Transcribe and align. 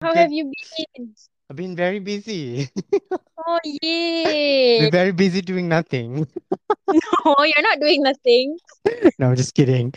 How 0.00 0.14
have 0.14 0.32
you 0.32 0.50
been? 0.96 1.14
I've 1.50 1.56
been 1.56 1.76
very 1.76 1.98
busy. 2.00 2.68
Oh, 3.46 3.58
Been 3.64 3.78
yay. 3.82 4.90
very 4.90 5.12
busy 5.12 5.40
doing 5.40 5.68
nothing. 5.68 6.26
No, 7.24 7.34
you're 7.40 7.62
not 7.62 7.80
doing 7.80 8.02
nothing. 8.02 8.58
No, 9.18 9.30
I'm 9.30 9.36
just 9.36 9.54
kidding. 9.54 9.94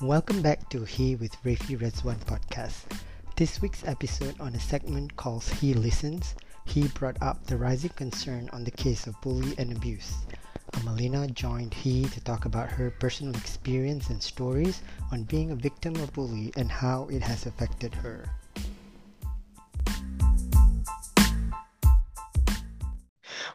Welcome 0.00 0.42
back 0.42 0.68
to 0.70 0.84
He 0.84 1.14
with 1.16 1.32
Rafi 1.44 1.78
Rezwan 1.78 2.18
podcast. 2.26 2.84
This 3.36 3.60
week's 3.62 3.84
episode 3.86 4.38
on 4.40 4.54
a 4.54 4.60
segment 4.60 5.16
called 5.16 5.44
He 5.44 5.74
Listens, 5.74 6.34
he 6.64 6.88
brought 6.88 7.16
up 7.22 7.44
the 7.46 7.56
rising 7.56 7.90
concern 7.90 8.48
on 8.52 8.64
the 8.64 8.70
case 8.70 9.06
of 9.06 9.20
bully 9.20 9.54
and 9.58 9.76
abuse. 9.76 10.14
Amalina 10.72 11.32
joined 11.32 11.74
He 11.74 12.04
to 12.06 12.20
talk 12.20 12.44
about 12.44 12.68
her 12.68 12.90
personal 12.90 13.34
experience 13.36 14.10
and 14.10 14.22
stories 14.22 14.82
on 15.12 15.24
being 15.24 15.50
a 15.50 15.54
victim 15.54 15.94
of 15.96 16.12
bully 16.12 16.52
and 16.56 16.70
how 16.70 17.06
it 17.08 17.22
has 17.22 17.46
affected 17.46 17.94
her. 17.94 18.24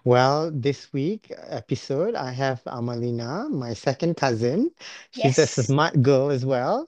Well, 0.03 0.51
this 0.53 0.93
week 0.93 1.33
episode, 1.49 2.15
I 2.15 2.31
have 2.31 2.63
Amalina, 2.63 3.49
my 3.49 3.73
second 3.73 4.15
cousin. 4.15 4.71
She's 5.11 5.37
a 5.37 5.47
smart 5.47 6.01
girl 6.01 6.29
as 6.29 6.45
well. 6.45 6.87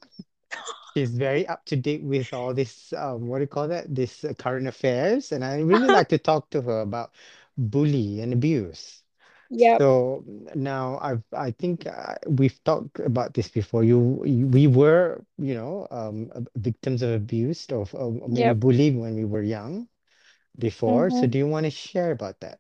She's 0.96 1.12
very 1.12 1.48
up 1.48 1.66
to 1.66 1.76
date 1.76 2.04
with 2.04 2.34
all 2.34 2.54
this, 2.54 2.94
um, 2.94 3.28
what 3.28 3.40
do 3.40 3.44
you 3.44 3.48
call 3.48 3.68
that? 3.68 3.94
This 3.94 4.24
uh, 4.24 4.34
current 4.34 4.68
affairs, 4.68 5.32
and 5.32 5.44
I 5.44 5.60
really 5.60 5.88
like 5.88 6.10
to 6.10 6.18
talk 6.18 6.50
to 6.52 6.62
her 6.62 6.82
about 6.82 7.12
bully 7.58 8.22
and 8.22 8.34
abuse. 8.34 9.04
Yep. 9.50 9.84
So 9.84 10.24
now 10.56 10.98
I've 11.02 11.24
I 11.34 11.52
think 11.52 11.86
uh, 11.88 12.16
we've 12.28 12.62
talked 12.64 13.00
about 13.00 13.34
this 13.34 13.50
before. 13.50 13.84
You, 13.84 14.24
you 14.26 14.48
we 14.48 14.68
were, 14.68 15.24
you 15.38 15.54
know, 15.56 15.88
um, 15.92 16.32
victims 16.56 17.02
of 17.02 17.12
abuse 17.12 17.68
of, 17.72 17.94
of 17.96 18.22
Yep. 18.26 18.58
bullying 18.60 19.00
when 19.00 19.16
we 19.16 19.26
were 19.26 19.42
young 19.44 19.88
before. 20.58 21.10
So 21.12 21.26
Mm-hmm. 21.26 21.28
do 21.28 21.38
you 21.38 21.48
want 21.48 21.66
to 21.66 21.72
share 21.72 22.12
about 22.12 22.40
that? 22.42 22.60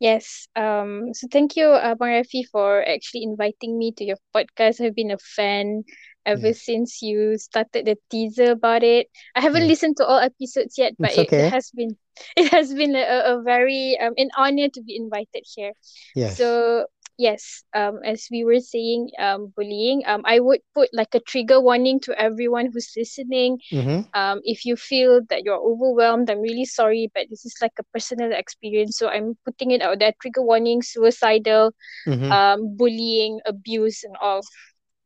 Yes. 0.00 0.48
Um, 0.56 1.12
so 1.14 1.28
thank 1.30 1.56
you, 1.56 1.66
uh, 1.68 1.94
Bang 1.94 2.22
Rafi, 2.22 2.44
for 2.50 2.82
actually 2.86 3.22
inviting 3.24 3.78
me 3.78 3.92
to 3.92 4.04
your 4.04 4.16
podcast. 4.34 4.80
I've 4.84 4.94
been 4.94 5.10
a 5.10 5.18
fan 5.18 5.84
ever 6.26 6.52
Yes. 6.52 6.54
since 6.54 7.02
you 7.02 7.36
started 7.38 7.86
the 7.86 7.96
teaser 8.10 8.52
about 8.52 8.82
it. 8.82 9.08
I 9.34 9.40
haven't 9.40 9.66
Yes. 9.66 9.68
listened 9.68 9.96
to 9.98 10.06
all 10.06 10.18
episodes 10.18 10.78
yet, 10.78 10.94
but 11.00 11.12
It's 11.12 11.32
it 11.32 11.32
has 11.50 11.70
been 11.74 11.96
it 12.36 12.50
has 12.50 12.72
been 12.74 12.94
a, 12.96 13.02
a 13.36 13.42
very 13.42 13.96
um 14.00 14.14
an 14.16 14.30
honor 14.36 14.68
to 14.68 14.82
be 14.82 14.96
invited 14.96 15.44
here. 15.54 15.72
Yes. 16.14 16.36
So 16.36 16.86
yes, 17.18 17.64
um, 17.74 18.00
as 18.04 18.28
we 18.30 18.44
were 18.44 18.60
saying, 18.60 19.10
um, 19.18 19.52
bullying, 19.56 20.02
um, 20.06 20.22
I 20.24 20.40
would 20.40 20.60
put 20.74 20.88
like 20.92 21.14
a 21.14 21.20
trigger 21.20 21.60
warning 21.60 22.00
to 22.00 22.18
everyone 22.18 22.70
who's 22.72 22.92
listening. 22.96 23.58
Mm-hmm. 23.72 24.00
Um, 24.14 24.40
if 24.44 24.64
you 24.64 24.76
feel 24.76 25.20
that 25.30 25.44
you're 25.44 25.58
overwhelmed, 25.60 26.30
I'm 26.30 26.40
really 26.40 26.64
sorry, 26.64 27.10
but 27.14 27.26
this 27.30 27.44
is 27.44 27.56
like 27.60 27.72
a 27.78 27.84
personal 27.92 28.32
experience, 28.32 28.96
so 28.98 29.08
I'm 29.08 29.36
putting 29.44 29.70
it 29.70 29.82
out 29.82 29.98
there. 29.98 30.12
Trigger 30.20 30.42
warning, 30.42 30.82
suicidal, 30.82 31.72
Mm-hmm. 32.06 32.32
um, 32.32 32.76
bullying, 32.76 33.40
abuse, 33.46 34.02
and 34.04 34.16
all. 34.20 34.42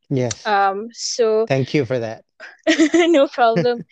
Yes. 0.08 0.44
Um, 0.44 0.88
so 0.92 1.46
Thank 1.46 1.74
you 1.74 1.84
for 1.84 1.98
that. 1.98 2.24
no 2.94 3.28
problem. 3.28 3.84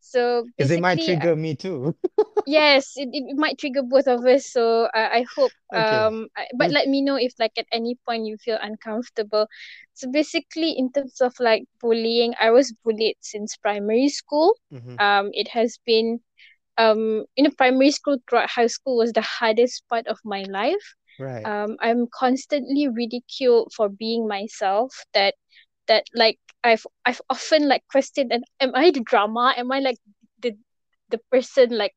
So 0.00 0.46
Because 0.56 0.70
it 0.70 0.80
might 0.80 1.00
trigger 1.00 1.36
me 1.36 1.54
too. 1.56 1.94
yes, 2.46 2.92
it, 2.96 3.08
it 3.12 3.36
might 3.36 3.58
trigger 3.58 3.82
both 3.82 4.06
of 4.06 4.24
us. 4.26 4.46
So 4.50 4.84
uh, 4.84 5.08
I 5.12 5.24
hope 5.36 5.52
Okay. 5.72 6.06
um, 6.06 6.28
I, 6.36 6.46
but 6.56 6.70
let 6.70 6.88
me 6.88 7.02
know 7.02 7.16
if 7.16 7.32
like 7.38 7.52
at 7.58 7.66
any 7.72 7.96
point 8.06 8.26
you 8.26 8.36
feel 8.38 8.58
uncomfortable. 8.60 9.46
So 9.94 10.10
basically, 10.10 10.72
in 10.76 10.92
terms 10.92 11.20
of 11.20 11.34
like 11.40 11.64
bullying, 11.80 12.34
I 12.40 12.50
was 12.50 12.72
bullied 12.84 13.16
since 13.20 13.56
primary 13.56 14.08
school. 14.08 14.56
Mm-hmm. 14.72 14.96
Um, 14.98 15.30
it 15.32 15.48
has 15.48 15.78
been 15.86 16.20
um, 16.78 17.24
you 17.36 17.44
know, 17.44 17.50
primary 17.56 17.90
school 17.90 18.18
throughout 18.28 18.50
high 18.50 18.66
school 18.66 18.98
was 18.98 19.12
the 19.12 19.22
hardest 19.22 19.82
part 19.88 20.06
of 20.06 20.18
my 20.24 20.44
life. 20.48 20.94
Right. 21.22 21.52
Um, 21.52 21.76
I'm 21.80 22.06
constantly 22.12 22.88
ridiculed 22.88 23.72
for 23.76 23.88
being 23.88 24.28
myself. 24.28 25.04
That 25.14 25.34
that 25.88 26.04
like 26.14 26.38
I've 26.64 26.86
I've 27.04 27.20
often 27.30 27.68
like 27.68 27.84
questioned, 27.90 28.32
and 28.32 28.44
am 28.60 28.72
I 28.74 28.90
the 28.90 29.00
drama? 29.00 29.54
Am 29.56 29.70
I 29.72 29.80
like 29.80 29.98
the 30.40 30.56
the 31.10 31.18
person 31.30 31.70
like 31.76 31.94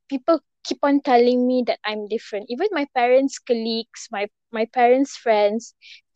people 0.08 0.40
keep 0.64 0.78
on 0.82 1.00
telling 1.00 1.46
me 1.46 1.62
that 1.66 1.78
I'm 1.84 2.06
different. 2.08 2.46
Even 2.48 2.68
my 2.72 2.86
parents' 2.94 3.38
colleagues, 3.38 4.08
my 4.10 4.28
my 4.52 4.66
parents' 4.66 5.16
friends 5.16 5.74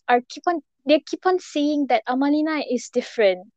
are 0.08 0.20
keep 0.28 0.44
on 0.46 0.62
they 0.86 1.00
keep 1.00 1.26
on 1.26 1.38
saying 1.38 1.86
that 1.88 2.02
Amalina 2.08 2.62
is 2.70 2.88
different. 2.90 3.48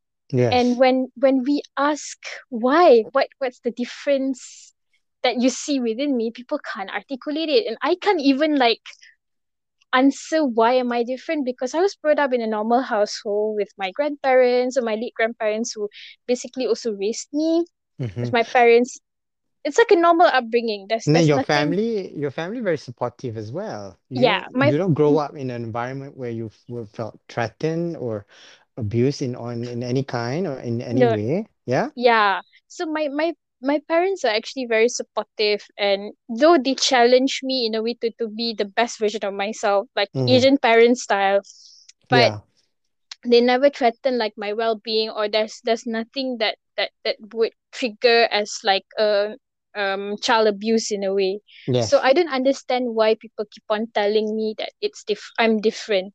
And 0.50 0.76
when 0.78 1.08
when 1.16 1.42
we 1.44 1.62
ask 1.76 2.18
why, 2.48 3.04
what 3.12 3.28
what's 3.38 3.60
the 3.60 3.70
difference 3.70 4.74
that 5.22 5.40
you 5.40 5.48
see 5.50 5.80
within 5.80 6.16
me, 6.16 6.30
people 6.30 6.58
can't 6.58 6.90
articulate 6.90 7.48
it. 7.48 7.66
And 7.66 7.76
I 7.82 7.96
can't 7.96 8.20
even 8.20 8.56
like 8.56 8.82
answer 9.92 10.44
why 10.44 10.74
am 10.74 10.92
I 10.92 11.02
different 11.04 11.44
because 11.44 11.74
I 11.74 11.80
was 11.80 11.96
brought 11.96 12.18
up 12.18 12.32
in 12.32 12.40
a 12.42 12.46
normal 12.46 12.82
household 12.82 13.56
with 13.56 13.68
my 13.78 13.90
grandparents 13.92 14.76
or 14.76 14.82
my 14.82 14.94
late 14.96 15.14
grandparents 15.14 15.72
who 15.72 15.88
basically 16.26 16.66
also 16.66 16.92
raised 16.92 17.28
me. 17.32 17.66
Mm-hmm. 18.00 18.24
With 18.24 18.32
my 18.32 18.44
parents, 18.44 18.98
it's 19.64 19.78
like 19.78 19.90
a 19.92 19.96
normal 19.96 20.26
upbringing. 20.28 20.86
There's 20.88 21.06
And 21.06 21.16
then 21.16 21.26
your 21.26 21.40
nothing. 21.40 21.40
family, 21.40 22.12
your 22.16 22.30
family 22.30 22.60
very 22.60 22.78
supportive 22.78 23.36
as 23.36 23.50
well. 23.52 23.98
You 24.10 24.20
Yeah, 24.20 24.44
don't 24.44 24.48
my 24.52 24.72
you 24.72 24.76
don't 24.78 24.94
grow 24.94 25.18
up 25.18 25.34
in 25.36 25.50
an 25.50 25.64
environment 25.64 26.16
where 26.16 26.30
you 26.30 26.50
were 26.68 26.86
felt 26.86 27.18
threatened 27.28 27.96
or 27.96 28.26
abused 28.76 29.22
in 29.22 29.34
on 29.36 29.64
in 29.64 29.82
any 29.82 30.04
kind 30.04 30.46
or 30.46 30.58
in 30.60 30.80
any 30.82 31.06
no 31.06 31.08
way. 31.08 31.46
Yeah? 31.66 31.90
yeah. 31.94 32.40
So 32.68 32.86
my 32.86 33.08
my 33.08 33.34
my 33.62 33.80
parents 33.88 34.24
are 34.24 34.32
actually 34.34 34.66
very 34.66 34.88
supportive 34.88 35.62
and 35.78 36.12
though 36.28 36.56
they 36.58 36.74
challenge 36.74 37.40
me 37.42 37.66
in 37.66 37.74
a 37.74 37.82
way 37.82 37.94
to, 38.00 38.10
to 38.18 38.28
be 38.28 38.54
the 38.56 38.64
best 38.64 38.98
version 38.98 39.24
of 39.24 39.34
myself, 39.34 39.88
like 39.96 40.10
Mm-hmm. 40.14 40.26
Asian 40.26 40.58
parent 40.58 40.98
style, 40.98 41.40
but 42.10 42.32
Yeah. 42.32 42.54
they 43.24 43.40
never 43.40 43.68
threaten 43.70 44.18
like 44.18 44.34
my 44.36 44.52
well-being 44.52 45.10
or 45.10 45.28
there's 45.28 45.60
there's 45.64 45.86
nothing 45.86 46.36
that 46.38 46.56
that 46.76 46.90
that 47.04 47.16
would 47.34 47.52
trigger 47.72 48.28
as 48.30 48.58
like 48.64 48.86
a 48.98 49.36
um 49.76 50.16
child 50.22 50.46
abuse 50.48 50.90
in 50.90 51.02
a 51.04 51.12
way 51.14 51.40
so 51.78 51.98
i 52.00 52.12
don't 52.12 52.32
understand 52.32 52.94
why 52.94 53.14
people 53.14 53.44
keep 53.50 53.64
on 53.70 53.86
telling 53.94 54.34
me 54.36 54.54
that 54.58 54.70
it's 54.80 55.04
diff- 55.04 55.32
i'm 55.38 55.58
different 55.60 56.12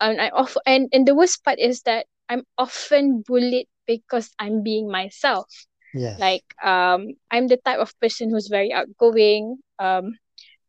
and 0.00 0.20
i 0.20 0.28
often 0.30 0.62
and, 0.66 0.88
and 0.92 1.06
the 1.06 1.14
worst 1.14 1.42
part 1.44 1.58
is 1.58 1.82
that 1.82 2.06
i'm 2.28 2.42
often 2.58 3.22
bullied 3.26 3.66
because 3.86 4.30
i'm 4.38 4.62
being 4.62 4.90
myself 4.90 5.66
Yes. 5.96 6.18
like 6.18 6.44
um 6.62 7.06
i'm 7.30 7.48
the 7.48 7.56
type 7.64 7.78
of 7.78 7.92
person 8.00 8.30
who's 8.30 8.48
very 8.48 8.72
outgoing 8.72 9.56
um 9.78 10.18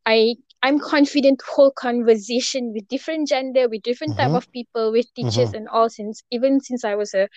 i 0.05 0.35
i'm 0.63 0.79
confident 0.79 1.39
to 1.39 1.45
hold 1.49 1.75
conversation 1.75 2.71
with 2.73 2.87
different 2.87 3.27
gender 3.27 3.67
with 3.69 3.81
different 3.83 4.15
type 4.17 4.31
Mm-hmm. 4.31 4.33
of 4.33 4.49
people 4.51 4.91
with 4.91 5.05
teachers 5.15 5.51
Mm-hmm. 5.51 5.53
and 5.53 5.67
all 5.69 5.89
since 5.89 6.21
even 6.31 6.59
since 6.59 6.83
i 6.83 6.95
was 6.95 7.13
a 7.13 7.27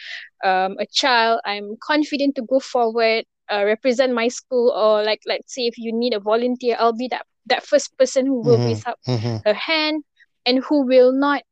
um 0.44 0.76
a 0.80 0.86
child 0.92 1.40
i'm 1.44 1.76
confident 1.82 2.34
to 2.36 2.42
go 2.42 2.58
forward 2.60 3.24
uh, 3.52 3.64
represent 3.64 4.12
my 4.14 4.28
school 4.28 4.70
or 4.70 5.02
like 5.04 5.20
let's 5.26 5.54
say 5.54 5.62
if 5.66 5.78
you 5.78 5.92
need 5.92 6.12
a 6.14 6.20
volunteer 6.20 6.76
i'll 6.78 6.96
be 6.96 7.08
that 7.08 7.24
that 7.46 7.64
first 7.64 7.96
person 7.98 8.26
who 8.26 8.42
will 8.42 8.60
raise 8.64 8.82
up 8.86 8.98
Mm-hmm. 9.06 9.12
Mm-hmm. 9.12 9.36
her 9.44 9.54
hand 9.54 10.02
and 10.46 10.60
who 10.64 10.86
will 10.86 11.12
not 11.12 11.42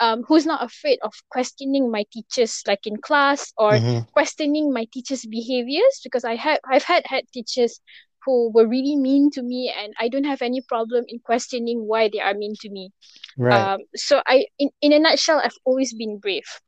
um 0.00 0.22
who's 0.28 0.46
not 0.46 0.62
afraid 0.64 0.98
of 1.02 1.12
questioning 1.30 1.90
my 1.90 2.04
teachers 2.12 2.62
like 2.66 2.86
in 2.86 2.96
class 2.96 3.52
or 3.56 3.80
Mm-hmm. 3.80 4.04
questioning 4.12 4.72
my 4.72 4.86
teachers 4.92 5.24
behaviors 5.26 6.00
because 6.02 6.24
i 6.24 6.34
had 6.36 6.58
i've 6.70 6.84
had 6.84 7.02
had 7.06 7.24
teachers 7.32 7.80
who 8.24 8.50
were 8.52 8.66
really 8.66 8.96
mean 8.96 9.30
to 9.30 9.42
me 9.42 9.72
and 9.76 9.92
i 10.00 10.08
don't 10.08 10.24
have 10.24 10.42
any 10.42 10.60
problem 10.60 11.04
in 11.08 11.18
questioning 11.20 11.86
why 11.86 12.08
they 12.12 12.20
are 12.20 12.34
mean 12.34 12.54
to 12.60 12.70
me 12.70 12.90
Right. 13.36 13.70
um 13.70 13.78
so 13.94 14.22
i 14.26 14.46
in, 14.58 14.70
in 14.80 14.92
a 14.92 14.98
nutshell 14.98 15.40
i've 15.42 15.58
always 15.64 15.94
been 15.94 16.18
brave 16.18 16.60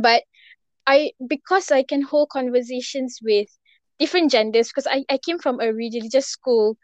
but 0.00 0.22
i 0.86 1.12
because 1.28 1.70
i 1.70 1.82
can 1.82 2.02
hold 2.02 2.28
conversations 2.30 3.18
with 3.22 3.48
different 3.98 4.30
genders 4.30 4.68
because 4.68 4.86
i, 4.86 5.04
I 5.08 5.18
came 5.18 5.38
from 5.38 5.60
a 5.60 5.72
religious 5.72 6.26
school 6.26 6.76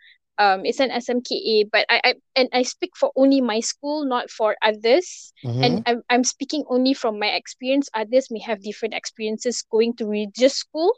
um 0.43 0.67
it's 0.67 0.81
an 0.81 0.91
SMKA, 0.91 1.71
but 1.71 1.87
I, 1.89 2.01
I 2.05 2.15
and 2.37 2.49
I 2.53 2.63
speak 2.63 2.93
for 2.97 3.13
only 3.17 3.41
my 3.41 3.61
school, 3.61 4.05
not 4.07 4.31
for 4.31 4.57
others. 4.63 5.33
Mm-hmm. 5.45 5.63
And 5.65 5.83
I'm 5.87 6.03
I'm 6.11 6.25
speaking 6.25 6.65
only 6.69 6.95
from 6.95 7.19
my 7.19 7.29
experience. 7.29 7.89
Others 7.95 8.31
may 8.31 8.41
have 8.41 8.63
different 8.63 8.95
experiences 8.95 9.63
going 9.71 9.95
to 9.97 10.07
religious 10.07 10.57
school. 10.57 10.93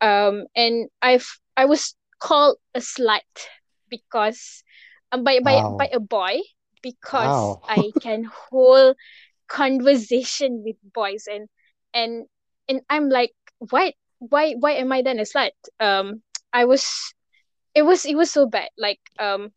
Um 0.00 0.46
and 0.56 0.88
I've 1.02 1.28
I 1.56 1.64
was 1.66 1.94
called 2.20 2.58
a 2.74 2.80
slut 2.80 3.28
because 3.88 4.64
um, 5.12 5.24
by 5.24 5.40
by 5.40 5.62
Wow. 5.62 5.76
by 5.76 5.88
a 5.92 6.00
boy 6.00 6.40
because 6.82 7.58
Wow. 7.62 7.62
I 7.68 7.92
can 8.00 8.24
hold 8.24 8.96
conversation 9.48 10.62
with 10.64 10.76
boys 10.94 11.26
and 11.30 11.48
and 11.94 12.26
and 12.68 12.80
I'm 12.90 13.08
like 13.08 13.32
what 13.58 13.94
why 14.18 14.54
why 14.58 14.72
am 14.72 14.92
I 14.92 15.02
then 15.02 15.18
a 15.18 15.22
slut 15.28 15.54
um 15.80 16.22
I 16.52 16.64
was 16.64 16.86
it 17.74 17.82
was 17.82 18.04
it 18.06 18.16
was 18.16 18.30
so 18.30 18.46
bad. 18.46 18.68
Like 18.78 19.00
um 19.18 19.52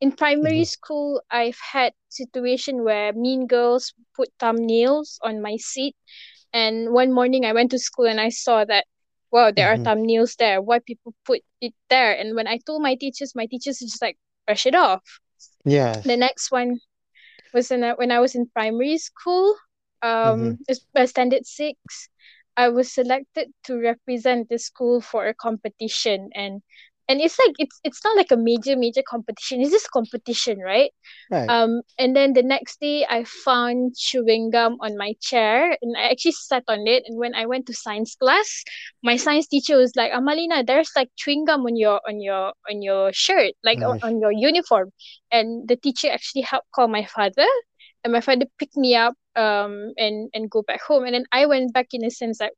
in 0.00 0.12
primary 0.12 0.64
Mm-hmm. 0.64 0.66
school 0.66 1.22
I've 1.30 1.58
had 1.72 1.92
situation 2.08 2.84
where 2.84 3.12
mean 3.12 3.46
girls 3.46 3.94
put 4.16 4.30
thumbnails 4.40 5.18
on 5.22 5.42
my 5.42 5.56
seat. 5.56 5.96
And 6.52 6.92
one 6.92 7.12
morning 7.12 7.44
I 7.44 7.52
went 7.52 7.70
to 7.72 7.78
school 7.78 8.06
and 8.06 8.20
I 8.20 8.30
saw 8.30 8.64
that 8.64 8.86
wow 9.32 9.50
there 9.50 9.70
are 9.72 9.78
Mm-hmm. 9.78 9.86
thumbnails 9.86 10.36
there. 10.36 10.60
Why 10.62 10.78
people 10.80 11.14
put 11.24 11.40
it 11.60 11.74
there? 11.90 12.12
And 12.16 12.34
when 12.36 12.46
I 12.48 12.58
told 12.58 12.82
my 12.82 12.94
teachers 12.96 13.34
my 13.34 13.46
teachers 13.46 13.78
just 13.80 14.02
like 14.02 14.18
brush 14.46 14.66
it 14.66 14.74
off. 14.74 15.02
Yeah. 15.64 16.02
the 16.04 16.16
next 16.16 16.50
one 16.50 16.80
was 17.52 17.70
in 17.70 17.82
a, 17.84 17.92
when 17.94 18.10
I 18.10 18.20
was 18.20 18.34
in 18.34 18.48
primary 18.48 18.98
school 18.98 19.56
um 20.02 20.58
uh, 20.96 21.06
standard 21.06 21.46
6 21.46 22.08
I 22.56 22.68
was 22.68 22.92
selected 22.92 23.52
to 23.64 23.78
represent 23.78 24.48
the 24.48 24.58
school 24.58 25.00
for 25.00 25.26
a 25.26 25.34
competition. 25.34 26.30
And 26.34 26.62
and 27.08 27.20
it's 27.20 27.38
like 27.38 27.54
it's 27.58 27.80
it's 27.84 28.02
not 28.04 28.16
like 28.16 28.30
a 28.32 28.36
major 28.36 28.76
major 28.76 29.02
competition. 29.08 29.60
It's 29.60 29.70
just 29.70 29.90
competition 29.90 30.58
right? 30.58 30.90
Right. 31.30 31.48
um 31.48 31.82
and 31.98 32.16
then 32.16 32.32
the 32.32 32.42
next 32.42 32.80
day 32.80 33.06
I 33.08 33.24
found 33.24 33.96
chewing 33.96 34.50
gum 34.50 34.76
on 34.80 34.96
my 34.96 35.14
chair 35.20 35.76
and 35.80 35.96
I 35.96 36.10
actually 36.10 36.32
sat 36.32 36.64
on 36.68 36.86
it. 36.86 37.04
And 37.06 37.18
when 37.18 37.34
I 37.34 37.46
went 37.46 37.66
to 37.66 37.74
science 37.74 38.16
class 38.16 38.64
my 39.02 39.16
science 39.16 39.46
teacher 39.46 39.76
was 39.76 39.92
like 39.96 40.12
Amalina 40.12 40.66
there's 40.66 40.90
like 40.96 41.10
chewing 41.16 41.44
gum 41.44 41.62
on 41.62 41.76
your 41.76 42.00
on 42.08 42.20
your 42.20 42.52
on 42.68 42.82
your 42.82 43.12
shirt 43.12 43.52
like 43.64 43.82
on, 43.82 44.00
on 44.02 44.20
your 44.20 44.32
uniform. 44.32 44.90
And 45.30 45.68
the 45.68 45.76
teacher 45.76 46.10
actually 46.10 46.42
helped 46.42 46.70
call 46.72 46.88
my 46.88 47.04
father 47.04 47.46
and 48.04 48.12
my 48.12 48.20
father 48.20 48.46
picked 48.58 48.76
me 48.76 48.96
up 48.96 49.14
um 49.36 49.92
and 49.96 50.28
and 50.34 50.50
go 50.50 50.62
back 50.62 50.82
home. 50.82 51.04
And 51.04 51.14
then 51.14 51.24
I 51.30 51.46
went 51.46 51.72
back 51.72 51.88
in 51.92 52.04
a 52.04 52.10
sense 52.10 52.40
like 52.40 52.52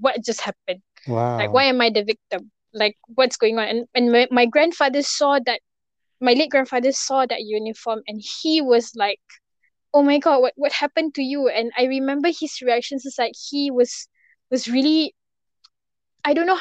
what 0.00 0.22
just 0.24 0.40
happened? 0.42 0.82
Wow. 1.06 1.38
like 1.38 1.52
why 1.52 1.64
am 1.64 1.80
I 1.80 1.90
the 1.90 2.04
victim 2.04 2.50
like 2.74 2.96
what's 3.14 3.36
going 3.36 3.58
on. 3.58 3.68
And 3.68 3.86
and 3.94 4.12
my, 4.12 4.28
my 4.30 4.46
grandfather 4.46 5.02
saw 5.02 5.38
that 5.46 5.60
my 6.20 6.32
late 6.32 6.50
grandfather 6.50 6.92
saw 6.92 7.26
that 7.26 7.42
uniform 7.42 8.02
and 8.06 8.20
he 8.42 8.60
was 8.60 8.92
like 8.96 9.20
oh 9.94 10.02
my 10.02 10.18
god 10.18 10.40
what 10.40 10.52
what 10.56 10.72
happened 10.72 11.14
to 11.14 11.22
you? 11.22 11.48
And 11.48 11.72
I 11.76 11.84
remember 11.84 12.28
his 12.28 12.60
reactions 12.62 13.04
is 13.06 13.16
like 13.18 13.32
he 13.50 13.70
was 13.70 14.08
was 14.50 14.68
really 14.68 15.14
I 16.24 16.32
don't 16.34 16.46
know 16.46 16.58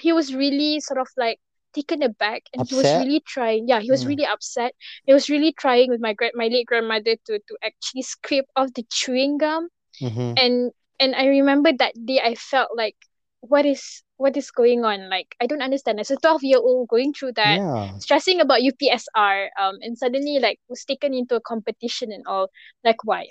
he 0.00 0.12
was 0.12 0.34
really 0.34 0.80
sort 0.80 0.98
of 1.00 1.08
like 1.16 1.38
taken 1.74 2.02
aback 2.02 2.42
and 2.52 2.64
he 2.66 2.74
was 2.74 2.94
really 2.94 3.20
trying 3.26 3.68
yeah 3.68 3.80
he 3.80 3.90
was 3.90 4.04
Mm. 4.04 4.06
really 4.06 4.26
upset. 4.26 4.74
He 5.04 5.12
was 5.12 5.28
really 5.28 5.52
trying 5.52 5.90
with 5.90 6.00
my 6.00 6.12
grand 6.14 6.32
my 6.34 6.48
late 6.48 6.66
grandmother 6.66 7.16
to 7.26 7.38
to 7.38 7.58
actually 7.62 8.02
scrape 8.02 8.46
off 8.56 8.72
the 8.74 8.84
chewing 8.90 9.38
gum. 9.38 9.68
Mm-hmm. 10.00 10.34
and 10.36 10.72
and 10.98 11.14
I 11.14 11.26
remember 11.26 11.72
that 11.72 11.94
day 12.06 12.20
I 12.20 12.34
felt 12.34 12.70
like 12.76 12.96
what 13.40 13.64
is 13.66 14.02
what 14.16 14.36
is 14.36 14.50
going 14.50 14.84
on 14.84 15.08
like 15.10 15.34
I 15.40 15.46
don't 15.46 15.62
understand 15.62 16.00
as 16.00 16.10
a 16.10 16.16
12 16.16 16.42
year 16.42 16.58
old 16.58 16.88
going 16.88 17.12
through 17.12 17.32
that 17.34 17.60
Yeah. 17.60 17.98
stressing 17.98 18.40
about 18.40 18.62
UPSR 18.62 19.50
um 19.60 19.78
and 19.82 19.96
suddenly 19.98 20.38
like 20.40 20.58
was 20.68 20.84
taken 20.84 21.14
into 21.14 21.36
a 21.36 21.40
competition 21.40 22.12
and 22.12 22.24
all 22.26 22.50
like 22.84 23.04
why 23.04 23.28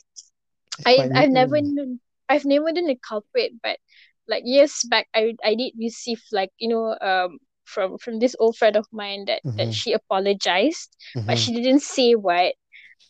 It's 0.80 0.84
I 0.86 1.08
I've 1.14 1.32
never 1.32 1.60
known 1.62 2.00
I've 2.30 2.46
never 2.46 2.72
known 2.72 2.90
a 2.90 2.96
culprit 2.96 3.54
but 3.64 3.80
like 4.28 4.44
years 4.46 4.84
back 4.90 5.08
I 5.16 5.36
I 5.44 5.56
did 5.56 5.74
receive 5.78 6.22
like 6.32 6.52
you 6.58 6.70
know 6.70 6.98
um 7.02 7.40
from 7.66 7.98
from 7.98 8.20
this 8.20 8.36
old 8.40 8.58
friend 8.58 8.76
of 8.76 8.88
mine 8.92 9.26
that 9.28 9.44
Mhm. 9.44 9.58
that 9.58 9.74
she 9.74 9.94
apologized 9.94 10.96
but 11.28 11.38
Mhm. 11.38 11.40
she 11.40 11.54
didn't 11.54 11.82
say 11.82 12.14
what 12.14 12.56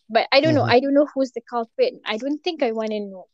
but 0.10 0.28
I 0.32 0.40
don't 0.42 0.56
know. 0.56 0.66
I 0.68 0.80
don't 0.80 0.94
know 0.94 1.08
who's 1.14 1.32
the 1.32 1.42
culprit 1.42 1.94
I 2.06 2.18
don't 2.18 2.40
think 2.44 2.62
I 2.64 2.72
want 2.72 2.92
to 2.92 3.00
know 3.00 3.28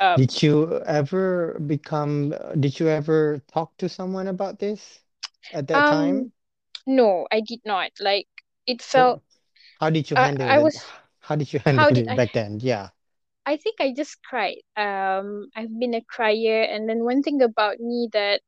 um 0.00 0.26
Did 0.26 0.42
you 0.42 0.80
ever 0.82 1.58
become, 1.66 2.32
uh, 2.32 2.54
did 2.54 2.80
you 2.80 2.88
ever 2.88 3.40
talk 3.52 3.76
to 3.78 3.88
someone 3.88 4.26
about 4.28 4.58
this 4.58 5.00
at 5.52 5.68
that 5.68 5.86
time? 5.86 6.24
um 6.24 6.32
no 6.86 7.26
I 7.32 7.40
did 7.40 7.60
not 7.64 7.92
like 8.00 8.28
it 8.66 8.82
felt 8.82 9.20
how 9.80 9.90
did 9.90 10.10
you 10.10 10.16
handle 10.16 10.48
I 10.48 10.58
it? 10.58 10.74
was 10.74 10.84
How 11.20 11.36
did 11.36 11.52
you 11.52 11.60
handle 11.64 11.96
did 11.96 12.04
it 12.04 12.12
I 12.12 12.16
back 12.16 12.32
then? 12.32 12.58
Yeah. 12.60 12.90
I 13.46 13.56
think 13.56 13.80
I 13.80 13.92
just 13.94 14.22
cried. 14.22 14.60
Um, 14.76 15.48
I've 15.56 15.78
been 15.78 15.94
a 15.94 16.02
crier, 16.02 16.62
and 16.62 16.88
then 16.88 17.04
one 17.04 17.22
thing 17.22 17.40
about 17.42 17.78
me 17.80 18.08
that 18.12 18.42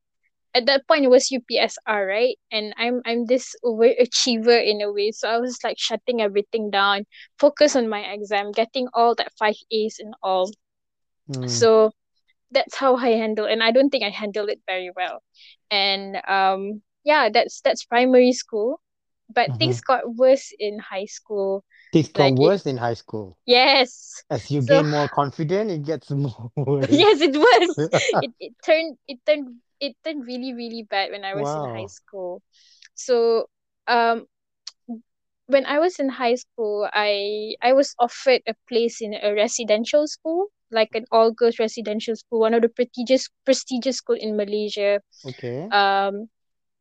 at 0.55 0.65
that 0.67 0.87
point 0.87 1.05
it 1.05 1.09
was 1.09 1.31
UPSR, 1.31 2.07
right? 2.07 2.37
And 2.51 2.73
I'm 2.77 3.01
I'm 3.05 3.25
this 3.25 3.55
overachiever 3.63 4.57
in 4.63 4.81
a 4.81 4.91
way, 4.93 5.11
so 5.11 5.29
I 5.29 5.39
was 5.39 5.59
like 5.63 5.79
shutting 5.79 6.21
everything 6.21 6.71
down, 6.71 7.05
focus 7.39 7.75
on 7.75 7.89
my 7.89 8.01
exam, 8.13 8.51
getting 8.53 8.87
all 8.93 9.15
that 9.15 9.33
five 9.39 9.55
A's 9.71 9.99
and 9.99 10.15
all. 10.23 10.51
Mm. 11.29 11.67
So 11.67 11.91
that's 12.51 12.75
how 12.75 12.95
I 12.97 13.09
handle, 13.11 13.45
and 13.45 13.63
I 13.63 13.71
don't 13.71 13.89
think 13.89 14.03
I 14.03 14.09
handled 14.09 14.49
it 14.49 14.61
very 14.67 14.91
well. 14.95 15.23
And 15.71 16.17
um, 16.27 16.81
yeah, 17.03 17.29
that's 17.33 17.61
that's 17.61 17.85
primary 17.85 18.33
school, 18.33 18.81
but 19.29 19.51
Mhm. 19.51 19.57
things 19.59 19.81
got 19.81 20.15
worse 20.15 20.53
in 20.59 20.79
high 20.79 21.05
school. 21.05 21.63
Things 21.91 22.07
got 22.09 22.31
Like 22.31 22.41
it, 22.41 22.53
worse 22.53 22.65
in 22.65 22.77
high 22.77 22.93
school. 22.93 23.37
yes. 23.45 24.23
As 24.29 24.51
you 24.51 24.61
So 24.61 24.83
gain 24.83 24.89
more 24.89 25.09
confident, 25.09 25.71
it 25.71 25.83
gets 25.83 26.11
more 26.11 26.51
worse. 26.55 27.05
yes, 27.11 27.21
it 27.21 27.35
was. 27.35 27.77
It 28.19 28.31
it 28.39 28.53
turned 28.65 28.97
it 29.07 29.19
turned 29.25 29.57
it 29.79 29.95
turned 30.03 30.25
really 30.25 30.53
really 30.53 30.83
bad 30.83 31.11
when 31.11 31.23
I 31.25 31.35
was 31.35 31.55
in 31.55 31.63
high 31.63 31.87
school. 31.87 32.41
So 32.95 33.47
um 33.87 34.25
when 35.47 35.65
I 35.65 35.79
was 35.79 35.99
in 35.99 36.09
high 36.09 36.35
school, 36.35 36.87
I 36.93 37.55
I 37.61 37.73
was 37.73 37.95
offered 37.99 38.41
a 38.47 38.55
place 38.69 39.01
in 39.01 39.13
a 39.15 39.33
residential 39.33 40.07
school, 40.07 40.47
like 40.71 40.95
an 40.95 41.05
all 41.11 41.31
girls 41.31 41.59
residential 41.59 42.15
school, 42.15 42.39
one 42.41 42.53
of 42.53 42.61
the 42.61 42.69
prestigious 42.69 43.29
prestigious 43.45 43.97
school 43.97 44.17
in 44.19 44.37
Malaysia. 44.37 45.01
Okay. 45.25 45.67
Um 45.71 46.29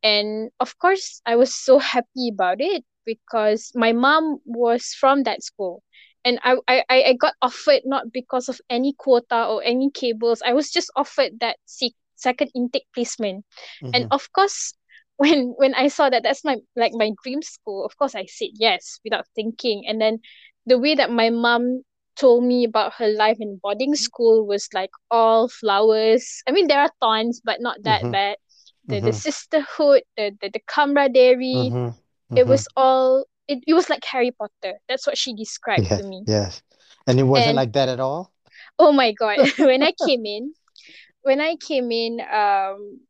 and 0.03 0.51
of 0.61 0.79
course 0.79 1.21
I 1.27 1.37
was 1.37 1.55
so 1.55 1.79
happy 1.79 2.31
about 2.33 2.61
it 2.61 2.85
because 3.05 3.73
my 3.75 3.93
mom 3.93 4.41
was 4.45 4.95
from 4.99 5.23
that 5.25 5.43
school. 5.43 5.83
And 6.25 6.39
I, 6.43 6.57
I, 6.69 6.85
I 6.91 7.13
got 7.15 7.35
offered 7.41 7.83
not 7.85 8.13
because 8.13 8.49
of 8.49 8.61
any 8.69 8.93
quota 8.99 9.47
or 9.47 9.63
any 9.63 9.91
cables. 9.91 10.43
I 10.45 10.53
was 10.55 10.71
just 10.71 10.91
offered 10.97 11.39
that 11.41 11.57
se- 11.67 11.95
second 12.17 12.51
intake 12.55 12.87
placement. 12.95 13.45
And 13.93 14.07
Mhm. 14.07 14.09
of 14.11 14.33
course, 14.33 14.75
when 15.17 15.55
when 15.57 15.75
I 15.75 15.89
saw 15.89 16.09
that 16.11 16.23
that's 16.23 16.45
my 16.45 16.57
like 16.77 16.93
my 16.95 17.13
dream 17.23 17.43
school, 17.43 17.85
of 17.85 17.97
course 17.97 18.15
I 18.15 18.27
said 18.27 18.51
yes 18.55 19.01
without 19.05 19.27
thinking. 19.35 19.85
And 19.89 20.01
then 20.01 20.21
the 20.67 20.79
way 20.79 20.95
that 20.95 21.11
my 21.11 21.31
mom 21.31 21.83
told 22.17 22.45
me 22.45 22.65
about 22.65 22.95
her 22.95 23.09
life 23.09 23.37
in 23.41 23.59
boarding 23.63 23.95
school 23.95 24.47
was 24.47 24.69
like 24.75 24.91
all 25.11 25.49
flowers. 25.49 26.43
I 26.49 26.53
mean 26.53 26.67
there 26.69 26.81
are 26.81 26.91
thorns, 27.01 27.41
but 27.45 27.61
not 27.61 27.83
that 27.85 28.05
Mhm. 28.05 28.11
bad. 28.11 28.37
The 28.91 29.01
the 29.01 29.13
Mhm. 29.13 29.15
sisterhood, 29.15 30.03
the 30.17 30.33
the, 30.41 30.51
the 30.51 30.61
camaraderie, 30.67 31.77
Mhm. 31.77 31.95
it 32.35 32.47
Mhm. 32.47 32.47
was 32.47 32.69
all 32.77 33.27
it, 33.49 33.65
it 33.67 33.75
was 33.75 33.91
like 33.91 34.05
Harry 34.07 34.33
Potter. 34.33 34.79
That's 34.89 35.07
what 35.07 35.19
she 35.19 35.35
described 35.35 35.89
to 35.97 36.05
me. 36.05 36.27
Yes. 36.27 36.63
And 37.07 37.19
it 37.21 37.25
wasn't 37.25 37.57
And 37.57 37.57
like 37.57 37.73
that 37.75 37.89
at 37.89 38.01
all? 38.01 38.33
oh 38.79 38.93
my 38.93 39.13
god, 39.13 39.41
when 39.59 39.83
I 39.83 39.93
came 40.05 40.25
in, 40.27 40.55
when 41.23 41.41
I 41.41 41.57
came 41.57 41.91
in, 41.93 42.21
um, 42.21 43.01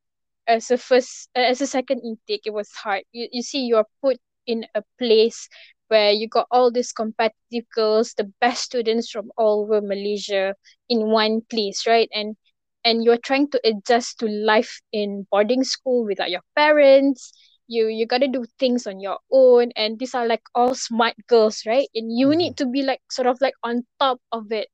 as 0.47 0.71
a 0.71 0.79
first, 0.79 1.29
as 1.35 1.61
a 1.61 1.67
second 1.67 2.01
intake, 2.05 2.43
it 2.47 2.53
was 2.55 2.71
hard. 2.73 3.03
You 3.13 3.29
you 3.33 3.43
see, 3.43 3.67
you're 3.67 3.87
put 4.03 4.19
in 4.47 4.67
a 4.75 4.83
place 4.99 5.49
where 5.89 6.13
you 6.13 6.29
got 6.29 6.47
all 6.51 6.71
these 6.71 6.93
competitive 6.93 7.69
girls, 7.75 8.15
the 8.17 8.31
best 8.41 8.63
students 8.65 9.11
from 9.11 9.31
all 9.37 9.63
over 9.65 9.81
Malaysia 9.81 10.55
in 10.89 11.11
one 11.11 11.43
place, 11.51 11.87
right? 11.87 12.09
And 12.15 12.37
and 12.85 13.05
you're 13.05 13.19
trying 13.21 13.51
to 13.51 13.61
adjust 13.65 14.19
to 14.21 14.27
life 14.27 14.81
in 14.93 15.27
boarding 15.31 15.65
school 15.65 16.05
without 16.05 16.31
your 16.31 16.43
parents. 16.57 17.33
You 17.69 17.89
you 17.89 18.07
gotta 18.07 18.29
do 18.29 18.45
things 18.59 18.87
on 18.87 19.01
your 19.01 19.19
own, 19.33 19.71
and 19.77 19.99
these 19.99 20.15
are 20.15 20.27
like 20.27 20.43
all 20.55 20.75
smart 20.75 21.15
girls, 21.29 21.63
right? 21.67 21.89
And 21.95 22.17
you 22.17 22.29
Mhm. 22.29 22.37
need 22.37 22.57
to 22.59 22.67
be 22.67 22.83
like 22.83 23.01
sort 23.11 23.27
of 23.27 23.41
like 23.41 23.55
on 23.63 23.87
top 24.01 24.21
of 24.33 24.53
it 24.53 24.69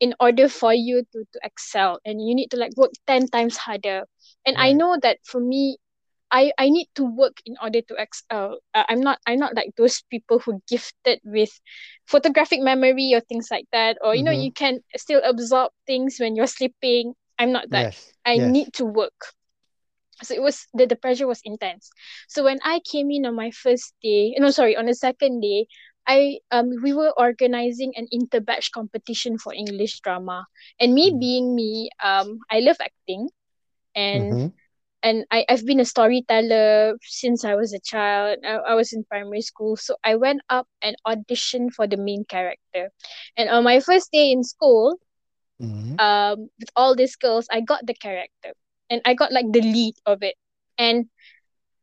in 0.00 0.14
order 0.20 0.48
for 0.48 0.72
you 0.74 1.02
to 1.12 1.24
to 1.32 1.38
excel 1.42 1.98
and 2.04 2.20
you 2.26 2.34
need 2.34 2.50
to 2.50 2.56
like 2.56 2.72
work 2.76 2.92
10 3.06 3.26
times 3.28 3.56
harder 3.56 4.04
and 4.46 4.56
i 4.58 4.72
know 4.72 4.96
that 5.00 5.18
for 5.24 5.40
me 5.40 5.78
i 6.30 6.52
i 6.58 6.68
need 6.68 6.88
to 6.94 7.04
work 7.04 7.38
in 7.46 7.54
order 7.62 7.80
to 7.82 7.94
excel 7.98 8.58
uh, 8.74 8.84
i'm 8.88 9.00
not 9.00 9.18
i'm 9.26 9.38
not 9.38 9.54
like 9.54 9.70
those 9.76 10.02
people 10.10 10.38
who 10.40 10.60
gifted 10.68 11.20
with 11.24 11.60
photographic 12.06 12.60
memory 12.60 13.12
or 13.14 13.20
things 13.20 13.48
like 13.50 13.66
that 13.72 13.96
or 14.02 14.14
you 14.14 14.22
know 14.24 14.32
Mhm. 14.32 14.44
you 14.44 14.52
can 14.52 14.80
still 14.96 15.20
absorb 15.24 15.72
things 15.86 16.16
when 16.18 16.34
you're 16.36 16.46
sleeping 16.50 17.14
i'm 17.38 17.52
not 17.52 17.70
that 17.70 17.88
Yes. 17.88 18.14
i 18.26 18.38
Yes. 18.38 18.56
need 18.56 18.72
to 18.72 18.84
work 18.84 19.34
so 20.22 20.34
it 20.34 20.42
was 20.42 20.66
the, 20.74 20.86
the 20.86 20.96
pressure 20.96 21.26
was 21.26 21.40
intense 21.44 21.90
so 22.28 22.44
when 22.44 22.58
i 22.64 22.80
came 22.90 23.10
in 23.10 23.26
on 23.26 23.34
my 23.34 23.50
first 23.50 23.94
day 24.02 24.34
no 24.38 24.50
sorry 24.50 24.76
on 24.76 24.86
the 24.86 24.94
second 24.94 25.40
day 25.40 25.66
i 26.08 26.38
um 26.50 26.70
we 26.82 26.92
were 26.94 27.12
organizing 27.18 27.92
an 27.96 28.06
interbatch 28.12 28.72
competition 28.72 29.38
for 29.38 29.54
english 29.54 30.00
drama 30.00 30.46
and 30.80 30.94
me 30.94 31.12
Mm. 31.12 31.20
being 31.20 31.54
me 31.54 31.90
um 32.04 32.38
i 32.50 32.60
love 32.60 32.76
acting 32.80 33.28
and 33.94 34.38
Mhm. 34.38 34.54
and 35.02 35.24
I, 35.30 35.44
I've 35.48 35.64
been 35.66 35.80
a 35.80 35.84
storyteller 35.84 36.94
since 37.02 37.44
I 37.44 37.54
was 37.54 37.72
a 37.72 37.78
child. 37.80 38.38
I, 38.44 38.56
I 38.72 38.74
was 38.74 38.92
in 38.92 39.04
primary 39.04 39.42
school. 39.42 39.76
So 39.76 39.96
I 40.04 40.16
went 40.16 40.40
up 40.50 40.66
and 40.82 40.96
auditioned 41.06 41.72
for 41.74 41.86
the 41.86 41.96
main 41.96 42.24
character. 42.24 42.90
And 43.36 43.48
on 43.50 43.64
my 43.64 43.80
first 43.80 44.10
day 44.12 44.30
in 44.30 44.42
school, 44.44 44.98
Mhm. 45.60 45.98
um, 45.98 46.48
with 46.58 46.70
all 46.76 46.94
these 46.94 47.16
girls, 47.16 47.46
I 47.50 47.60
got 47.60 47.86
the 47.86 47.94
character. 47.94 48.52
And 48.90 49.00
I 49.04 49.14
got 49.14 49.32
like 49.32 49.46
the 49.52 49.60
lead 49.62 49.94
of 50.06 50.22
it. 50.22 50.34
And 50.78 51.06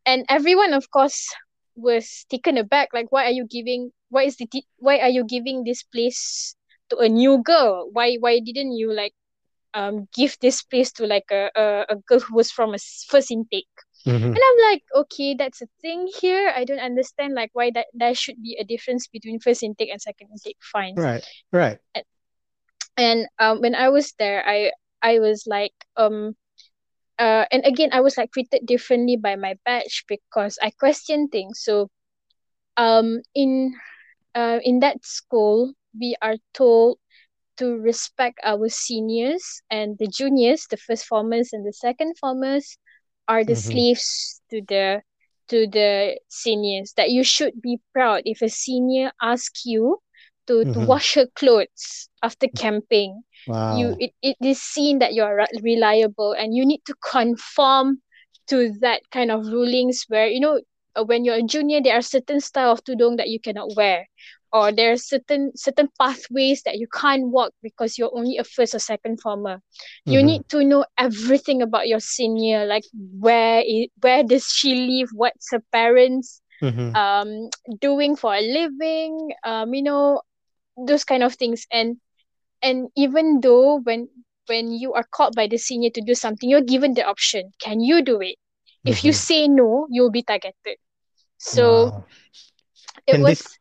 and 0.05 0.25
everyone 0.29 0.74
of 0.74 0.89
course 0.91 1.29
was 1.75 2.25
taken 2.29 2.58
aback. 2.58 2.89
Like 2.94 3.12
why 3.12 3.25
are 3.25 3.36
you 3.36 3.46
giving 3.48 3.91
why 4.10 4.24
is 4.24 4.38
the 4.38 4.48
why 4.77 5.00
are 5.00 5.10
you 5.10 5.24
giving 5.25 5.63
this 5.63 5.84
place 5.84 6.55
to 6.89 6.98
a 6.98 7.10
new 7.10 7.41
girl? 7.44 7.89
Why 7.91 8.15
why 8.20 8.39
didn't 8.39 8.74
you 8.74 8.94
like 8.94 9.13
um 9.74 10.08
give 10.15 10.38
this 10.41 10.62
place 10.63 10.91
to 10.94 11.05
like 11.08 11.29
a, 11.32 11.50
a, 11.55 11.86
a 11.89 11.96
girl 12.08 12.20
who 12.20 12.36
was 12.36 12.51
from 12.51 12.74
a 12.74 12.77
first 13.08 13.32
intake? 13.32 13.67
Mhm. 14.05 14.36
And 14.36 14.38
I'm 14.38 14.72
like, 14.72 14.84
okay, 14.96 15.36
that's 15.36 15.62
a 15.62 15.67
thing 15.82 16.08
here. 16.22 16.51
I 16.55 16.63
don't 16.63 16.79
understand 16.79 17.34
like 17.34 17.50
why 17.53 17.72
that 17.74 17.88
there 17.94 18.13
should 18.15 18.41
be 18.41 18.58
a 18.60 18.63
difference 18.63 19.08
between 19.08 19.39
first 19.39 19.63
intake 19.63 19.89
and 19.89 20.01
second 20.01 20.29
intake. 20.32 20.58
Fine. 20.62 20.96
Right. 20.96 21.25
Right. 21.51 21.79
And 22.98 23.27
um 23.39 23.62
when 23.62 23.75
I 23.75 23.89
was 23.89 24.13
there, 24.20 24.44
I 24.48 24.72
I 25.01 25.20
was 25.20 25.46
like 25.48 25.74
um 25.98 26.36
uh 27.19 27.45
and 27.51 27.63
again 27.65 27.89
I 27.91 28.01
was 28.01 28.17
like 28.17 28.31
treated 28.31 28.65
differently 28.65 29.17
by 29.17 29.36
my 29.36 29.55
batch 29.65 30.05
because 30.07 30.57
I 30.62 30.72
questioned 30.72 31.31
things. 31.31 31.62
So 31.63 31.89
um 32.77 33.22
in 33.36 33.74
uh 34.36 34.60
in 34.63 34.79
that 34.79 35.03
school 35.05 35.74
we 36.00 36.15
are 36.22 36.36
told 36.53 36.98
to 37.57 37.77
respect 37.77 38.39
our 38.43 38.67
seniors 38.69 39.62
and 39.69 39.98
the 40.00 40.07
juniors, 40.07 40.67
the 40.69 40.77
first 40.77 41.05
formers 41.05 41.51
and 41.53 41.65
the 41.65 41.74
second 41.74 42.17
formers 42.19 42.77
are 43.27 43.43
the 43.43 43.55
Mhm. 43.55 43.55
slaves 43.55 44.41
to 44.50 44.62
the 44.67 45.01
to 45.50 45.67
the 45.67 46.19
seniors. 46.29 46.93
That 46.98 47.12
you 47.12 47.24
should 47.24 47.62
be 47.62 47.79
proud 47.93 48.22
if 48.25 48.41
a 48.41 48.50
senior 48.50 49.12
asks 49.22 49.65
you 49.65 50.00
to, 50.47 50.65
to 50.73 50.79
Mhm. 50.79 50.91
wash 50.91 51.15
her 51.15 51.27
clothes 51.35 52.09
after 52.23 52.47
camping. 52.47 53.23
You 53.67 53.95
it, 53.99 54.11
it 54.21 54.37
is 54.41 54.61
seen 54.61 54.99
that 54.99 55.13
you 55.13 55.23
are 55.23 55.47
reliable 55.63 56.33
and 56.33 56.53
you 56.55 56.65
need 56.65 56.81
to 56.85 56.95
conform 57.01 58.01
to 58.47 58.71
that 58.81 59.01
kind 59.11 59.31
of 59.31 59.45
rulings 59.47 60.05
where 60.07 60.27
you 60.27 60.39
know 60.39 60.59
uh, 60.95 61.03
when 61.03 61.23
you're 61.25 61.35
a 61.35 61.43
junior 61.43 61.81
there 61.81 61.97
are 61.97 62.01
certain 62.01 62.39
style 62.39 62.71
of 62.71 62.83
tudung 62.83 63.17
that 63.17 63.29
you 63.29 63.39
cannot 63.39 63.75
wear 63.75 64.07
or 64.51 64.71
there 64.71 64.91
are 64.91 64.97
certain 64.97 65.51
certain 65.55 65.89
pathways 65.99 66.61
that 66.63 66.77
you 66.77 66.87
can't 66.93 67.29
walk 67.31 67.51
because 67.61 67.97
you're 67.97 68.11
only 68.15 68.37
a 68.37 68.43
first 68.43 68.73
or 68.75 68.79
second 68.79 69.19
former. 69.21 69.61
You 70.07 70.23
Mhm. 70.23 70.23
need 70.23 70.43
to 70.49 70.63
know 70.63 70.85
everything 70.97 71.61
about 71.61 71.87
your 71.87 71.99
senior, 71.99 72.65
like 72.65 72.83
where 73.19 73.59
i- 73.59 73.89
where 74.01 74.23
does 74.23 74.45
she 74.47 74.75
live, 74.75 75.09
what's 75.13 75.51
her 75.51 75.61
parents 75.71 76.41
Mhm. 76.61 76.95
um 76.95 77.49
doing 77.79 78.15
for 78.15 78.33
a 78.33 78.41
living, 78.41 79.31
um 79.45 79.73
you 79.73 79.83
know 79.83 80.21
those 80.77 81.03
kind 81.03 81.24
of 81.24 81.36
things. 81.36 81.65
And 81.72 81.98
and 82.62 82.89
even 82.96 83.41
though 83.41 83.79
when 83.82 84.10
when 84.48 84.72
you 84.72 84.94
are 84.94 85.05
called 85.12 85.36
by 85.36 85.48
the 85.48 85.58
senior 85.58 85.89
to 85.91 86.01
do 86.01 86.13
something, 86.15 86.50
you're 86.50 86.62
given 86.62 86.94
the 86.94 87.03
option. 87.05 87.51
Can 87.60 87.79
you 87.82 88.01
do 88.03 88.22
it? 88.22 88.38
If 88.86 89.03
you 89.03 89.12
Mhm. 89.12 89.13
say 89.13 89.48
no, 89.48 89.88
you'll 89.89 90.12
be 90.12 90.24
targeted. 90.24 90.77
So 91.38 91.94
Wow. 91.94 92.05
it 93.08 93.20
Can 93.20 93.22
was 93.22 93.36
this 93.36 93.60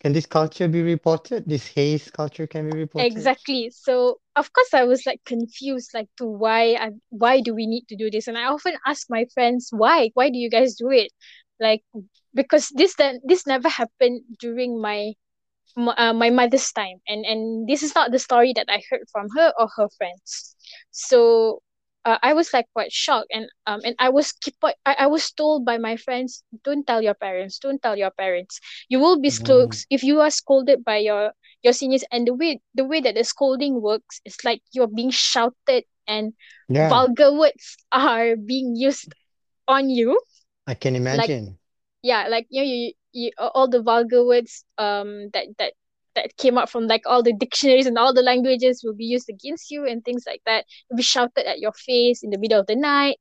can 0.00 0.12
this 0.12 0.26
culture 0.26 0.68
be 0.68 0.82
reported? 0.82 1.44
This 1.46 1.66
haze 1.68 2.10
culture 2.10 2.46
can 2.46 2.66
be 2.66 2.72
reported? 2.72 2.92
Exactly. 2.98 3.70
So 3.70 4.18
of 4.36 4.52
course 4.52 4.74
I 4.74 4.84
was 4.84 5.06
like 5.06 5.20
confused 5.24 5.90
like 5.94 6.08
to 6.18 6.26
why 6.26 6.74
I 6.74 6.90
why 7.10 7.40
do 7.40 7.54
we 7.54 7.66
need 7.66 7.86
to 7.88 7.96
do 7.96 8.10
this? 8.10 8.26
And 8.28 8.36
I 8.38 8.44
often 8.44 8.74
ask 8.86 9.06
my 9.10 9.24
friends 9.34 9.68
why? 9.72 10.10
Why 10.14 10.30
do 10.30 10.38
you 10.38 10.50
guys 10.50 10.74
do 10.76 10.90
it? 10.90 11.10
Like 11.60 11.82
because 12.34 12.68
this 12.74 12.94
that 12.96 13.16
this 13.24 13.46
never 13.46 13.68
happened 13.68 14.22
during 14.38 14.80
my 14.80 15.12
uh, 15.76 16.12
my 16.12 16.30
mother's 16.30 16.70
time. 16.72 17.00
And 17.08 17.24
and 17.24 17.66
this 17.68 17.82
is 17.82 17.94
not 17.94 18.10
the 18.10 18.18
story 18.18 18.52
that 18.56 18.66
I 18.68 18.82
heard 18.90 19.06
from 19.12 19.28
her 19.36 19.52
or 19.58 19.68
her 19.76 19.88
friends. 19.96 20.56
So 20.90 21.62
uh, 22.04 22.18
I 22.22 22.32
was 22.34 22.52
like 22.52 22.66
quite 22.74 22.92
shocked. 22.92 23.28
And 23.32 23.46
um 23.66 23.80
and 23.84 23.94
I 23.98 24.08
was 24.10 24.32
keep 24.32 24.54
I, 24.64 24.74
I 24.86 25.06
was 25.06 25.30
told 25.32 25.64
by 25.64 25.78
my 25.78 25.96
friends 25.96 26.42
don't 26.64 26.86
tell 26.86 27.02
your 27.02 27.14
parents. 27.14 27.58
Don't 27.58 27.82
tell 27.82 27.96
your 27.96 28.10
parents. 28.10 28.60
You 28.88 28.98
will 29.00 29.20
be 29.20 29.30
scolded 29.30 29.72
Mm. 29.72 29.82
if 29.90 30.02
you 30.02 30.20
are 30.20 30.30
scolded 30.30 30.84
by 30.84 30.98
your 30.98 31.32
your 31.62 31.72
seniors. 31.72 32.04
And 32.12 32.26
the 32.26 32.34
way 32.34 32.60
the 32.74 32.84
way 32.84 33.00
that 33.00 33.14
the 33.14 33.24
scolding 33.24 33.80
works 33.82 34.20
is 34.24 34.36
like 34.44 34.62
you're 34.72 34.90
being 34.92 35.10
shouted 35.10 35.84
and 36.06 36.32
Yeah, 36.68 36.88
vulgar 36.88 37.32
words 37.32 37.76
are 37.92 38.36
being 38.36 38.74
used 38.76 39.14
on 39.68 39.88
you. 39.90 40.20
I 40.66 40.74
can 40.74 40.96
like 41.10 41.32
imagine. 41.32 41.58
yeah 42.02 42.28
like 42.28 42.46
you 42.50 42.62
know 42.62 42.66
you, 42.68 42.92
you 43.12 43.30
all 43.38 43.68
the 43.68 43.82
vulgar 43.82 44.24
words 44.24 44.64
um 44.78 45.28
that 45.32 45.46
that 45.58 45.72
that 46.14 46.36
came 46.36 46.58
out 46.58 46.68
from 46.68 46.86
like 46.86 47.02
all 47.06 47.22
the 47.22 47.32
dictionaries 47.32 47.86
and 47.86 47.98
all 47.98 48.12
the 48.12 48.22
languages 48.22 48.82
will 48.84 48.94
be 48.94 49.04
used 49.04 49.28
against 49.30 49.70
you 49.70 49.86
and 49.86 50.04
things 50.04 50.24
like 50.26 50.42
that. 50.46 50.64
Will 50.90 50.96
be 50.98 51.02
shouted 51.02 51.46
at 51.48 51.58
your 51.58 51.72
face 51.72 52.22
in 52.22 52.30
the 52.30 52.38
middle 52.38 52.60
of 52.60 52.66
the 52.66 52.76
night. 52.76 53.18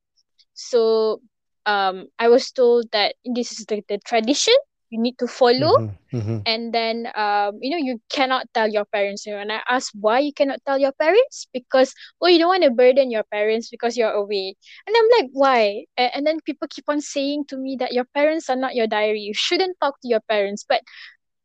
So 0.54 1.22
um 1.66 2.08
i 2.18 2.28
was 2.28 2.52
told 2.52 2.86
that 2.92 3.16
this 3.24 3.52
is 3.60 3.66
the, 3.68 3.84
the 3.88 4.00
tradition 4.00 4.56
you 4.92 5.02
need 5.02 5.18
to 5.20 5.28
follow. 5.28 5.74
Mhm. 5.74 5.98
Mhm. 6.14 6.48
and 6.48 6.74
then 6.74 7.06
um 7.16 7.58
you 7.62 7.70
know 7.72 7.78
you 7.78 8.00
cannot 8.10 8.48
tell 8.54 8.68
your 8.70 8.86
parents. 8.86 9.26
You 9.26 9.34
know 9.34 9.40
and 9.42 9.52
i 9.52 9.62
asked 9.70 9.92
why 10.00 10.20
you 10.20 10.34
cannot 10.34 10.60
tell 10.66 10.78
your 10.80 10.94
parents? 10.94 11.48
Because 11.54 11.94
oh 12.22 12.28
you 12.28 12.40
don't 12.40 12.50
want 12.54 12.64
to 12.64 12.72
burden 12.72 13.12
your 13.12 13.24
parents 13.32 13.70
because 13.70 13.98
you're 13.98 14.12
away. 14.12 14.56
And 14.88 14.96
i'm 14.98 15.10
like 15.20 15.30
why? 15.34 15.86
A- 15.98 16.14
and 16.16 16.26
then 16.28 16.40
people 16.46 16.68
keep 16.70 16.86
on 16.88 17.02
saying 17.02 17.46
to 17.50 17.58
me 17.58 17.78
that 17.80 17.94
your 17.94 18.06
parents 18.16 18.50
are 18.50 18.56
not 18.56 18.76
your 18.76 18.88
diary. 18.88 19.20
You 19.22 19.34
shouldn't 19.36 19.78
talk 19.82 20.00
to 20.02 20.08
your 20.10 20.22
parents. 20.30 20.66
But 20.68 20.82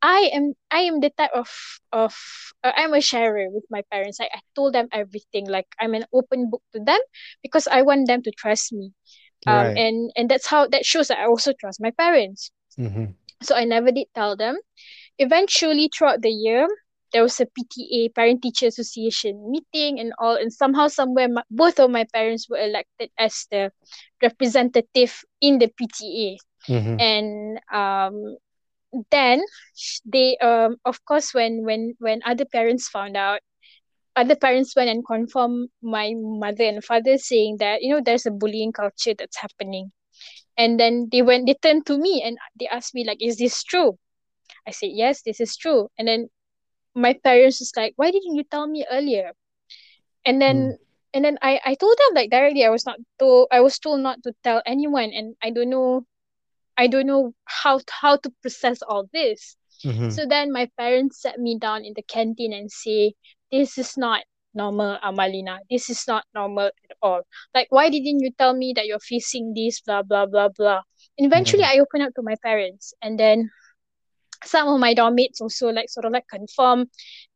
i 0.03 0.31
am 0.33 0.53
i 0.71 0.81
am 0.81 1.00
the 1.00 1.11
type 1.17 1.31
of 1.35 1.49
of 1.93 2.15
uh, 2.65 2.73
i'm 2.76 2.95
a 2.95 3.00
sharer 3.00 3.49
with 3.50 3.65
my 3.71 3.83
parents. 3.91 4.21
I, 4.21 4.25
I 4.33 4.41
told 4.55 4.75
them 4.75 4.88
everything. 4.93 5.47
Like 5.49 5.67
i'm 5.81 5.95
an 5.95 6.05
open 6.12 6.50
book 6.50 6.62
to 6.75 6.81
them 6.85 7.00
because 7.43 7.67
i 7.69 7.83
want 7.83 8.07
them 8.09 8.23
to 8.23 8.31
trust 8.33 8.73
me. 8.73 8.93
Um 9.47 9.71
Right. 9.71 9.76
and 9.76 10.11
and 10.17 10.29
that's 10.31 10.47
how 10.49 10.67
that 10.69 10.85
shows 10.85 11.09
that 11.09 11.19
i 11.19 11.26
also 11.26 11.53
trust 11.59 11.81
my 11.81 11.91
parents. 11.91 12.50
Mhm. 12.79 13.15
So 13.43 13.55
i 13.55 13.64
never 13.64 13.90
did 13.93 14.07
tell 14.14 14.37
them. 14.37 14.57
Eventually 15.19 15.90
throughout 15.97 16.23
the 16.23 16.31
year 16.31 16.66
there 17.12 17.23
was 17.23 17.40
a 17.40 17.47
PTA 17.47 18.09
parent 18.14 18.43
teacher 18.43 18.66
association 18.66 19.50
meeting 19.50 19.99
and 20.00 20.12
all 20.19 20.35
and 20.37 20.52
somehow 20.52 20.88
somewhere 20.88 21.28
my, 21.28 21.43
both 21.50 21.78
of 21.78 21.90
my 21.90 22.05
parents 22.12 22.49
were 22.49 22.59
elected 22.59 23.11
as 23.19 23.47
the 23.50 23.71
representative 24.23 25.23
in 25.40 25.59
the 25.59 25.69
PTA 25.69 26.73
Mhm. 26.73 27.00
and 27.00 27.61
um 27.73 28.37
then 29.11 29.43
they 30.05 30.37
um 30.38 30.76
of 30.85 31.05
course 31.05 31.35
when 31.35 31.64
when 31.64 31.95
when 31.99 32.21
other 32.25 32.45
parents 32.45 32.88
found 32.88 33.16
out 33.16 33.40
other 34.16 34.37
parents 34.37 34.75
went 34.76 34.88
and 34.90 35.05
confirmed 35.07 35.69
my 35.83 36.12
mother 36.16 36.64
and 36.64 36.85
father 36.85 37.16
saying 37.19 37.57
that 37.59 37.83
you 37.83 37.95
know 37.95 38.00
there's 38.05 38.26
a 38.26 38.31
bullying 38.31 38.73
culture 38.73 39.14
that's 39.19 39.38
happening 39.40 39.93
and 40.57 40.79
then 40.81 41.09
they 41.13 41.23
went 41.23 41.47
they 41.47 41.55
turned 41.55 41.87
to 41.87 41.99
me 41.99 42.23
and 42.25 42.39
they 42.59 42.67
asked 42.69 42.95
me 42.95 43.05
like 43.05 43.19
is 43.23 43.37
this 43.39 43.63
true 43.65 43.99
I 44.67 44.71
said, 44.73 44.91
yes, 44.93 45.23
this 45.23 45.41
is 45.41 45.57
true. 45.57 45.89
And 45.99 46.07
then 46.09 46.29
my 46.95 47.15
parents 47.25 47.61
was 47.61 47.73
like, 47.77 47.95
why 47.97 48.11
didn't 48.11 48.35
you 48.37 48.45
tell 48.45 48.67
me 48.67 48.85
earlier? 48.91 49.33
And 50.25 50.41
Mm. 50.43 50.43
then 50.43 50.79
and 51.15 51.25
then 51.25 51.39
I, 51.43 51.61
I 51.65 51.75
told 51.75 51.97
them 51.99 52.15
like 52.15 52.31
directly 52.31 52.65
I 52.65 52.71
was 52.71 52.85
not 52.87 52.99
told 53.19 53.49
I 53.51 53.61
was 53.61 53.79
told 53.79 54.01
not 54.01 54.23
to 54.25 54.33
tell 54.43 54.63
anyone 54.67 55.13
and 55.13 55.37
I 55.43 55.51
don't 55.51 55.71
know 55.71 56.05
I 56.77 56.87
don't 56.87 57.07
know 57.07 57.35
how 57.45 57.81
how 57.91 58.17
to 58.17 58.31
process 58.43 58.83
all 58.83 59.09
this. 59.13 59.57
Mhm. 59.85 60.09
So 60.09 60.27
then 60.27 60.53
my 60.53 60.71
parents 60.79 61.23
sat 61.23 61.39
me 61.39 61.59
down 61.59 61.85
in 61.85 61.95
the 61.95 62.03
canteen 62.03 62.53
and 62.53 62.71
say, 62.71 63.15
This 63.51 63.79
is 63.79 63.97
not 63.97 64.25
normal, 64.57 64.99
Amalina. 65.05 65.59
This 65.71 65.91
is 65.91 66.05
not 66.09 66.25
normal 66.35 66.67
at 66.91 66.97
all. 67.03 67.23
Like 67.55 67.69
why 67.71 67.91
didn't 67.91 68.21
you 68.21 68.33
tell 68.39 68.55
me 68.55 68.73
that 68.77 68.87
you're 68.87 69.01
facing 69.01 69.55
this, 69.55 69.81
blah 69.81 70.03
blah 70.03 70.27
blah 70.27 70.49
blah. 70.49 70.83
And 71.19 71.27
eventually 71.27 71.63
Mhm. 71.63 71.65
I 71.65 71.79
opened 71.79 72.05
up 72.05 72.15
to 72.17 72.23
my 72.23 72.37
parents 72.43 72.95
and 73.03 73.19
then 73.19 73.51
some 74.45 74.69
of 74.69 74.81
my 74.81 74.95
dorm 74.95 75.15
mates 75.17 75.41
also 75.41 75.69
like 75.69 75.89
sort 75.89 76.05
of 76.07 76.13
like 76.13 76.27
confirm 76.29 76.87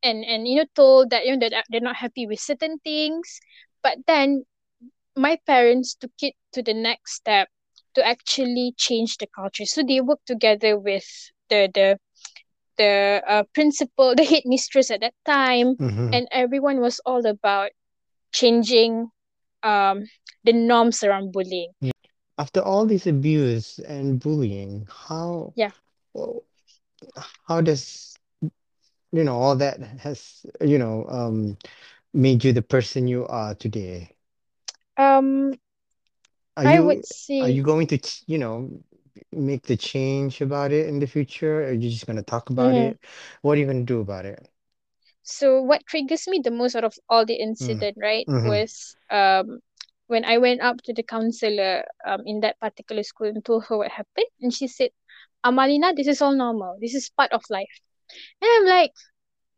and 0.03 0.25
and 0.25 0.47
you 0.49 0.57
know 0.57 0.65
told 0.75 1.11
that 1.11 1.25
you 1.27 1.37
know 1.37 1.49
that 1.49 1.65
they're 1.71 1.81
not 1.81 1.97
happy 1.97 2.27
with 2.27 2.41
certain 2.41 2.79
things 2.81 3.41
but 3.83 3.99
then 4.07 4.45
my 5.17 5.37
parents 5.47 5.95
took 5.95 6.13
it 6.23 6.35
to 6.53 6.63
the 6.63 6.75
next 6.75 7.15
step 7.15 7.49
to 7.95 8.07
actually 8.07 8.73
change 8.77 9.17
the 9.19 9.27
culture 9.27 9.65
so 9.67 9.83
they 9.83 10.01
worked 10.01 10.27
together 10.27 10.79
with 10.79 11.07
the 11.49 11.69
the 11.75 11.99
the 12.81 13.23
uh, 13.29 13.45
principal 13.55 14.15
the 14.17 14.25
head 14.25 14.43
mistress 14.47 14.91
at 14.91 15.01
that 15.01 15.15
time 15.27 15.77
Mhm. 15.79 16.23
and 16.25 16.29
everyone 16.33 16.81
was 16.81 17.01
all 17.07 17.25
about 17.27 17.71
changing 18.33 19.11
um 19.63 20.05
the 20.45 20.53
norms 20.53 21.03
around 21.05 21.33
bullying 21.33 21.73
after 22.39 22.61
all 22.61 22.87
this 22.87 23.07
abuse 23.07 23.79
and 23.81 24.19
bullying, 24.21 24.87
how 24.91 25.55
Yeah. 25.55 25.73
how 27.49 27.61
does 27.61 28.17
you 29.13 29.25
know 29.25 29.37
all 29.37 29.57
that 29.57 29.81
has 30.01 30.47
you 30.61 30.79
know 30.79 31.07
um 31.09 31.57
made 32.15 32.45
you 32.45 32.53
the 32.53 32.63
person 32.63 33.07
you 33.09 33.27
are 33.27 33.55
today? 33.55 34.17
Um, 34.97 35.55
Are 36.57 36.65
I 36.65 36.79
you 36.79 36.83
would 36.83 37.05
are 37.41 37.49
you 37.49 37.63
going 37.63 37.87
to 37.89 37.99
you 38.27 38.39
know 38.39 38.71
make 39.33 39.63
the 39.67 39.77
change 39.77 40.41
about 40.41 40.73
it 40.73 40.89
in 40.89 40.99
the 41.01 41.07
future? 41.07 41.63
Or 41.63 41.67
are 41.69 41.73
you 41.73 41.91
just 41.91 42.07
gonna 42.07 42.23
talk 42.23 42.51
about 42.51 42.77
mhm. 42.77 42.91
it? 42.91 42.99
What 43.43 43.57
are 43.59 43.61
you 43.61 43.67
gonna 43.67 43.85
do 43.85 44.01
about 44.01 44.27
it? 44.27 44.49
So 45.23 45.63
what 45.63 45.87
triggers 45.87 46.27
me 46.29 46.41
the 46.43 46.51
most 46.51 46.77
out 46.77 46.85
of 46.85 46.95
all 47.09 47.25
the 47.25 47.35
Mm. 47.61 47.89
incident, 47.89 47.97
right, 48.01 48.29
Mm-hmm. 48.29 48.43
was 48.43 48.97
um 49.11 49.61
when 50.09 50.25
I 50.25 50.39
went 50.39 50.61
up 50.61 50.83
to 50.85 50.93
the 50.93 51.03
counselor 51.03 51.85
um 52.07 52.23
in 52.27 52.41
that 52.41 52.59
particular 52.61 53.03
school 53.03 53.29
and 53.29 53.45
told 53.45 53.65
her 53.67 53.79
what 53.79 53.91
happened, 53.93 54.29
and 54.41 54.53
she 54.53 54.67
said, 54.69 54.91
Amalina, 55.45 55.95
this 55.97 56.07
is 56.09 56.21
all 56.23 56.35
normal. 56.35 56.77
This 56.81 56.95
is 56.95 57.09
part 57.11 57.33
of 57.33 57.43
life. 57.51 57.81
And 58.43 58.51
I'm 58.57 58.67
like, 58.67 58.93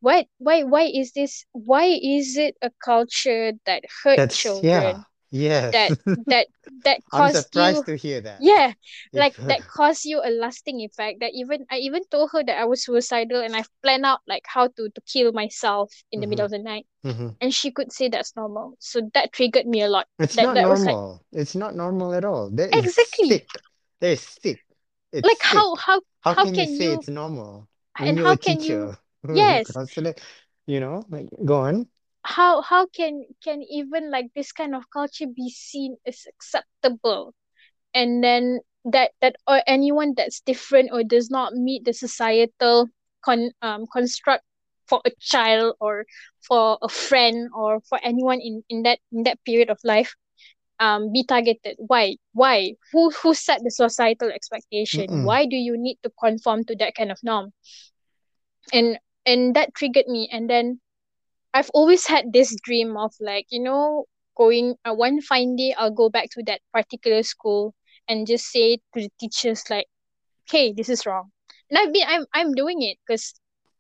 what? 0.01 0.27
Why? 0.39 0.65
Why 0.65 0.85
is 0.85 1.13
this? 1.13 1.47
Why 1.53 1.87
is 1.87 2.37
it 2.37 2.57
a 2.63 2.71
culture 2.85 3.53
that 3.67 3.85
hurt 4.05 4.23
That's 4.25 4.63
yeah. 4.63 5.05
children? 5.05 5.07
Yes. 5.33 5.75
That 5.75 5.95
that 6.27 6.49
that 6.85 7.01
I'm 7.13 7.29
caused 7.29 7.49
surprised 7.49 7.57
you 7.57 7.87
to 7.87 7.97
hear 7.97 8.21
that. 8.23 8.47
yeah 8.51 8.73
like 9.13 9.37
that 9.49 9.67
caused 9.67 10.05
you 10.05 10.21
a 10.25 10.31
lasting 10.31 10.81
effect 10.81 11.21
that 11.21 11.33
even 11.35 11.67
i 11.71 11.77
even 11.79 12.03
told 12.11 12.31
her 12.33 12.43
that 12.45 12.59
i 12.59 12.65
was 12.65 12.85
suicidal 12.85 13.41
and 13.43 13.55
i've 13.57 13.69
planned 13.83 14.05
out 14.07 14.21
like 14.27 14.45
how 14.47 14.67
to 14.69 14.89
to 14.95 15.01
kill 15.13 15.33
myself 15.33 15.93
in 16.13 16.21
the 16.21 16.27
hmm 16.27 16.27
middle 16.27 16.45
of 16.47 16.51
the 16.53 16.59
night 16.59 16.87
hmm 17.05 17.37
and 17.41 17.55
she 17.55 17.71
could 17.73 17.93
say 17.93 18.09
that's 18.09 18.37
normal 18.37 18.77
so 18.81 19.11
that 19.15 19.33
triggered 19.33 19.67
me 19.67 19.83
a 19.83 19.89
lot 19.89 20.09
It's 20.19 20.41
that 20.41 20.41
not 20.41 20.57
that 20.57 20.69
was 20.71 20.87
like 20.87 21.01
normal. 21.01 21.25
It's 21.33 21.55
not 21.55 21.75
normal 21.75 22.15
at 22.15 22.25
all. 22.25 22.51
That 22.51 22.71
exactly 22.73 23.39
sick. 23.39 23.61
That 24.01 24.11
is 24.13 24.21
sick. 24.23 24.63
It's 25.13 25.31
like 25.31 25.43
how 25.43 25.75
sick. 25.75 25.77
how 25.77 26.01
How 26.21 26.35
how 26.35 26.47
can 26.47 26.55
you 26.55 26.67
say 26.67 26.93
you 26.93 26.93
it's 26.93 27.09
normal 27.09 27.69
and 27.99 28.19
how 28.19 28.37
can 28.37 28.61
you 28.61 28.95
yes 29.29 29.79
you 30.67 30.81
know, 30.81 31.05
like 31.11 31.29
go 31.45 31.61
on. 31.63 31.89
How 32.25 32.63
how 32.63 32.87
can 32.87 33.25
can 33.43 33.63
even 33.63 34.11
like 34.11 34.27
this 34.35 34.53
kind 34.53 34.75
of 34.75 34.89
culture 34.91 35.27
be 35.27 35.51
seen 35.51 35.97
as 36.07 36.25
acceptable? 36.29 37.35
And 37.95 38.23
then 38.23 38.61
that 38.85 39.13
that 39.21 39.37
or 39.47 39.63
anyone 39.67 40.15
that's 40.17 40.41
different 40.41 40.91
or 40.93 41.03
does 41.03 41.31
not 41.31 41.55
meet 41.55 41.85
the 41.85 41.93
societal 41.93 42.89
con 43.25 43.51
um 43.63 43.87
construct 43.93 44.45
for 44.87 45.01
a 45.05 45.11
child 45.21 45.77
or 45.81 46.05
for 46.47 46.79
a 46.83 46.89
friend 46.89 47.49
or 47.55 47.81
for 47.89 47.99
anyone 48.03 48.41
in 48.41 48.63
in 48.69 48.83
that 48.83 48.99
in 49.13 49.23
that 49.25 49.39
period 49.45 49.71
of 49.71 49.79
life 49.85 50.15
um 50.81 51.13
be 51.13 51.25
targeted. 51.25 51.77
Why? 51.79 52.17
Why? 52.33 52.75
Who 52.93 53.11
who 53.11 53.35
set 53.35 53.61
the 53.63 53.71
societal 53.71 54.31
expectation? 54.31 55.09
Mm-mm. 55.09 55.25
why 55.25 55.47
do 55.47 55.57
you 55.57 55.77
need 55.79 55.99
to 56.03 56.11
conform 56.19 56.65
to 56.65 56.77
that 56.77 56.95
kind 56.95 57.11
of 57.11 57.19
norm? 57.23 57.53
And 58.73 58.99
and 59.27 59.55
that 59.55 59.75
triggered 59.75 60.07
me. 60.09 60.29
And 60.33 60.51
then 60.51 60.81
I've 61.55 61.71
always 61.75 62.07
had 62.07 62.33
this 62.33 62.57
dream 62.63 62.97
of 62.97 63.15
like, 63.21 63.47
you 63.51 63.61
know, 63.63 64.07
going 64.37 64.77
uh, 64.85 64.95
one 64.95 65.21
fine 65.21 65.57
day 65.57 65.75
I'll 65.77 65.91
go 65.91 66.09
back 66.11 66.31
to 66.33 66.43
that 66.47 66.61
particular 66.73 67.23
school 67.23 67.75
and 68.09 68.27
just 68.27 68.47
say 68.47 68.77
to 68.95 69.01
the 69.01 69.11
teachers 69.21 69.69
like, 69.71 69.87
"Hey, 70.51 70.73
this 70.73 70.89
is 70.89 71.07
wrong." 71.07 71.31
And 71.71 71.79
I've 71.79 71.93
been 71.93 72.07
I'm 72.07 72.27
I'm 72.35 72.53
doing 72.55 72.83
it 72.83 72.99
because 73.07 73.35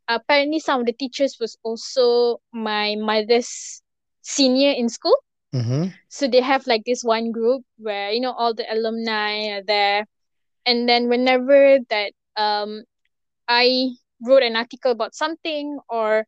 apparently 0.08 0.58
some 0.60 0.80
of 0.80 0.86
the 0.86 0.92
teachers 0.92 1.36
was 1.40 1.56
also 1.62 2.40
my 2.52 2.96
mother's 2.96 3.82
senior 4.22 4.72
in 4.72 4.88
school. 4.88 5.16
Mm-hmm. 5.54 5.88
So 6.08 6.28
they 6.28 6.40
have 6.40 6.66
like 6.66 6.82
this 6.86 7.02
one 7.02 7.30
group 7.32 7.62
where, 7.78 8.10
you 8.10 8.20
know, 8.20 8.32
all 8.32 8.54
the 8.54 8.66
alumni 8.72 9.48
are 9.58 9.62
there. 9.62 10.06
And 10.66 10.88
then 10.88 11.08
whenever 11.08 11.78
that 11.90 12.12
um 12.36 12.84
I 13.48 13.90
wrote 14.24 14.42
an 14.42 14.56
article 14.56 14.92
about 14.92 15.14
something 15.14 15.78
or 15.88 16.26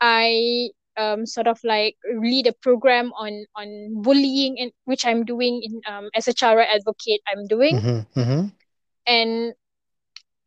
I 0.00 0.70
um 0.96 1.26
sort 1.26 1.46
of 1.46 1.58
like 1.64 1.96
lead 2.20 2.46
a 2.46 2.52
program 2.52 3.12
on 3.16 3.44
on 3.56 4.02
bullying 4.02 4.56
and 4.60 4.72
which 4.84 5.04
I'm 5.06 5.24
doing 5.24 5.60
in 5.62 5.80
um 5.92 6.08
as 6.14 6.28
a 6.28 6.34
child 6.34 6.60
advocate 6.60 7.20
I'm 7.28 7.46
doing 7.46 7.82
Mm-hmm. 7.82 8.20
Mm-hmm. 8.20 8.46
and 9.06 9.54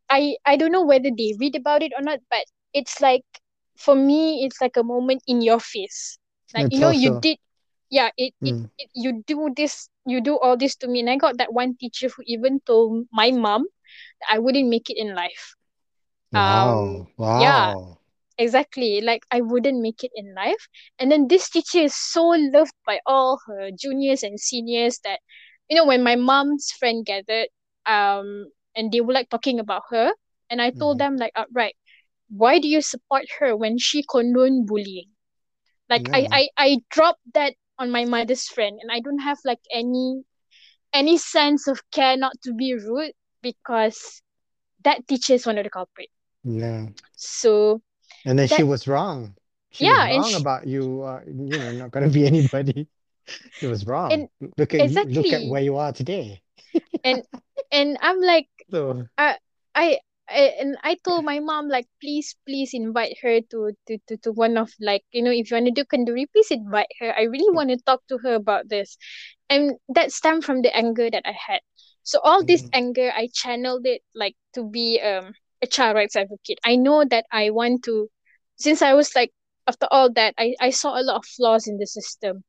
I 0.09 0.37
I 0.45 0.55
don't 0.57 0.71
know 0.71 0.83
whether 0.85 1.09
they 1.11 1.33
read 1.39 1.55
about 1.55 1.81
it 1.83 1.93
or 1.97 2.01
not 2.01 2.19
but 2.29 2.45
it's 2.73 3.01
like 3.01 3.25
for 3.77 3.95
me 3.95 4.43
it's 4.45 4.61
like 4.61 4.77
a 4.77 4.83
moment 4.83 5.23
in 5.27 5.41
your 5.41 5.59
face 5.59 6.19
like 6.53 6.67
you 6.69 6.77
It's 6.77 6.79
know 6.79 6.89
you 6.89 7.11
did 7.11 7.37
yeah 7.89 8.09
it, 8.17 8.33
it 8.43 8.55
mm. 8.57 8.77
it 8.77 8.89
you 8.93 9.23
do 9.25 9.49
this 9.55 9.89
you 10.05 10.21
do 10.21 10.37
all 10.37 10.57
this 10.57 10.75
to 10.77 10.87
me 10.87 10.99
and 11.01 11.09
I 11.09 11.17
got 11.17 11.37
that 11.37 11.53
one 11.53 11.75
teacher 11.77 12.09
who 12.09 12.23
even 12.25 12.59
told 12.65 13.07
my 13.11 13.31
mom 13.31 13.65
that 14.21 14.29
I 14.35 14.39
wouldn't 14.39 14.69
make 14.69 14.89
it 14.89 14.97
in 14.97 15.15
life 15.15 15.55
um 16.33 16.77
Wow. 16.77 17.35
yeah 17.35 17.73
Wow. 17.73 17.98
Exactly. 18.39 19.01
Like 19.01 19.25
I 19.31 19.41
wouldn't 19.41 19.81
make 19.81 20.03
it 20.03 20.11
in 20.15 20.33
life. 20.35 20.67
And 20.99 21.11
then 21.11 21.27
this 21.27 21.49
teacher 21.51 21.79
is 21.79 21.95
so 21.95 22.23
loved 22.29 22.73
by 22.87 23.01
all 23.05 23.39
her 23.47 23.69
juniors 23.71 24.23
and 24.23 24.39
seniors 24.39 24.99
that, 25.01 25.21
you 25.69 25.77
know, 25.77 25.85
when 25.85 26.03
my 26.03 26.15
mom's 26.15 26.71
friend 26.71 27.05
gathered, 27.05 27.49
um, 27.85 28.51
and 28.75 28.91
they 28.91 29.01
were 29.01 29.13
like 29.13 29.29
talking 29.29 29.59
about 29.59 29.83
her, 29.91 30.13
and 30.49 30.61
I 30.61 30.71
told 30.71 30.97
Mm-hmm. 30.97 30.99
them 30.99 31.17
like 31.17 31.33
outright, 31.35 31.75
why 32.29 32.59
do 32.59 32.67
you 32.67 32.81
support 32.81 33.25
her 33.39 33.55
when 33.55 33.77
she 33.77 34.03
condone 34.03 34.65
bullying? 34.65 35.11
Like 35.89 36.09
I, 36.13 36.27
I, 36.31 36.49
I 36.57 36.77
dropped 36.89 37.21
that 37.33 37.55
on 37.79 37.91
my 37.91 38.05
mother's 38.05 38.47
friend 38.47 38.79
and 38.81 38.91
I 38.91 38.99
don't 39.01 39.19
have 39.19 39.39
like 39.45 39.61
any 39.71 40.23
any 40.93 41.17
sense 41.17 41.67
of 41.67 41.81
care 41.91 42.17
not 42.17 42.41
to 42.43 42.53
be 42.53 42.73
rude 42.75 43.13
because 43.41 44.21
that 44.83 45.07
teacher 45.07 45.33
is 45.33 45.45
one 45.45 45.57
of 45.57 45.63
the 45.65 45.69
culprit. 45.69 46.09
Yeah. 46.43 46.89
So 47.15 47.81
And 48.29 48.39
then 48.39 48.47
she 48.47 48.63
was 48.63 48.87
wrong. 48.87 49.35
She 49.71 49.87
was 49.87 50.03
yeah, 50.03 50.09
and 50.09 50.25
wrong 50.25 50.35
sh- 50.35 50.41
about 50.41 50.67
you. 50.67 51.03
Uh, 51.03 51.21
you 51.27 51.59
know, 51.59 51.71
not 51.71 51.91
gonna 51.91 52.09
be 52.09 52.25
anybody. 52.33 52.87
She 53.51 53.67
was 53.67 53.85
wrong. 53.87 54.25
and 54.39 54.49
Look 54.57 54.75
at 54.75 54.83
you. 54.83 55.01
Look 55.05 55.33
at 55.33 55.45
where 55.45 55.61
you 55.61 55.77
are 55.77 55.93
today. 55.93 56.41
and 57.03 57.23
and 57.71 57.97
i'm 58.01 58.19
like 58.21 58.47
So. 58.71 59.07
i 59.17 59.37
i 59.75 59.99
I, 60.31 60.53
and 60.59 60.77
I 60.83 60.95
told 61.03 61.25
my 61.25 61.39
mom 61.39 61.69
like 61.69 61.87
please 62.01 62.35
please 62.47 62.71
invite 62.73 63.17
her 63.23 63.41
to 63.51 63.71
to 63.87 63.97
to, 64.07 64.17
to 64.23 64.31
one 64.31 64.57
of 64.57 64.69
like 64.79 65.03
you 65.11 65.21
know 65.23 65.31
if 65.31 65.49
you 65.51 65.55
want 65.57 65.65
to 65.67 65.71
do 65.71 65.85
kenduri 65.85 66.25
please 66.31 66.51
invite 66.51 66.87
her 66.99 67.13
I 67.17 67.23
really 67.23 67.53
want 67.53 67.69
to 67.69 67.77
talk 67.77 68.01
to 68.09 68.19
her 68.23 68.35
about 68.35 68.69
this 68.69 68.97
and 69.49 69.73
that 69.89 70.11
stemmed 70.11 70.43
from 70.45 70.61
the 70.61 70.75
anger 70.75 71.09
that 71.09 71.23
I 71.25 71.33
had 71.47 71.61
so 72.03 72.19
all 72.23 72.45
this 72.45 72.63
Mm, 72.63 72.73
anger 72.73 73.11
I 73.15 73.29
channeled 73.33 73.85
it 73.85 74.01
like 74.15 74.35
to 74.53 74.63
be 74.69 74.99
um 75.01 75.33
a 75.61 75.67
child 75.67 75.95
rights 75.95 76.15
advocate 76.15 76.59
I 76.63 76.75
know 76.75 77.03
that 77.05 77.25
I 77.31 77.49
want 77.51 77.83
to 77.85 78.09
since 78.59 78.81
I 78.81 78.93
was 78.93 79.15
like 79.15 79.31
after 79.67 79.87
all 79.91 80.11
that 80.13 80.33
I 80.37 80.55
I 80.59 80.69
saw 80.71 80.99
a 80.99 81.03
lot 81.03 81.17
of 81.17 81.25
flaws 81.25 81.67
in 81.67 81.77
the 81.77 81.87
system 81.87 82.43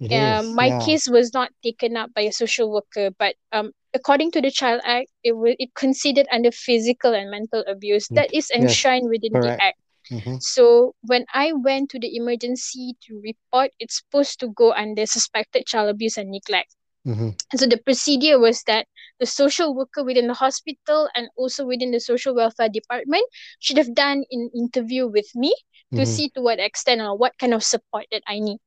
It 0.00 0.12
um, 0.12 0.42
is. 0.42 0.54
my 0.54 0.70
Yeah. 0.70 0.78
case 0.78 1.08
was 1.08 1.32
not 1.32 1.50
taken 1.62 1.96
up 1.96 2.12
by 2.14 2.22
a 2.22 2.32
social 2.32 2.70
worker, 2.72 3.10
but 3.18 3.36
um, 3.52 3.72
according 3.94 4.30
to 4.32 4.40
the 4.40 4.50
Child 4.50 4.80
Act, 4.84 5.08
it 5.22 5.32
was 5.32 5.54
it 5.58 5.74
considered 5.74 6.26
under 6.32 6.50
physical 6.52 7.12
and 7.14 7.30
mental 7.30 7.64
abuse. 7.66 8.08
Mm, 8.10 8.16
That 8.16 8.28
is 8.32 8.50
Yes. 8.54 8.54
enshrined 8.54 9.08
within 9.08 9.40
the 9.40 9.54
act. 9.60 9.78
Mm-hmm. 10.10 10.36
So 10.38 10.94
when 11.02 11.24
I 11.32 11.52
went 11.52 11.90
to 11.90 11.98
the 11.98 12.14
emergency 12.16 12.94
to 13.06 13.20
report, 13.22 13.70
it's 13.78 13.98
supposed 13.98 14.38
to 14.40 14.48
go 14.48 14.72
under 14.72 15.06
suspected 15.06 15.66
child 15.66 15.88
abuse 15.90 16.16
and 16.16 16.30
neglect. 16.30 16.74
Mm-hmm. 17.06 17.30
And 17.52 17.60
so 17.60 17.66
the 17.66 17.78
procedure 17.78 18.38
was 18.38 18.62
that 18.64 18.86
the 19.22 19.26
social 19.26 19.74
worker 19.74 20.02
within 20.04 20.26
the 20.28 20.34
hospital 20.34 21.08
and 21.14 21.28
also 21.36 21.64
within 21.66 21.92
the 21.92 22.00
social 22.00 22.34
welfare 22.34 22.68
department 22.68 23.24
should 23.60 23.78
have 23.78 23.94
done 23.94 24.24
an 24.32 24.50
interview 24.54 25.06
with 25.08 25.30
me 25.36 25.54
to 25.96 26.04
Mm-hmm. 26.04 26.18
see 26.18 26.28
to 26.30 26.40
what 26.42 26.58
extent 26.60 27.00
or 27.00 27.16
what 27.16 27.38
kind 27.38 27.54
of 27.54 27.62
support 27.64 28.06
that 28.12 28.22
I 28.28 28.40
need 28.40 28.58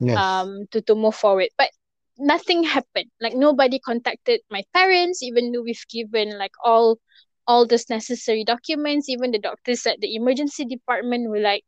Yes. 0.00 0.24
um 0.24 0.66
to 0.72 0.80
to 0.82 0.94
move 0.94 1.14
forward 1.14 1.48
but 1.58 1.70
nothing 2.18 2.64
happened 2.64 3.10
like 3.20 3.34
nobody 3.34 3.78
contacted 3.78 4.40
my 4.50 4.62
parents 4.74 5.22
even 5.22 5.52
though 5.52 5.62
we've 5.62 5.86
given 5.90 6.38
like 6.38 6.52
all 6.64 6.98
all 7.46 7.66
those 7.66 7.88
necessary 7.90 8.44
documents 8.44 9.08
even 9.08 9.30
the 9.32 9.38
doctors 9.38 9.86
at 9.86 10.00
the 10.00 10.14
emergency 10.14 10.64
department 10.64 11.28
were 11.30 11.40
like 11.40 11.64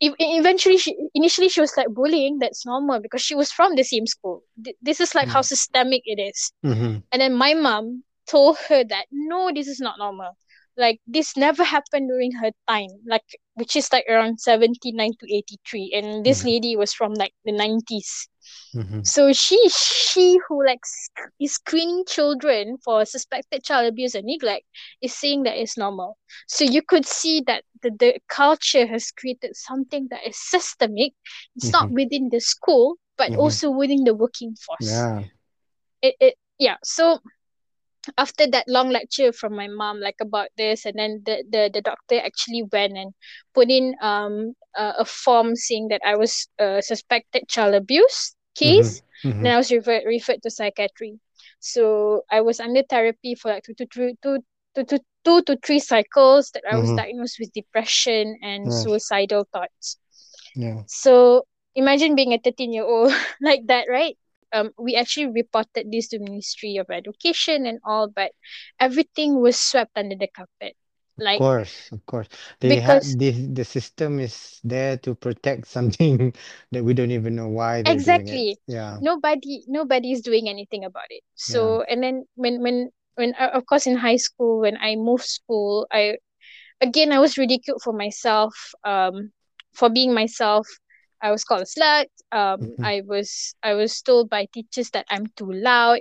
eventually 0.00 0.76
she 0.78 0.96
initially 1.14 1.48
she 1.48 1.60
was 1.60 1.76
like 1.76 1.88
bullying 1.88 2.38
that's 2.38 2.64
normal 2.66 3.00
because 3.00 3.22
she 3.22 3.34
was 3.34 3.50
from 3.52 3.74
the 3.76 3.82
same 3.84 4.06
school 4.06 4.42
Th- 4.62 4.76
this 4.82 5.00
is 5.00 5.14
like 5.14 5.28
how 5.28 5.40
Mm. 5.40 5.44
systemic 5.44 6.02
it 6.06 6.20
is 6.20 6.52
Mm-hmm. 6.64 6.96
and 7.12 7.20
then 7.20 7.34
my 7.34 7.54
mom 7.54 8.04
told 8.28 8.58
her 8.68 8.84
that 8.84 9.06
no, 9.10 9.50
this 9.54 9.66
is 9.68 9.80
not 9.80 9.98
normal. 9.98 10.36
Like 10.76 11.00
this 11.06 11.36
never 11.36 11.64
happened 11.64 12.08
during 12.08 12.32
her 12.32 12.50
time, 12.68 12.90
like 13.06 13.24
which 13.60 13.76
is 13.76 13.92
like 13.92 14.06
around 14.10 14.40
seventy 14.40 14.92
nine 14.92 15.12
to 15.20 15.26
eighty 15.34 15.58
three, 15.68 15.92
and 15.94 16.24
this 16.26 16.44
Mm-hmm. 16.44 16.52
lady 16.52 16.76
was 16.76 16.94
from 16.94 17.14
like 17.14 17.34
the 17.44 17.52
nineties. 17.52 18.28
Mm-hmm. 18.76 19.02
So 19.02 19.32
she 19.32 19.68
she 19.68 20.38
who 20.48 20.64
like 20.66 20.84
sc- 20.86 21.32
is 21.40 21.54
screening 21.54 22.04
children 22.06 22.78
for 22.84 23.04
suspected 23.04 23.62
child 23.64 23.86
abuse 23.86 24.14
and 24.14 24.26
neglect 24.26 24.66
is 25.02 25.14
saying 25.14 25.44
that 25.44 25.56
it's 25.58 25.76
normal. 25.78 26.18
So 26.48 26.64
you 26.64 26.82
could 26.82 27.06
see 27.06 27.42
that 27.46 27.64
the, 27.82 27.90
the 27.90 28.20
culture 28.28 28.86
has 28.86 29.10
created 29.12 29.56
something 29.56 30.08
that 30.10 30.26
is 30.26 30.36
systemic. 30.38 31.12
It's 31.56 31.72
not 31.72 31.90
Mm-hmm. 31.90 31.92
within 31.92 32.30
the 32.30 32.40
school, 32.40 32.96
but 33.16 33.32
Mm-hmm. 33.32 33.36
also 33.36 33.70
within 33.70 34.04
the 34.04 34.14
working 34.14 34.54
force 34.56 35.08
Yeah. 35.10 35.28
it, 36.02 36.14
it 36.20 36.34
yeah 36.58 36.76
so 36.82 37.20
after 38.16 38.46
that 38.46 38.64
long 38.68 38.90
lecture 38.90 39.32
from 39.32 39.54
my 39.56 39.66
mom 39.68 40.00
like 40.00 40.16
about 40.20 40.48
this 40.56 40.84
and 40.84 40.98
then 40.98 41.22
the 41.26 41.44
the, 41.50 41.70
the 41.72 41.80
doctor 41.82 42.18
actually 42.20 42.62
went 42.72 42.96
and 42.96 43.12
put 43.54 43.70
in 43.70 43.94
um 44.02 44.54
a, 44.76 44.94
a 45.00 45.04
form 45.04 45.54
saying 45.56 45.88
that 45.88 46.00
I 46.04 46.16
was 46.16 46.48
a 46.58 46.82
suspected 46.82 47.48
child 47.48 47.74
abuse 47.74 48.34
case 48.56 49.02
Mm-hmm. 49.24 49.42
then 49.42 49.52
I 49.52 49.56
was 49.58 49.70
referred 49.70 50.02
referred 50.06 50.42
to 50.42 50.50
psychiatry 50.50 51.18
so 51.60 52.22
I 52.30 52.40
was 52.40 52.60
under 52.60 52.82
therapy 52.88 53.34
for 53.34 53.50
like 53.50 53.64
two 53.64 53.74
to 53.74 53.86
three 53.92 54.14
two 54.22 54.38
to 54.76 54.84
two, 54.84 54.98
two 55.24 55.42
to 55.42 55.56
three 55.64 55.78
cycles 55.80 56.50
that 56.52 56.64
I 56.70 56.76
was 56.76 56.92
Mm-hmm. 56.92 56.92
diagnosed 56.92 57.36
with 57.40 57.52
depression 57.52 58.38
and 58.42 58.72
Yes. 58.72 58.72
suicidal 58.72 59.46
thoughts 59.52 59.98
Yeah. 60.54 60.82
so 60.86 61.44
imagine 61.74 62.14
being 62.14 62.32
a 62.32 62.38
13 62.38 62.72
year 62.72 62.84
old 62.84 63.12
like 63.40 63.66
that, 63.66 63.86
right? 63.88 64.16
Um, 64.52 64.72
we 64.78 64.94
actually 64.96 65.26
reported 65.28 65.90
this 65.92 66.08
to 66.08 66.18
Ministry 66.18 66.76
of 66.76 66.90
Education 66.90 67.66
and 67.66 67.78
all, 67.84 68.08
but 68.08 68.32
everything 68.80 69.40
was 69.40 69.58
swept 69.58 69.92
under 69.96 70.16
the 70.16 70.28
carpet. 70.28 70.76
Like, 71.18 71.44
Of 71.44 71.58
course, 71.58 71.92
of 71.92 72.06
course. 72.06 72.28
They 72.60 72.80
have 72.80 73.18
the 73.18 73.30
the 73.52 73.64
system 73.64 74.20
is 74.20 74.60
there 74.64 74.96
to 74.98 75.14
protect 75.14 75.66
something 75.68 76.34
that 76.72 76.84
we 76.84 76.94
don't 76.94 77.10
even 77.12 77.36
know 77.36 77.48
why 77.48 77.82
they're 77.82 78.00
doing 78.00 78.28
it. 78.28 78.44
exactly 78.44 78.58
Yeah. 78.66 79.00
nobody 79.00 79.64
nobody 79.68 80.12
is 80.12 80.22
doing 80.22 80.48
anything 80.48 80.84
about 80.84 81.08
it. 81.10 81.22
Yeah. 81.46 81.76
So 81.76 81.84
and 81.88 82.02
then 82.02 82.24
when 82.34 82.62
when 82.62 82.90
when 83.16 83.34
uh, 83.38 83.50
of 83.54 83.66
course 83.66 83.86
in 83.86 83.96
high 83.96 84.16
school 84.16 84.60
when 84.60 84.76
I 84.78 84.96
moved 84.96 85.24
school, 85.24 85.86
I 85.92 86.16
again 86.80 87.12
I 87.12 87.18
was 87.20 87.38
ridiculed 87.38 87.82
for 87.82 87.92
myself, 87.92 88.54
um, 88.84 89.32
for 89.74 89.88
being 89.90 90.14
myself. 90.14 90.66
I 91.22 91.30
was 91.30 91.44
called 91.44 91.62
a 91.62 91.66
slut. 91.66 92.06
Um, 92.32 92.76
Mhm. 92.78 92.82
I 92.82 93.02
was 93.06 93.54
I 93.62 93.74
was 93.74 94.00
told 94.02 94.30
by 94.30 94.46
teachers 94.52 94.90
that 94.90 95.06
I'm 95.10 95.26
too 95.36 95.50
loud. 95.52 96.00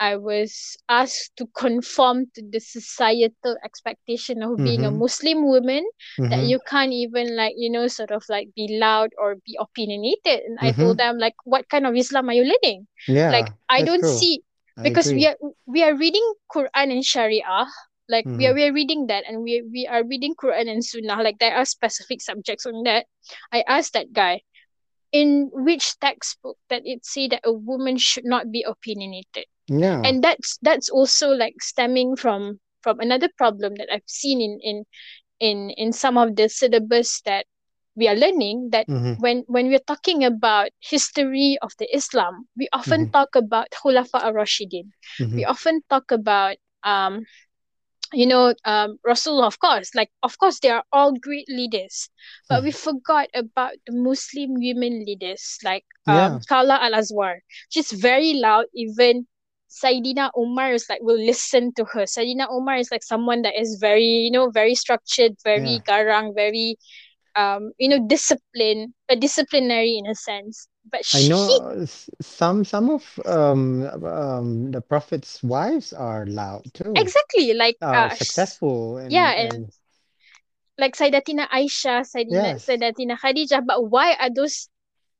I 0.00 0.16
was 0.16 0.76
asked 0.88 1.36
to 1.38 1.46
conform 1.56 2.26
to 2.34 2.42
the 2.42 2.60
societal 2.60 3.56
expectation 3.64 4.42
of 4.42 4.62
being 4.62 4.84
a 4.84 4.90
Mhm. 4.90 4.92
Muslim 4.92 5.46
woman 5.46 5.84
that 6.30 6.42
Mhm. 6.42 6.44
you 6.44 6.60
can't 6.66 6.92
even 6.92 7.36
like 7.36 7.54
you 7.56 7.70
know 7.70 7.86
sort 7.88 8.10
of 8.10 8.24
like 8.28 8.48
be 8.56 8.78
loud 8.80 9.10
or 9.18 9.36
be 9.46 9.56
opinionated. 9.60 10.40
And 10.46 10.58
I 10.60 10.72
told 10.72 10.98
them 10.98 11.18
like, 11.18 11.34
what 11.44 11.68
kind 11.68 11.86
of 11.86 11.96
Islam 11.96 12.28
are 12.28 12.34
you 12.34 12.44
leading? 12.44 12.86
Like 13.28 13.50
I 13.68 13.82
don't 13.82 14.04
true. 14.04 14.06
see 14.06 14.42
because 14.82 15.12
we 15.14 15.26
are 15.26 15.36
we 15.66 15.82
are 15.84 15.94
reading 15.96 16.24
Quran 16.52 16.92
and 16.92 17.04
Sharia. 17.04 17.66
Like 18.08 18.28
we 18.36 18.46
are 18.46 18.54
we 18.54 18.64
are 18.64 18.72
reading 18.72 19.06
that 19.08 19.24
and 19.28 19.42
we 19.42 19.62
we 19.70 19.86
are 19.86 20.04
reading 20.04 20.34
Quran 20.34 20.68
and 20.70 20.84
Sunnah. 20.84 21.22
Like 21.22 21.38
there 21.38 21.54
are 21.56 21.64
specific 21.64 22.20
subjects 22.20 22.66
on 22.66 22.82
that. 22.84 23.06
I 23.52 23.62
asked 23.66 23.92
that 23.94 24.12
guy 24.12 24.42
in 25.12 25.50
which 25.52 25.98
textbook 26.00 26.58
that 26.68 26.82
it 26.84 27.04
say 27.04 27.28
that 27.28 27.40
a 27.44 27.52
woman 27.52 27.96
should 27.98 28.24
not 28.24 28.50
be 28.50 28.62
opinionated 28.66 29.46
Yeah. 29.68 30.00
and 30.04 30.22
that's 30.22 30.58
that's 30.62 30.88
also 30.90 31.30
like 31.30 31.60
stemming 31.60 32.16
from 32.16 32.60
from 32.82 33.00
another 33.00 33.28
problem 33.36 33.74
that 33.76 33.88
I've 33.92 34.06
seen 34.08 34.40
in 34.40 34.58
in 34.62 34.84
in 35.40 35.70
in 35.76 35.92
some 35.92 36.16
of 36.18 36.36
the 36.36 36.48
syllabus 36.48 37.20
that 37.22 37.46
we 37.96 38.08
are 38.08 38.16
learning 38.16 38.70
that 38.72 38.88
Mhm. 38.88 39.16
when 39.16 39.44
when 39.46 39.68
we're 39.68 39.86
talking 39.86 40.24
about 40.24 40.70
history 40.80 41.58
of 41.62 41.72
the 41.78 41.88
Islam, 41.94 42.48
we 42.56 42.68
often 42.72 43.06
Mhm. 43.06 43.12
talk 43.12 43.34
about 43.36 43.70
Khulafa 43.70 44.22
ar-Rashidin. 44.24 44.90
We 45.34 45.44
Mhm. 45.44 45.46
often 45.46 45.82
talk 45.88 46.10
about 46.10 46.56
um 46.84 47.24
you 48.14 48.26
know 48.26 48.54
um 48.64 48.98
Rasulullah 49.06 49.46
of 49.46 49.58
course 49.58 49.94
like 49.94 50.10
of 50.22 50.38
course 50.38 50.60
they 50.60 50.70
are 50.70 50.84
all 50.92 51.12
great 51.14 51.48
leaders 51.48 52.08
but 52.48 52.62
we 52.62 52.70
Mhm. 52.70 52.74
forgot 52.74 53.28
about 53.34 53.72
the 53.86 53.92
Muslim 53.92 54.54
women 54.54 55.04
leaders 55.04 55.58
like 55.64 55.84
Yeah. 56.06 56.28
um 56.28 56.40
Khawlah 56.50 56.80
Al-Azwar 56.80 57.40
she's 57.68 57.90
very 57.92 58.34
loud 58.34 58.66
even 58.74 59.26
Saidina 59.68 60.30
Umar 60.38 60.72
is 60.72 60.86
like 60.88 61.00
will 61.02 61.18
listen 61.18 61.72
to 61.74 61.84
her. 61.92 62.04
Saidina 62.06 62.46
Umar 62.52 62.76
is 62.76 62.90
like 62.92 63.02
someone 63.02 63.42
that 63.42 63.58
is 63.60 63.78
very, 63.80 64.04
you 64.26 64.30
know, 64.30 64.48
very 64.50 64.74
structured, 64.74 65.32
very 65.42 65.80
Yeah. 65.80 65.84
garang, 65.88 66.34
very 66.34 66.76
um, 67.36 67.72
you 67.78 67.88
know, 67.88 68.06
discipline 68.06 68.94
a 69.08 69.16
disciplinary 69.16 69.96
in 69.98 70.06
a 70.06 70.14
sense. 70.14 70.68
But 70.90 71.04
she... 71.04 71.14
I 71.14 71.22
know 71.22 71.86
some 72.20 72.64
some 72.64 72.90
of 72.90 73.18
um 73.24 73.84
um 74.04 74.70
the 74.72 74.80
prophet's 74.82 75.42
wives 75.42 75.92
are 75.92 76.26
loud 76.26 76.74
too. 76.74 77.14
exactly 77.14 77.52
like 77.54 77.78
Are 77.80 78.10
uh 78.10 78.10
successful 78.10 78.98
and 78.98 79.16
yeah, 79.16 79.32
and 79.36 79.52
and 79.52 79.72
like 80.78 80.94
Sayyidatina 80.96 81.48
Aisha, 81.50 82.02
Sayyidina 82.06 82.56
yes. 82.56 82.66
Sayyidatina 82.66 83.18
Khadijah, 83.18 83.62
but 83.66 83.88
why 83.90 84.14
are 84.14 84.30
those 84.30 84.68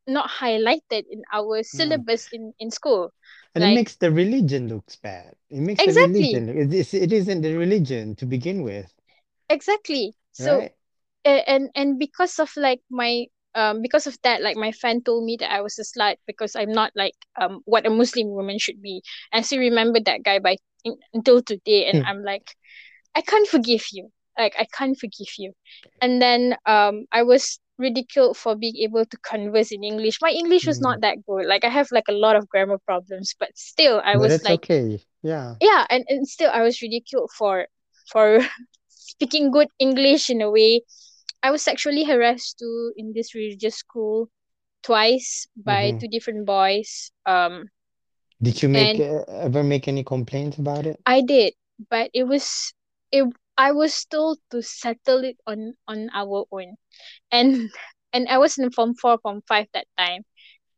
not 0.06 0.30
highlighted 0.30 1.04
in 1.10 1.22
our 1.32 1.62
Mm. 1.74 2.04
syllabus 2.04 2.28
in, 2.32 2.52
in 2.58 2.70
school? 2.70 3.12
And 3.54 3.64
it 3.64 3.68
makes 3.68 3.96
the 3.96 4.12
religion 4.12 4.68
looks 4.68 4.96
bad. 4.96 5.34
It 5.50 5.60
makes 5.60 5.84
the 5.84 5.92
exactly, 5.92 5.94
religion. 5.94 6.48
It, 6.48 6.72
it 6.94 7.12
isn't 7.12 7.42
the 7.42 7.56
religion 7.56 8.14
to 8.16 8.26
begin 8.26 8.62
with, 8.62 8.94
exactly. 9.48 10.14
So 10.32 10.60
right? 10.60 10.74
And 11.24 11.70
and 11.74 11.98
because 11.98 12.38
of 12.38 12.50
like 12.56 12.80
my 12.90 13.26
um 13.54 13.82
because 13.82 14.06
of 14.06 14.16
that 14.22 14.42
like 14.42 14.56
my 14.56 14.72
friend 14.72 15.04
told 15.04 15.24
me 15.24 15.36
that 15.40 15.52
I 15.52 15.60
was 15.62 15.78
a 15.78 15.84
slut 15.84 16.16
because 16.26 16.56
I'm 16.56 16.72
not 16.72 16.92
like 16.96 17.14
um 17.40 17.60
what 17.64 17.86
a 17.86 17.90
Muslim 17.90 18.30
woman 18.30 18.58
should 18.58 18.82
be. 18.82 19.02
I 19.32 19.42
still 19.42 19.60
remember 19.60 20.00
that 20.00 20.22
guy 20.22 20.38
by 20.38 20.56
in, 20.84 20.96
until 21.14 21.42
today 21.42 21.86
and 21.86 22.00
Hmm. 22.00 22.04
I'm 22.04 22.22
like 22.22 22.56
I 23.14 23.22
can't 23.22 23.48
forgive 23.48 23.86
you. 23.92 24.10
Like 24.38 24.54
I 24.58 24.66
can't 24.72 24.98
forgive 24.98 25.32
you. 25.38 25.52
And 26.00 26.20
then 26.22 26.56
um 26.66 27.06
I 27.12 27.22
was 27.22 27.58
ridiculed 27.78 28.36
for 28.36 28.54
being 28.56 28.76
able 28.78 29.04
to 29.06 29.16
converse 29.18 29.72
in 29.72 29.84
English. 29.84 30.18
My 30.22 30.30
English 30.30 30.66
was 30.66 30.80
Mm. 30.80 30.82
not 30.82 31.00
that 31.02 31.24
good. 31.26 31.46
Like 31.46 31.64
I 31.64 31.70
have 31.70 31.88
like 31.92 32.08
a 32.08 32.12
lot 32.14 32.36
of 32.36 32.48
grammar 32.48 32.78
problems, 32.86 33.34
but 33.38 33.50
still 33.56 34.00
I 34.04 34.16
But 34.16 34.18
was 34.18 34.30
it's 34.30 34.48
like 34.48 34.62
okay. 34.64 35.04
Yeah. 35.22 35.56
yeah, 35.60 35.86
and, 35.90 36.04
and 36.08 36.28
still 36.28 36.50
I 36.52 36.62
was 36.62 36.80
ridiculed 36.82 37.30
for 37.36 37.66
for 38.10 38.40
speaking 38.88 39.50
good 39.50 39.68
English 39.78 40.30
in 40.30 40.40
a 40.42 40.50
way. 40.50 40.82
I 41.44 41.52
was 41.52 41.62
sexually 41.62 42.04
harassed 42.04 42.58
too 42.58 42.92
in 42.96 43.12
this 43.14 43.34
religious 43.36 43.76
school 43.76 44.30
twice 44.82 45.46
by 45.56 45.92
hmm 45.92 46.00
two 46.00 46.08
different 46.08 46.46
boys. 46.46 47.12
Um, 47.26 47.70
Did 48.42 48.62
you 48.62 48.68
make 48.68 48.98
uh, 49.00 49.24
ever 49.28 49.62
make 49.64 49.88
any 49.88 50.04
complaints 50.04 50.58
about 50.58 50.86
it? 50.86 51.00
I 51.06 51.22
did, 51.22 51.54
but 51.90 52.10
it 52.14 52.24
was 52.24 52.74
it. 53.10 53.24
I 53.56 53.72
was 53.72 54.04
told 54.04 54.38
to 54.50 54.62
settle 54.62 55.24
it 55.24 55.38
on 55.46 55.76
on 55.88 56.10
our 56.12 56.46
own, 56.52 56.76
and 57.30 57.70
and 58.12 58.28
I 58.28 58.38
was 58.38 58.58
in 58.58 58.70
form 58.70 58.94
four, 58.94 59.18
form 59.18 59.42
five 59.48 59.68
that 59.74 59.86
time, 59.98 60.24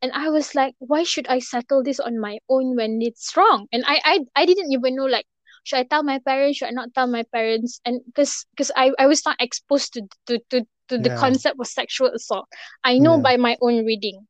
and 0.03 0.13
I 0.13 0.31
was 0.31 0.55
like, 0.55 0.75
why 0.79 1.03
should 1.05 1.29
I 1.29 1.41
settle 1.41 1.83
this 1.83 2.01
on 2.01 2.19
my 2.21 2.39
own 2.49 2.77
when 2.77 3.01
it's 3.03 3.37
wrong? 3.37 3.69
And 3.73 3.85
I 3.87 4.01
I 4.05 4.15
I 4.43 4.47
didn't 4.47 4.73
even 4.73 4.97
know 4.97 5.07
like 5.07 5.27
should 5.67 5.79
I 5.81 5.85
tell 5.85 6.03
my 6.03 6.19
parents? 6.23 6.59
Should 6.59 6.69
I 6.71 6.79
not 6.79 6.95
tell 6.95 7.09
my 7.09 7.25
parents? 7.35 7.81
And 7.85 8.01
because 8.07 8.47
because 8.55 8.71
I 8.77 8.93
I 8.99 9.07
was 9.07 9.25
not 9.27 9.37
exposed 9.41 9.93
to 9.95 10.03
to 10.29 10.39
to 10.51 10.67
to 10.89 10.99
the 10.99 11.11
Yeah. 11.11 11.23
concept 11.23 11.57
of 11.61 11.67
sexual 11.67 12.11
assault. 12.15 12.47
I 12.85 12.99
know 12.99 13.19
Yeah. 13.19 13.23
by 13.23 13.37
my 13.37 13.57
own 13.61 13.85
reading, 13.85 14.27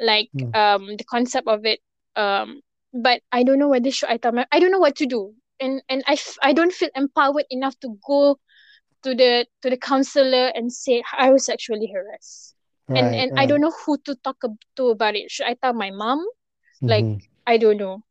like 0.00 0.30
Mm. 0.34 0.54
um 0.54 0.96
the 0.96 1.04
concept 1.04 1.48
of 1.48 1.64
it. 1.66 1.80
Um, 2.16 2.60
but 2.92 3.22
I 3.32 3.42
don't 3.44 3.58
know 3.58 3.68
whether 3.68 3.90
should 3.90 4.10
I 4.10 4.16
tell 4.18 4.32
my 4.32 4.46
I 4.52 4.60
don't 4.60 4.72
know 4.72 4.80
what 4.82 4.96
to 4.96 5.06
do. 5.06 5.34
And 5.60 5.82
and 5.88 6.02
I 6.06 6.14
f- 6.14 6.38
I 6.42 6.52
don't 6.52 6.72
feel 6.72 6.90
empowered 6.94 7.46
enough 7.50 7.78
to 7.80 7.98
go 8.06 8.38
to 9.04 9.14
the 9.14 9.46
to 9.62 9.70
the 9.70 9.76
counselor 9.78 10.48
and 10.54 10.72
say 10.72 11.02
I 11.16 11.30
was 11.30 11.44
sexually 11.46 11.90
harassed. 11.92 12.54
And 12.94 13.14
Right. 13.14 13.14
and 13.14 13.32
I 13.36 13.46
don't 13.46 13.60
know 13.60 13.72
who 13.86 13.98
to 14.06 14.14
talk 14.16 14.38
to 14.76 14.88
about 14.88 15.16
it. 15.16 15.30
Should 15.30 15.46
I 15.46 15.54
tell 15.54 15.72
my 15.74 15.90
mom? 15.90 16.24
Like 16.86 17.08
hmm 17.08 17.30
I 17.46 17.56
don't 17.58 17.78
know. 17.78 18.02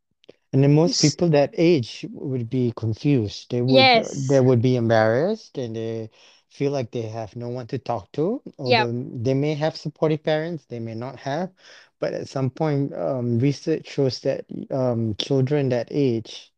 And 0.53 0.63
then 0.63 0.73
most 0.75 0.99
people 0.99 1.29
that 1.29 1.53
age 1.57 2.05
would 2.11 2.49
be 2.49 2.73
confused. 2.75 3.51
They 3.51 3.61
would 3.61 3.91
Yes. 3.91 4.27
they 4.27 4.39
would 4.41 4.61
be 4.61 4.75
embarrassed 4.75 5.57
and 5.57 5.75
they 5.75 6.09
feel 6.49 6.71
like 6.71 6.91
they 6.91 7.03
have 7.03 7.35
no 7.35 7.49
one 7.49 7.67
to 7.67 7.77
talk 7.79 8.11
to. 8.13 8.41
Yep. 8.63 8.89
Although 8.89 8.91
they 8.91 9.33
may 9.33 9.53
have 9.55 9.75
supportive 9.77 10.23
parents, 10.23 10.65
they 10.65 10.79
may 10.79 10.95
not 10.95 11.17
have. 11.19 11.51
But 11.99 12.13
at 12.13 12.27
some 12.29 12.49
point, 12.49 12.93
um, 12.95 13.39
research 13.39 13.87
shows 13.89 14.19
that 14.21 14.45
um, 14.71 15.15
children 15.15 15.69
that 15.69 15.87
age 15.91 16.53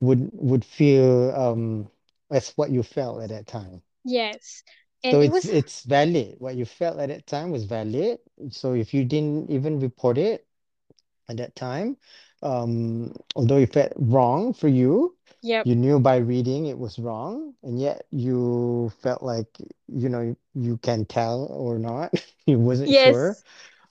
would 0.00 0.30
would 0.34 0.64
feel 0.64 1.32
um, 1.34 1.90
as 2.30 2.50
what 2.56 2.70
you 2.70 2.82
felt 2.82 3.22
at 3.22 3.30
that 3.30 3.46
time. 3.46 3.82
Yes. 4.04 4.62
So 5.02 5.20
And 5.20 5.22
it 5.22 5.28
it's 5.28 5.44
was 5.44 5.48
it's 5.48 5.82
valid. 5.84 6.36
What 6.38 6.54
you 6.56 6.64
felt 6.64 6.98
at 6.98 7.08
that 7.08 7.26
time 7.26 7.50
was 7.50 7.64
valid. 7.64 8.20
So 8.50 8.74
if 8.74 8.94
you 8.94 9.04
didn't 9.04 9.50
even 9.50 9.80
report 9.80 10.18
it 10.18 10.46
at 11.28 11.36
that 11.38 11.56
time, 11.56 11.96
um, 12.42 13.14
although 13.36 13.58
it 13.58 13.72
felt 13.72 13.92
wrong 13.96 14.52
for 14.52 14.68
you, 14.68 15.16
yep. 15.42 15.66
you 15.66 15.74
knew 15.74 16.00
by 16.00 16.16
reading 16.16 16.66
it 16.66 16.78
was 16.78 16.98
wrong, 16.98 17.54
and 17.62 17.80
yet 17.80 18.04
you 18.10 18.92
felt 19.00 19.22
like, 19.22 19.48
you 19.88 20.08
know, 20.08 20.36
you 20.54 20.78
can 20.78 21.04
tell 21.04 21.46
or 21.50 21.78
not. 21.78 22.12
You 22.44 22.58
wasn't 22.58 22.90
sure. 22.90 23.28
Yes. 23.28 23.44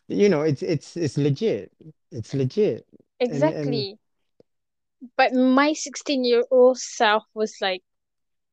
You 0.10 0.28
know, 0.28 0.42
it's 0.42 0.62
it's 0.62 0.98
it's 0.98 1.18
legit. 1.18 1.72
It's 2.12 2.34
legit. 2.34 2.86
And 3.22 3.32
and 3.32 3.44
Exactly. 3.44 3.98
But 5.16 5.34
my 5.34 5.72
16 5.72 6.26
year 6.26 6.44
old 6.52 6.78
self 6.78 7.24
was 7.34 7.56
like, 7.62 7.82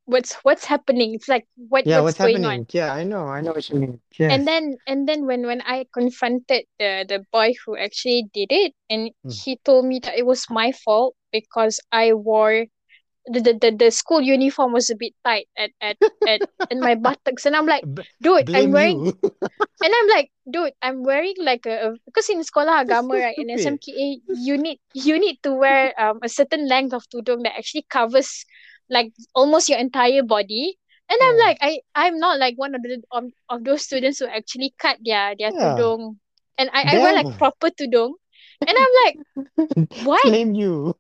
what's 0.09 0.35
what's 0.43 0.65
happening? 0.65 1.15
It's 1.15 1.29
like 1.29 1.47
what 1.57 1.85
yeah, 1.85 2.01
what's 2.01 2.05
what's 2.05 2.19
going 2.19 2.45
on? 2.45 2.67
Yeah, 2.71 2.93
I 2.93 3.05
know. 3.05 3.27
I 3.29 3.41
know 3.41 3.53
what 3.53 3.69
you 3.71 3.77
mean. 3.77 4.01
And 4.29 4.47
then 4.47 4.77
and 4.87 5.09
then 5.09 5.27
when 5.27 5.47
when 5.47 5.61
I 5.63 5.87
confronted 5.93 6.65
the 6.79 7.05
the 7.09 7.25
boy 7.33 7.55
who 7.65 7.77
actually 7.77 8.29
did 8.33 8.49
it 8.53 8.73
and 8.91 9.11
Mm. 9.25 9.33
he 9.45 9.57
told 9.65 9.87
me 9.87 10.01
that 10.05 10.17
it 10.19 10.27
was 10.27 10.51
my 10.51 10.73
fault 10.73 11.15
because 11.33 11.81
I 11.93 12.13
wore 12.13 12.67
the 13.27 13.41
the, 13.41 13.55
the, 13.61 13.71
the 13.77 13.91
school 13.91 14.21
uniform 14.23 14.73
was 14.73 14.91
a 14.91 14.97
bit 14.97 15.15
tight 15.25 15.49
at 15.57 15.73
at 15.81 15.99
at 16.27 16.43
in 16.71 16.83
my 16.83 16.95
buttocks 16.97 17.47
and 17.47 17.57
I'm 17.57 17.67
like, 17.67 17.87
dude, 18.23 18.49
I'm 18.55 18.73
wearing 18.73 19.03
and 19.83 19.93
I'm 19.95 20.09
like, 20.09 20.31
dude, 20.51 20.73
I'm 20.83 21.03
wearing 21.05 21.35
like 21.41 21.67
a, 21.67 21.91
a 21.91 21.97
because 22.07 22.29
in 22.31 22.41
sekolah 22.43 22.85
agama 22.87 23.15
so 23.15 23.23
right 23.23 23.39
in. 23.39 23.49
SMKA 23.49 24.23
you 24.29 24.57
need 24.59 24.79
you 24.95 25.19
need 25.19 25.39
to 25.45 25.53
wear 25.55 25.95
um 26.01 26.19
a 26.23 26.29
certain 26.29 26.67
length 26.69 26.95
of 26.95 27.05
tudung 27.11 27.45
that 27.45 27.57
actually 27.59 27.87
covers 27.89 28.45
like 28.91 29.13
almost 29.35 29.69
your 29.69 29.79
entire 29.79 30.23
body. 30.23 30.79
And 31.11 31.19
I'm 31.21 31.47
like, 31.49 31.59
I 31.61 31.81
I'm 31.95 32.19
not 32.19 32.39
like 32.39 32.57
one 32.57 32.75
of 32.75 32.83
the 32.83 33.03
of, 33.13 33.25
of 33.49 33.65
those 33.65 33.83
students 33.83 34.19
who 34.19 34.27
actually 34.27 34.75
cut 34.79 34.99
their 35.05 35.35
their 35.39 35.53
Yeah. 35.53 35.59
tudung, 35.63 36.19
and 36.59 36.71
I 36.73 36.97
I 36.97 36.99
wear 36.99 37.15
like 37.15 37.29
proper 37.39 37.71
tudung, 37.71 38.15
and 38.67 38.77
I'm 38.77 38.95
like, 39.07 39.19
what? 40.01 40.21
Blame 40.23 40.55
you. 40.55 40.95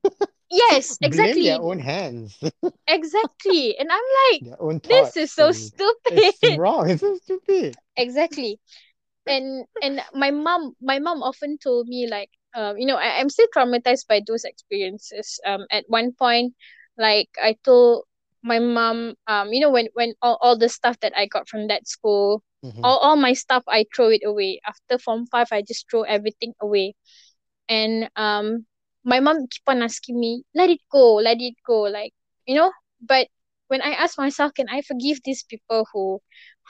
Yes, 0.51 0.98
Blame 1.07 1.42
their 1.42 1.59
own 1.61 1.79
hands, 1.81 2.38
exactly, 2.87 3.77
and 3.79 3.88
I'm 3.90 4.03
like, 4.33 4.44
this 4.88 5.16
is 5.16 5.33
so 5.33 5.53
and 5.53 5.72
it's 6.07 6.42
stupid. 6.42 6.42
wrong. 6.44 6.90
It's 6.90 7.01
so 7.01 7.14
stupid. 7.16 7.79
Exactly. 7.96 8.61
and 9.27 9.66
and 9.83 10.01
my 10.14 10.31
mom 10.31 10.74
my 10.81 10.98
mom 10.98 11.22
often 11.22 11.59
told 11.59 11.88
me 11.88 12.07
like 12.09 12.31
um 12.55 12.79
you 12.79 12.87
know 12.87 12.96
I, 12.96 13.18
I'm 13.20 13.29
still 13.31 13.48
traumatized 13.55 14.07
by 14.09 14.20
those 14.27 14.44
experiences 14.44 15.40
um 15.46 15.66
at 15.70 15.85
one 15.88 16.12
point 16.14 16.55
like 16.99 17.31
I 17.43 17.57
told 17.65 18.05
my 18.43 18.59
mom 18.61 19.15
um 19.27 19.53
you 19.53 19.61
know 19.61 19.71
when 19.71 19.89
when 19.95 20.15
all, 20.23 20.39
all 20.43 20.59
the 20.59 20.69
stuff 20.69 20.99
that 21.01 21.13
I 21.17 21.27
got 21.27 21.49
from 21.49 21.69
that 21.69 21.87
school 21.89 22.43
hmm 22.63 22.85
all, 22.85 22.99
all 22.99 23.17
my 23.17 23.33
stuff 23.33 23.65
I 23.69 23.87
throw 23.95 24.11
it 24.11 24.23
away. 24.25 24.61
After 24.67 24.99
form 24.99 25.27
five 25.27 25.49
I 25.53 25.63
just 25.63 25.89
throw 25.91 26.03
everything 26.03 26.55
away. 26.61 26.95
And 27.69 28.11
um 28.17 28.67
my 29.05 29.21
mom 29.21 29.47
keep 29.49 29.63
on 29.69 29.83
asking 29.83 30.19
me 30.21 30.45
let 30.55 30.71
it 30.71 30.81
go 30.93 31.15
let 31.17 31.39
it 31.41 31.55
go 31.67 31.83
like 31.83 32.13
you 32.47 32.55
know? 32.57 32.73
But 33.01 33.29
when 33.69 33.83
I 33.83 33.91
ask 33.93 34.19
myself 34.19 34.53
can 34.55 34.69
I 34.69 34.83
forgive 34.83 35.21
these 35.25 35.43
people 35.45 35.87
who 35.93 36.21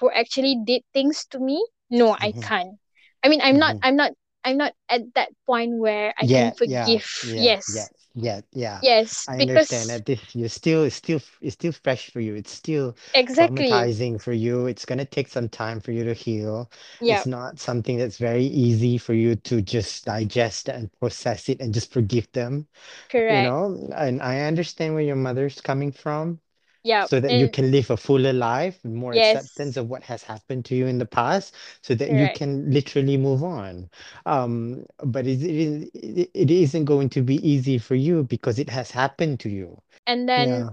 who 0.01 0.11
actually 0.11 0.57
did 0.65 0.83
things 0.93 1.27
to 1.31 1.39
me? 1.41 1.65
No 1.91 2.17
I 2.21 2.33
hmm 2.33 2.47
can't. 2.47 2.79
I 3.23 3.29
mean 3.29 3.41
I'm 3.43 3.59
not 3.59 3.77
hmm 3.77 3.83
I'm 3.83 3.97
not 3.97 4.13
I'm 4.49 4.57
not 4.59 4.75
at 4.89 5.15
that 5.15 5.31
point 5.47 5.79
where 5.79 6.15
I 6.19 6.27
can 6.27 6.51
Yeah, 6.51 6.55
yeah, 6.65 6.97
forgive 6.97 7.05
yeah, 7.23 7.53
yes 7.53 7.67
yeah, 7.69 7.89
yeah, 8.15 8.41
yeah. 8.53 8.83
yes 8.83 9.29
I 9.29 9.41
understand 9.41 9.91
that 9.91 10.07
this 10.07 10.35
you're 10.35 10.49
still 10.49 10.85
it's 10.85 10.97
still 10.97 11.21
it's 11.41 11.55
still 11.55 11.73
fresh 11.73 12.11
for 12.11 12.21
you. 12.21 12.35
It's 12.35 12.51
still 12.51 12.97
exactly 13.15 13.93
traumatizing 13.93 14.21
for 14.21 14.33
you. 14.33 14.67
It's 14.67 14.85
gonna 14.87 15.05
take 15.05 15.29
some 15.29 15.49
time 15.49 15.81
for 15.81 15.93
you 15.93 16.05
to 16.05 16.15
heal. 16.15 16.71
yeah 17.01 17.15
It's 17.15 17.27
not 17.27 17.59
something 17.61 17.99
that's 17.99 18.17
very 18.19 18.45
easy 18.45 18.99
for 18.99 19.15
you 19.15 19.37
to 19.37 19.63
just 19.63 20.07
digest 20.07 20.69
and 20.69 20.91
process 20.99 21.49
it 21.49 21.61
and 21.61 21.73
just 21.75 21.93
forgive 21.93 22.31
them, 22.33 22.67
Correct. 23.09 23.29
you 23.29 23.43
know? 23.43 23.91
And 23.97 24.23
I 24.23 24.43
understand 24.43 24.95
where 24.95 25.05
your 25.05 25.17
mother's 25.17 25.61
coming 25.61 25.93
from. 25.93 26.41
Yeah 26.89 27.07
so 27.07 27.21
that 27.21 27.35
you 27.35 27.49
can 27.49 27.71
live 27.71 27.91
a 27.91 27.97
fuller 27.97 28.33
life, 28.33 28.85
more 28.85 29.15
acceptance 29.15 29.77
of 29.77 29.89
what 29.89 30.03
has 30.05 30.23
happened 30.25 30.65
to 30.67 30.75
you 30.75 30.87
in 30.87 30.99
the 30.99 31.07
past, 31.07 31.55
so 31.83 31.95
that 31.95 32.13
you 32.13 32.29
can 32.29 32.71
literally 32.71 33.17
move 33.17 33.43
on. 33.45 33.91
Um, 34.27 34.85
but 35.05 35.27
it, 35.27 35.43
it 35.43 36.31
it 36.35 36.51
isn't 36.51 36.85
going 36.87 37.09
to 37.11 37.23
be 37.23 37.37
easy 37.49 37.79
for 37.79 37.95
you 37.95 38.25
because 38.25 38.59
it 38.59 38.71
has 38.71 38.91
happened 38.93 39.41
to 39.41 39.49
you. 39.51 39.81
and 40.07 40.29
then 40.29 40.67
Yeah. 40.67 40.71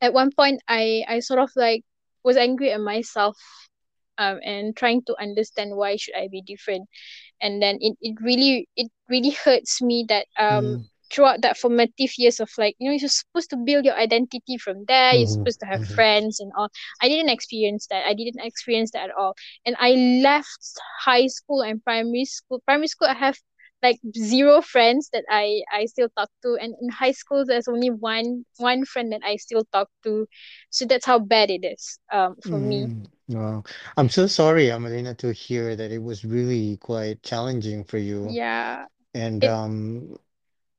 at 0.00 0.12
one 0.12 0.30
point 0.32 0.60
I 0.68 1.04
I 1.08 1.20
sort 1.20 1.40
of 1.40 1.50
like 1.56 1.84
was 2.24 2.36
angry 2.36 2.72
at 2.72 2.80
myself 2.80 3.36
um 4.18 4.40
and 4.44 4.76
trying 4.76 5.02
to 5.06 5.16
understand 5.20 5.76
why 5.76 5.96
should 5.96 6.14
I 6.16 6.28
be 6.30 6.42
different 6.42 6.88
and 7.40 7.62
then 7.62 7.78
it, 7.80 7.96
it 8.00 8.16
really 8.22 8.68
it 8.76 8.90
really 9.08 9.30
hurts 9.44 9.82
me 9.82 10.06
that 10.08 10.26
um 10.38 10.78
Mm, 10.78 10.88
throughout 11.14 11.42
that 11.42 11.56
formative 11.58 12.10
years 12.18 12.40
of 12.40 12.50
like 12.58 12.76
you 12.80 12.90
know 12.90 12.96
you're 12.98 13.08
supposed 13.08 13.50
to 13.50 13.56
build 13.56 13.84
your 13.84 13.96
identity 13.96 14.58
from 14.58 14.84
there 14.88 15.14
you're 15.14 15.26
mhm, 15.26 15.38
supposed 15.38 15.60
to 15.60 15.66
have 15.66 15.82
mhm, 15.82 15.94
friends 15.94 16.40
and 16.40 16.52
all. 16.58 16.70
I 17.02 17.08
didn't 17.08 17.30
experience 17.30 17.86
that. 17.90 18.06
I 18.06 18.14
didn't 18.14 18.44
experience 18.44 18.92
that 18.92 19.10
at 19.10 19.16
all. 19.16 19.34
And 19.66 19.76
I 19.80 19.92
left 20.24 20.78
high 21.04 21.26
school 21.28 21.62
and 21.62 21.82
primary 21.84 22.24
school 22.26 22.62
primary 22.66 22.88
school 22.88 23.08
I 23.08 23.14
have 23.14 23.38
like 23.82 23.98
zero 24.16 24.62
friends 24.62 25.10
that 25.12 25.24
I 25.30 25.62
I 25.72 25.86
still 25.86 26.08
talk 26.16 26.30
to. 26.44 26.56
And 26.60 26.74
in 26.80 26.90
high 26.90 27.12
school 27.12 27.44
there's 27.46 27.68
only 27.68 27.90
one 27.90 28.44
one 28.58 28.84
friend 28.84 29.12
that 29.12 29.22
I 29.24 29.36
still 29.36 29.64
talk 29.72 29.88
to. 30.04 30.26
So 30.70 30.86
that's 30.86 31.06
how 31.06 31.18
bad 31.20 31.50
it 31.50 31.64
is 31.64 31.98
um 32.12 32.36
for 32.42 32.58
me. 32.60 32.88
Mm. 32.88 33.06
Wow. 33.28 33.64
I'm 33.96 34.08
so 34.10 34.26
sorry, 34.26 34.66
Amalina, 34.66 35.16
to 35.18 35.32
hear 35.32 35.76
that 35.76 35.90
it 35.90 35.98
was 36.02 36.24
really 36.24 36.76
quite 36.78 37.22
challenging 37.22 37.84
for 37.84 37.98
you. 37.98 38.36
yeah. 38.36 38.86
And 39.14 39.42
it 39.42 39.54
um, 39.54 40.18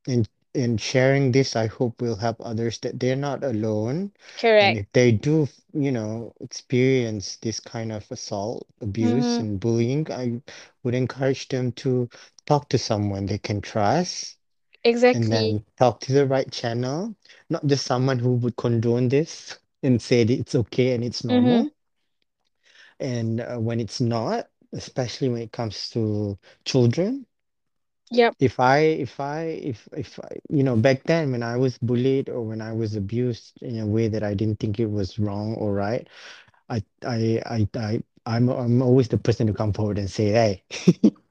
in 0.08 0.26
in 0.56 0.78
sharing 0.78 1.34
this, 1.34 1.56
I 1.56 1.68
hope 1.68 2.02
will 2.02 2.16
help 2.16 2.38
others 2.40 2.80
that 2.80 3.00
they're 3.00 3.16
not 3.16 3.44
alone. 3.44 3.98
And 3.98 4.12
correct 4.40 4.78
if 4.80 4.92
they 4.94 5.12
do, 5.12 5.48
you 5.74 5.92
know, 5.92 6.34
experience 6.40 7.36
this 7.42 7.60
kind 7.60 7.92
of 7.92 8.10
assault, 8.10 8.66
abuse, 8.82 9.26
mm-hmm. 9.26 9.40
and 9.40 9.60
bullying, 9.60 10.12
I 10.12 10.42
would 10.84 10.96
encourage 10.96 11.50
them 11.50 11.74
to 11.84 12.10
talk 12.46 12.70
to 12.70 12.78
someone 12.78 13.26
they 13.26 13.38
can 13.38 13.60
trust 13.60 14.38
and 14.86 14.94
exactly 14.94 15.28
then 15.28 15.66
talk 15.78 16.00
to 16.02 16.14
the 16.14 16.26
right 16.26 16.50
channel, 16.52 17.16
not 17.50 17.66
just 17.66 17.86
someone 17.86 18.20
who 18.20 18.34
would 18.36 18.56
condone 18.56 19.10
this 19.10 19.58
and 19.84 20.02
say 20.02 20.24
that 20.24 20.40
it's 20.40 20.56
okay 20.56 20.94
and 20.94 21.04
it's 21.04 21.22
mm-hmm. 21.22 21.46
normal. 21.46 21.72
And 23.00 23.42
uh, 23.42 23.58
when 23.58 23.82
it's 23.82 24.00
not, 24.00 24.48
especially 24.72 25.28
when 25.30 25.42
it 25.42 25.52
comes 25.52 25.90
to 25.90 26.38
children, 26.64 27.26
yep. 28.12 28.36
if 28.40 28.60
I 28.60 28.80
if 28.80 29.20
I 29.20 29.42
if 29.64 29.88
if 29.94 30.20
I, 30.20 30.30
you 30.50 30.64
know 30.64 30.76
back 30.76 31.04
then 31.06 31.32
when 31.32 31.44
I 31.44 31.58
was 31.58 31.78
bullied 31.80 32.30
or 32.30 32.42
when 32.44 32.62
I 32.62 32.74
was 32.74 32.96
abused 32.96 33.62
in 33.62 33.80
a 33.80 33.88
way 33.88 34.08
that 34.10 34.24
I 34.24 34.34
didn't 34.34 34.60
think 34.60 34.80
it 34.80 34.88
was 34.92 35.20
wrong 35.20 35.56
or 35.56 35.74
right, 35.74 36.08
I 36.70 36.84
I 37.06 37.42
I 37.46 37.70
I 37.78 38.04
I'm 38.26 38.50
I'm 38.50 38.82
always 38.82 39.10
the 39.10 39.18
person 39.18 39.48
to 39.48 39.54
come 39.54 39.74
forward 39.74 39.98
and 40.00 40.10
say, 40.10 40.28
hey, 40.30 40.64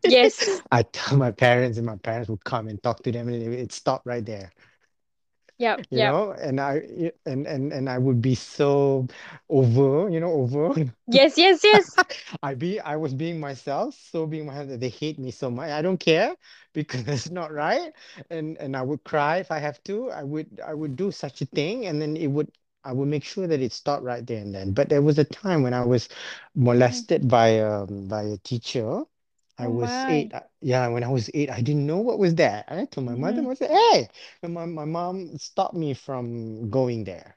yes. 0.04 0.62
I 0.72 0.82
tell 0.84 1.18
my 1.18 1.30
parents 1.32 1.78
and 1.78 1.86
my 1.86 1.96
parents 1.96 2.28
would 2.30 2.44
come 2.44 2.68
and 2.68 2.82
talk 2.82 3.02
to 3.04 3.12
them 3.12 3.28
and 3.28 3.42
it, 3.42 3.52
it 3.52 3.72
stopped 3.72 4.06
right 4.06 4.24
there 4.24 4.52
yep 5.58 5.80
you 5.90 5.98
yep 5.98 6.12
know 6.12 6.32
and 6.32 6.60
I 6.60 7.12
and 7.26 7.46
and 7.46 7.72
and 7.72 7.88
I 7.88 7.98
would 7.98 8.20
be 8.20 8.34
so 8.34 9.06
over 9.48 10.08
you 10.10 10.20
know 10.20 10.32
over 10.32 10.74
yes 11.06 11.38
yes 11.38 11.62
yes 11.64 11.96
I 12.42 12.54
be 12.54 12.80
I 12.80 12.96
was 12.96 13.14
being 13.14 13.40
myself, 13.40 13.94
so 13.94 14.26
being 14.26 14.46
myself 14.46 14.68
that 14.68 14.80
they 14.80 14.88
hate 14.88 15.18
me 15.18 15.30
so 15.30 15.50
much. 15.50 15.70
I 15.70 15.82
don't 15.82 15.98
care 15.98 16.34
because 16.72 17.02
it's 17.08 17.30
not 17.30 17.52
right. 17.52 17.92
And 18.30 18.56
and 18.58 18.76
I 18.76 18.82
would 18.82 19.04
cry 19.04 19.38
if 19.38 19.50
I 19.50 19.58
have 19.58 19.82
to. 19.84 20.10
I 20.10 20.22
would 20.22 20.60
I 20.64 20.74
would 20.74 20.96
do 20.96 21.10
such 21.10 21.42
a 21.42 21.46
thing 21.46 21.86
and 21.86 22.00
then 22.00 22.16
it 22.16 22.28
would 22.28 22.50
I 22.84 22.92
would 22.92 23.08
make 23.08 23.24
sure 23.24 23.46
that 23.46 23.60
it 23.60 23.72
stopped 23.72 24.02
right 24.04 24.26
there 24.26 24.40
and 24.40 24.54
then. 24.54 24.72
But 24.72 24.88
there 24.88 25.02
was 25.02 25.18
a 25.18 25.24
time 25.24 25.62
when 25.62 25.74
I 25.74 25.84
was 25.84 26.08
mm-hmm. 26.64 26.64
molested 26.64 27.28
by 27.28 27.60
um 27.60 28.08
by 28.08 28.22
a 28.24 28.36
teacher. 28.38 29.02
I 29.58 29.66
oh 29.66 29.68
was 29.68 30.04
my 30.04 30.08
eight. 30.08 30.32
Yeah, 30.60 30.88
when 30.88 31.04
I 31.04 31.08
was 31.08 31.30
eight, 31.34 31.50
I 31.50 31.60
didn't 31.62 31.86
know 31.86 31.98
what 31.98 32.18
was 32.18 32.34
that. 32.36 32.66
I 32.68 32.84
told 32.86 33.06
my 33.06 33.14
mother, 33.14 33.42
mm-hmm. 33.42 33.50
I 33.50 33.54
said, 33.54 33.70
hey, 33.70 34.08
and 34.42 34.54
my, 34.54 34.66
my 34.66 34.84
mom 34.84 35.38
stopped 35.38 35.74
me 35.74 35.94
from 35.94 36.70
going 36.70 37.04
there. 37.04 37.36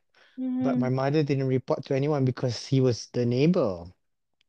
But 0.60 0.78
Mm-hmm. 0.78 0.80
my 0.80 0.90
mother 0.90 1.24
didn't 1.24 1.48
report 1.48 1.86
to 1.86 1.96
anyone 1.96 2.26
because 2.26 2.68
he 2.68 2.82
was 2.82 3.08
the 3.14 3.26
neighbor. 3.26 3.86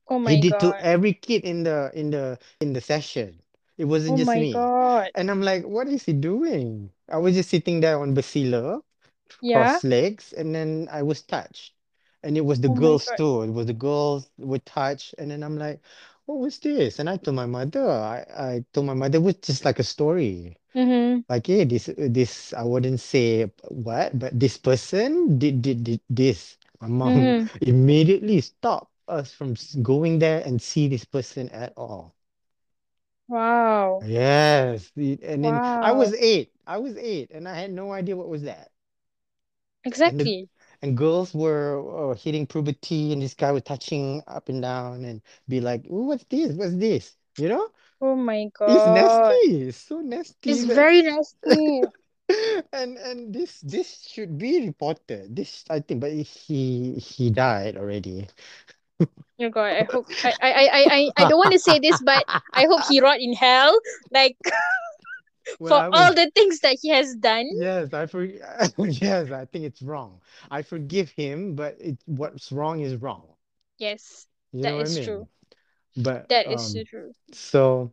oh 0.09 0.19
my 0.19 0.37
god. 0.37 0.37
He 0.37 0.37
did 0.37 0.61
to 0.61 0.77
every 0.81 1.15
kid 1.15 1.45
in 1.45 1.65
the 1.65 1.91
in 1.95 2.11
the 2.11 2.39
in 2.61 2.73
the 2.75 2.81
session. 2.81 3.43
It 3.79 3.87
oh 4.07 4.17
wasn't 4.17 4.19
just 4.19 4.35
my 4.35 4.37
me. 4.37 4.73
god 4.91 5.11
And 5.15 5.31
I'm 5.31 5.43
like, 5.43 5.65
what 5.65 5.89
is 5.89 6.05
he 6.05 6.13
doing? 6.13 6.93
I 7.09 7.19
was 7.19 7.35
just 7.35 7.51
sitting 7.51 7.81
there 7.81 7.99
on 8.01 8.15
Basila, 8.15 8.83
yeah 9.41 9.79
cross 9.79 9.85
legs, 9.85 10.33
and 10.33 10.55
then 10.55 10.89
I 10.91 11.03
was 11.03 11.23
touched. 11.23 11.75
And 12.23 12.37
it 12.37 12.43
was 12.45 12.61
the 12.61 12.69
oh 12.69 12.75
girls 12.75 13.13
too. 13.13 13.43
It 13.43 13.51
was 13.51 13.67
the 13.67 13.75
girls 13.75 14.31
were 14.39 14.59
touched. 14.61 15.15
And 15.19 15.31
then 15.31 15.43
I'm 15.43 15.57
like, 15.59 15.81
what 16.29 16.39
was 16.41 16.61
this? 16.61 17.01
And 17.01 17.11
I 17.11 17.17
told 17.19 17.37
my 17.37 17.47
mother, 17.47 17.89
I, 17.91 18.27
I 18.37 18.67
told 18.73 18.87
my 18.87 18.95
mother 18.95 19.19
it 19.19 19.23
was 19.23 19.37
just 19.37 19.65
like 19.65 19.81
a 19.81 19.85
story. 19.85 20.59
mm-hmm. 20.75 21.21
Like, 21.29 21.47
hey, 21.47 21.65
this 21.65 21.91
this 21.97 22.53
I 22.55 22.65
wouldn't 22.65 23.01
say 23.01 23.51
what, 23.69 24.19
but 24.19 24.39
this 24.39 24.59
person 24.59 25.39
did 25.39 25.63
did, 25.63 25.85
did 25.85 26.01
this. 26.11 26.59
My 26.81 26.89
mom 26.89 27.37
Mm-hmm. 27.37 27.49
immediately 27.63 28.41
stopped 28.43 28.93
us 29.09 29.33
from 29.33 29.55
going 29.83 30.19
there 30.21 30.43
and 30.47 30.61
see 30.63 30.89
this 30.89 31.05
person 31.05 31.49
at 31.51 31.73
all. 31.77 32.15
wow 33.29 34.05
Yes, 34.05 34.93
and 34.97 35.45
then 35.45 35.63
I 35.81 35.93
was 35.93 36.13
eight. 36.15 36.53
I 36.67 36.79
was 36.79 36.97
eight, 36.97 37.31
and 37.33 37.49
I 37.49 37.55
had 37.57 37.73
no 37.73 37.93
idea 37.93 38.17
what 38.17 38.29
was 38.29 38.43
that. 38.45 38.71
Exactly 39.85 40.49
and 40.83 40.97
girls 40.97 41.35
were 41.35 42.13
uh, 42.13 42.15
hitting 42.15 42.47
puberty, 42.47 43.13
and 43.13 43.23
this 43.23 43.35
guy 43.35 43.53
was 43.53 43.63
touching 43.63 44.23
up 44.27 44.49
and 44.49 44.63
down, 44.63 45.05
and 45.05 45.23
be 45.49 45.61
like, 45.61 45.85
"Ooh, 45.87 46.07
what's 46.09 46.25
this? 46.25 46.53
What's 46.55 46.77
this?" 46.77 47.17
You 47.39 47.49
know, 47.49 47.69
oh 48.01 48.17
my 48.17 48.49
god 48.59 48.69
it's 48.77 48.87
nasty. 48.87 49.69
It's 49.69 49.79
so 49.79 50.01
nasty 50.01 50.51
it's 50.51 50.65
very 50.65 51.03
nasty 51.03 51.83
and 52.73 52.99
and 52.99 53.33
this 53.35 53.61
this 53.61 54.03
should 54.09 54.39
be 54.39 54.67
reported. 54.67 55.35
This 55.35 55.65
I 55.71 55.81
think, 55.81 56.01
but 56.01 56.13
he 56.13 56.95
he 56.95 57.31
died 57.31 57.77
already. 57.77 58.29
oh 59.41 59.49
god 59.51 59.73
I 59.73 59.85
hope 59.91 60.07
I 60.25 60.33
I 60.41 60.51
I 60.51 60.83
I 60.97 61.11
I 61.17 61.25
don't 61.25 61.39
want 61.39 61.53
to 61.53 61.59
say 61.59 61.79
this 61.79 62.01
but 62.03 62.25
I 62.53 62.65
hope 62.67 62.83
he 62.89 63.01
rot 63.01 63.21
in 63.21 63.33
hell 63.33 63.79
like 64.11 64.37
for 65.67 65.81
I 65.81 65.91
all 65.93 66.15
the 66.15 66.31
things 66.35 66.61
that 66.61 66.79
he 66.83 66.89
has 66.91 67.15
done. 67.17 67.47
yes, 67.51 67.93
I 67.93 68.07
for 68.07 68.25
yes, 68.79 69.31
I 69.31 69.45
think 69.47 69.65
it's 69.65 69.83
wrong. 69.83 70.21
I 70.51 70.63
forgive 70.63 71.11
him, 71.11 71.55
but 71.55 71.77
it 71.81 71.99
what's 72.07 72.53
wrong 72.53 72.81
is 72.81 72.97
wrong. 72.97 73.27
Yes, 73.79 74.27
You 74.53 74.63
that 74.63 74.75
what 74.77 74.87
I 74.87 74.89
is 74.89 74.99
true. 74.99 75.27
mean? 75.27 75.29
But 75.97 76.31
That 76.31 76.47
is 76.47 76.65
so 76.65 76.83
um, 76.83 76.85
true. 76.85 77.13
so 77.33 77.93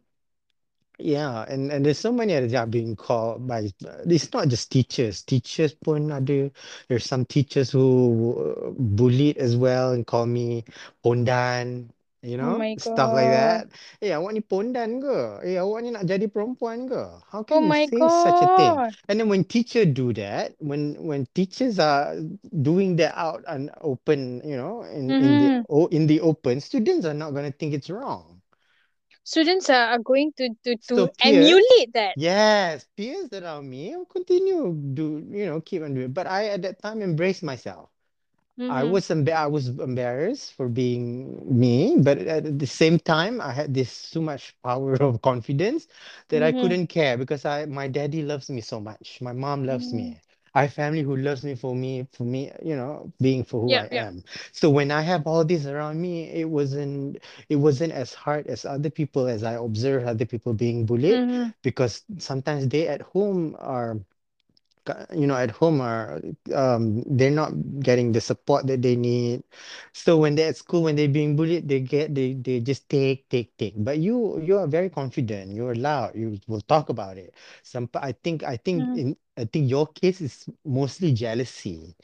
Yeah, 0.99 1.43
and 1.49 1.71
and 1.71 1.85
there's 1.85 1.99
so 1.99 2.11
many 2.11 2.35
others 2.35 2.51
that 2.53 2.63
are 2.63 2.67
being 2.67 2.95
called 2.95 3.47
by. 3.47 3.71
It's 4.07 4.31
not 4.31 4.47
just 4.47 4.71
teachers. 4.71 5.23
Teachers 5.23 5.73
pun 5.75 6.11
ada. 6.11 6.51
There's 6.87 7.03
some 7.05 7.25
teachers 7.25 7.71
who 7.71 8.35
uh, 8.39 8.71
bullied 8.79 9.37
as 9.37 9.57
well 9.57 9.91
and 9.91 10.07
call 10.07 10.25
me 10.25 10.63
pondan, 11.03 11.91
you 12.25 12.37
Oh 12.41 12.49
know, 12.49 12.55
my 12.55 12.75
stuff 12.77 13.11
like 13.13 13.29
god. 13.29 13.31
that. 13.31 13.69
Eh, 14.01 14.11
awak 14.11 14.33
ni 14.35 14.41
pondan 14.41 14.99
ke? 15.01 15.45
Eh, 15.45 15.55
awak 15.61 15.79
ni 15.85 15.89
nak 15.93 16.05
jadi 16.09 16.25
perempuan 16.27 16.89
ke? 16.89 17.03
How 17.31 17.43
Oh 17.49 17.61
can 17.61 17.63
you 17.63 17.71
my 17.71 17.87
say 17.87 18.09
such 18.09 18.41
a 18.41 18.49
thing? 18.49 18.81
god. 18.81 18.95
And 19.07 19.19
then 19.21 19.29
when 19.29 19.45
teacher 19.45 19.85
do 19.85 20.13
that, 20.17 20.55
when 20.59 20.95
when 21.05 21.25
teachers 21.37 21.79
are 21.79 22.17
doing 22.61 22.95
that 22.97 23.13
out 23.17 23.43
and 23.47 23.69
open, 23.81 24.41
you 24.45 24.57
know, 24.57 24.83
in 24.83 25.15
in 25.21 25.37
the 25.37 25.53
Mm-hmm. 25.53 25.65
oh 25.69 25.87
in 25.93 26.07
the 26.07 26.19
open, 26.21 26.59
students 26.61 27.05
are 27.05 27.15
not 27.17 27.33
gonna 27.33 27.51
think 27.53 27.73
it's 27.73 27.89
wrong. 27.89 28.41
Students 29.23 29.69
are, 29.69 29.87
are 29.89 29.99
going 29.99 30.31
to, 30.37 30.49
to, 30.63 30.77
So 30.79 31.07
to 31.07 31.09
peers, 31.09 31.19
emulate 31.19 31.91
that. 31.93 32.15
yes, 32.15 32.87
peers 32.95 33.31
around 33.33 33.69
me 33.69 33.95
will 33.95 34.05
continue 34.05 34.73
do 34.93 35.19
you 35.31 35.45
know 35.45 35.61
keep 35.61 35.81
on 35.83 35.93
doing. 35.93 36.13
But 36.13 36.27
I 36.27 36.47
at 36.49 36.61
that 36.63 36.79
time 36.81 37.01
embraced 37.01 37.43
myself. 37.43 37.89
I 38.69 38.83
Mm-hmm. 38.83 38.95
was 38.95 39.09
emba- 39.09 39.33
I 39.33 39.47
was 39.47 39.67
embarrassed 39.69 40.53
for 40.53 40.67
being 40.69 41.37
me, 41.59 41.97
but 42.01 42.17
at 42.19 42.59
the 42.59 42.67
same 42.67 42.99
time, 42.99 43.41
I 43.41 43.51
had 43.53 43.73
this 43.73 43.91
so 43.91 44.21
much 44.21 44.55
power 44.63 44.95
of 45.01 45.21
confidence 45.21 45.87
that 46.29 46.41
I 46.43 46.51
Mm-hmm. 46.51 46.53
couldn't 46.53 46.87
care 46.87 47.17
because 47.17 47.45
I 47.45 47.65
my 47.65 47.87
daddy 47.87 48.21
loves 48.23 48.49
me 48.49 48.61
so 48.61 48.79
much. 48.79 49.19
My 49.21 49.33
mom 49.33 49.65
loves 49.65 49.91
Mm-hmm. 49.91 50.07
me. 50.07 50.21
I 50.55 50.63
have 50.63 50.73
family 50.73 51.01
who 51.03 51.15
loves 51.17 51.43
me 51.43 51.55
for 51.55 51.75
me 51.75 52.07
for 52.11 52.23
me, 52.23 52.51
you 52.63 52.75
know, 52.75 53.11
being 53.21 53.43
for 53.43 53.61
who 53.61 53.75
I 53.75 53.85
Yep, 53.85 53.93
yep. 53.93 54.07
am. 54.07 54.23
So 54.51 54.69
when 54.69 54.91
I 54.91 55.01
have 55.01 55.27
all 55.27 55.43
this 55.45 55.65
around 55.65 56.01
me, 56.01 56.29
it 56.31 56.49
wasn't 56.49 57.17
it 57.49 57.57
wasn't 57.57 57.93
as 57.93 58.13
hard 58.13 58.47
as 58.47 58.65
other 58.65 58.89
people 58.89 59.27
as 59.27 59.43
I 59.43 59.53
observe 59.53 60.05
other 60.07 60.25
people 60.25 60.53
being 60.53 60.85
bullied 60.85 61.23
Mm-hmm. 61.23 61.49
because 61.63 62.03
sometimes 62.17 62.67
they 62.67 62.87
at 62.87 63.01
home 63.01 63.55
are 63.59 63.99
you 65.13 65.25
know 65.27 65.35
at 65.35 65.51
home 65.51 65.81
are 65.81 66.21
um 66.53 67.03
they're 67.07 67.31
not 67.33 67.51
getting 67.79 68.11
the 68.11 68.21
support 68.21 68.67
that 68.67 68.81
they 68.81 68.95
need. 68.95 69.43
So 69.93 70.17
when 70.17 70.35
they're 70.35 70.49
at 70.49 70.57
school 70.57 70.83
when 70.83 70.95
they're 70.95 71.07
being 71.11 71.35
bullied 71.35 71.67
they 71.67 71.79
get 71.81 72.13
they 72.15 72.33
they 72.33 72.59
just 72.59 72.89
take 72.89 73.27
take 73.29 73.55
take. 73.57 73.75
But 73.77 73.97
you 73.99 74.39
you 74.41 74.57
are 74.57 74.67
very 74.67 74.89
confident. 74.89 75.53
You're 75.53 75.75
loud. 75.75 76.15
You 76.15 76.39
will 76.47 76.61
talk 76.61 76.89
about 76.89 77.17
it. 77.17 77.33
Some 77.63 77.89
i 77.95 78.11
think 78.11 78.43
i 78.43 78.57
think 78.57 78.89
Mm-hmm. 78.89 78.95
in 78.95 79.15
i 79.37 79.45
think 79.45 79.69
your 79.69 79.87
case 79.87 80.21
is 80.21 80.49
mostly 80.65 81.13
jealousy. 81.13 81.95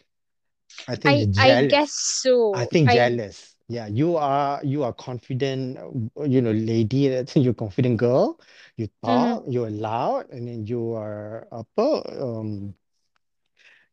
I 0.88 0.96
think 0.96 1.36
I 1.38 1.58
I 1.58 1.63
guess 1.67 1.91
so. 1.94 2.32
I 2.54 2.65
think 2.65 2.89
I 2.89 2.98
jealous 2.98 3.56
yeah 3.72 3.88
you 3.88 4.18
are 4.18 4.60
you 4.64 4.84
are 4.84 4.94
confident 4.94 5.78
uh, 5.80 6.24
you 6.24 6.42
know 6.42 6.52
lady 6.52 7.08
that 7.08 7.32
you're 7.40 7.54
confident 7.54 7.98
girl 7.98 8.40
you 8.76 8.88
mm-hmm. 9.04 9.08
talk 9.08 9.44
you're 9.48 9.70
loud 9.72 10.30
and 10.30 10.48
then 10.48 10.66
you 10.68 10.94
are 10.94 11.48
apa 11.52 12.04
um 12.20 12.76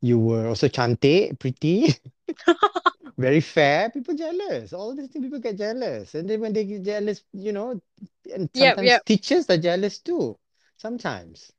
you 0.00 0.18
were 0.18 0.46
also 0.46 0.68
cantik, 0.68 1.38
pretty, 1.38 1.94
very 3.18 3.40
fair. 3.40 3.90
People 3.90 4.14
jealous. 4.14 4.72
All 4.72 4.94
these 4.94 5.08
things, 5.08 5.24
people 5.24 5.40
get 5.40 5.58
jealous. 5.58 6.14
And 6.14 6.28
then 6.28 6.40
when 6.40 6.52
they 6.52 6.64
get 6.64 6.82
jealous, 6.84 7.22
you 7.32 7.52
know, 7.52 7.80
and 8.32 8.48
Yep, 8.54 8.76
sometimes 8.76 8.86
yep. 8.86 9.04
teachers 9.04 9.50
are 9.50 9.58
jealous 9.58 9.98
too. 9.98 10.38
Sometimes. 10.76 11.52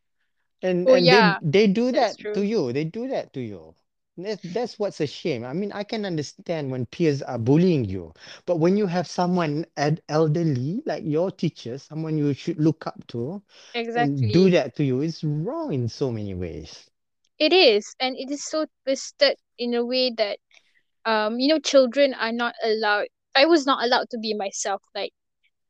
And 0.61 0.87
Oh 0.87 0.95
and 0.95 1.05
they 1.05 1.07
yeah, 1.07 1.39
they 1.41 1.67
do 1.67 1.91
that's 1.91 2.15
that 2.15 2.33
to 2.33 2.41
true. 2.41 2.43
you. 2.43 2.73
They 2.73 2.85
do 2.85 3.07
that 3.09 3.33
to 3.33 3.41
you. 3.41 3.75
That's, 4.23 4.41
that's 4.43 4.79
what's 4.79 4.99
a 5.01 5.07
shame. 5.07 5.43
I 5.45 5.53
mean, 5.53 5.71
I 5.71 5.83
can 5.83 6.05
understand 6.05 6.71
when 6.71 6.85
peers 6.85 7.21
are 7.21 7.37
bullying 7.37 7.85
you, 7.85 8.13
but 8.45 8.57
when 8.57 8.77
you 8.77 8.85
have 8.87 9.07
someone 9.07 9.65
ed 9.77 10.01
elderly, 10.09 10.81
like 10.85 11.03
your 11.05 11.31
teacher, 11.31 11.77
someone 11.77 12.17
you 12.17 12.33
should 12.33 12.59
look 12.59 12.85
up 12.87 13.05
to, 13.07 13.41
and 13.95 14.31
do 14.31 14.49
that 14.51 14.75
to 14.77 14.83
you, 14.83 15.01
it's 15.01 15.23
wrong 15.23 15.73
in 15.73 15.87
so 15.89 16.11
many 16.11 16.33
ways. 16.35 16.89
It 17.39 17.53
is, 17.53 17.95
and 17.99 18.15
it 18.17 18.29
is 18.31 18.45
so 18.45 18.67
twisted 18.85 19.37
in 19.57 19.73
a 19.73 19.85
way 19.85 20.11
that 20.17 20.39
um, 21.05 21.39
you 21.39 21.47
know, 21.49 21.59
children 21.59 22.13
are 22.13 22.31
not 22.33 22.55
allowed. 22.63 23.07
I 23.35 23.45
was 23.45 23.65
not 23.65 23.83
allowed 23.83 24.09
to 24.11 24.19
be 24.19 24.33
myself. 24.33 24.81
Like 24.95 25.13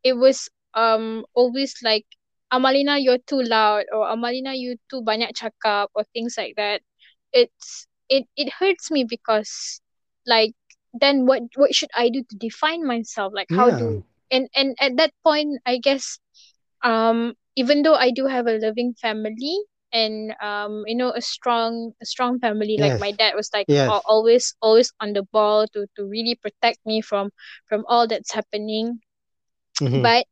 it 0.03 0.13
was 0.13 0.49
um 0.75 1.25
always 1.33 1.75
like 1.83 2.05
Amalina, 2.53 3.01
you're 3.03 3.19
too 3.19 3.41
loud, 3.41 3.85
or 3.91 4.07
Amalina, 4.07 4.57
you 4.57 4.77
too 4.89 5.01
banyak 5.03 5.33
cakap, 5.35 5.89
or 5.95 6.03
things 6.13 6.35
like 6.37 6.55
that. 6.57 6.81
It's 7.33 7.87
it 8.09 8.25
it 8.35 8.53
hurts 8.59 8.91
me 8.91 9.03
because 9.07 9.81
like 10.27 10.53
then 10.93 11.25
what 11.25 11.43
what 11.55 11.75
should 11.75 11.89
I 11.95 12.09
do 12.09 12.23
to 12.23 12.35
define 12.37 12.85
myself? 12.85 13.33
Like 13.35 13.49
how 13.51 13.69
Yeah. 13.69 13.71
do 13.71 14.03
and 14.31 14.49
and 14.55 14.75
at 14.79 14.97
that 14.97 15.13
point, 15.23 15.59
I 15.65 15.77
guess 15.77 16.19
um 16.83 17.33
even 17.55 17.83
though 17.83 17.95
I 17.95 18.11
do 18.11 18.27
have 18.27 18.47
a 18.47 18.57
loving 18.57 18.93
family 19.01 19.59
and 19.91 20.33
um 20.41 20.83
you 20.87 20.95
know 20.95 21.11
a 21.11 21.21
strong 21.21 21.93
a 22.01 22.05
strong 22.05 22.39
family 22.39 22.77
like 22.79 22.95
my 22.97 23.11
dad 23.11 23.33
was 23.35 23.49
like 23.53 23.67
Yes. 23.67 24.05
always 24.05 24.55
always 24.61 24.91
on 24.99 25.13
the 25.13 25.23
ball 25.31 25.67
to 25.73 25.85
to 25.95 26.05
really 26.05 26.35
protect 26.35 26.79
me 26.85 27.01
from 27.01 27.31
from 27.67 27.83
all 27.87 28.07
that's 28.07 28.33
happening 28.33 28.99
hmm 29.79 30.07
but 30.07 30.25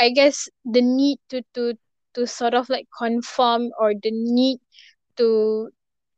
I 0.00 0.10
guess 0.10 0.48
the 0.64 0.82
need 0.82 1.18
to 1.30 1.42
to 1.54 1.74
to 2.14 2.26
sort 2.26 2.54
of 2.54 2.68
like 2.68 2.86
conform 2.96 3.70
or 3.78 3.92
the 3.94 4.10
need 4.12 4.58
to 5.18 5.70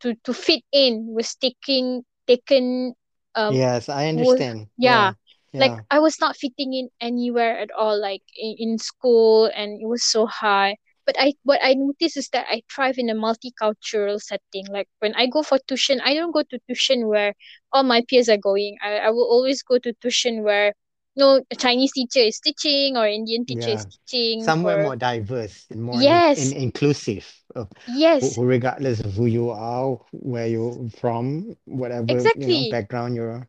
to 0.05 0.15
to 0.25 0.35
fit 0.35 0.63
in 0.73 1.09
was 1.15 1.35
taking 1.37 2.05
taken 2.29 2.95
um 3.35 3.65
Yes, 3.65 3.89
I 3.89 4.09
was 4.13 4.43
understand. 4.43 4.69
yeah. 4.79 5.13
Yeah. 5.13 5.15
like 5.59 5.75
Yeah. 5.77 5.83
I 5.91 5.99
was 6.01 6.21
not 6.21 6.37
fitting 6.37 6.75
in 6.75 6.91
anywhere 7.01 7.59
at 7.59 7.71
all 7.73 8.01
like 8.01 8.23
in, 8.37 8.57
in 8.59 8.79
school 8.79 9.51
and 9.55 9.81
it 9.83 9.87
was 9.87 10.05
so 10.05 10.27
hard 10.27 10.77
but 11.07 11.17
I 11.19 11.35
what 11.45 11.61
I 11.63 11.75
noticed 11.75 12.17
is 12.17 12.29
that 12.33 12.47
I 12.51 12.63
thrive 12.73 12.97
in 12.99 13.11
a 13.11 13.15
multicultural 13.15 14.21
setting. 14.21 14.67
Like 14.71 14.89
when 15.01 15.15
I 15.15 15.27
go 15.27 15.43
for 15.43 15.59
tuition 15.67 16.01
I 16.01 16.15
don't 16.15 16.33
go 16.33 16.43
to 16.43 16.59
tuition 16.69 17.09
where 17.09 17.35
all 17.73 17.85
my 17.85 18.03
peers 18.09 18.29
are 18.29 18.39
going. 18.39 18.77
I, 18.83 18.99
I 18.99 19.11
will 19.11 19.29
always 19.29 19.63
go 19.63 19.79
to 19.79 19.93
tuition 20.01 20.43
where 20.45 20.75
no 21.17 21.43
a 21.51 21.57
Chinese 21.57 21.93
teacher 21.93 22.21
is 22.21 22.41
teaching 22.41 22.97
or 22.97 23.07
Indian 23.07 23.45
teacher 23.47 23.71
is 23.71 23.87
teaching 23.87 24.51
Somewhere 24.51 24.65
or 24.65 24.79
more 24.79 24.97
diverse 24.97 25.67
and 25.71 25.83
more 25.83 26.03
in, 26.05 26.23
in 26.35 26.53
yes 26.53 26.55
inclusive 26.55 27.44
yes. 27.87 28.39
regardless 28.39 29.01
of 29.01 29.13
who 29.15 29.27
you 29.27 29.51
are, 29.51 29.99
where 30.13 30.47
you're 30.47 30.89
from, 30.91 31.57
whatever, 31.65 32.31
you 32.35 32.49
know, 32.49 32.61
exactly. 32.61 32.77
background 32.77 33.15
you're 33.17 33.49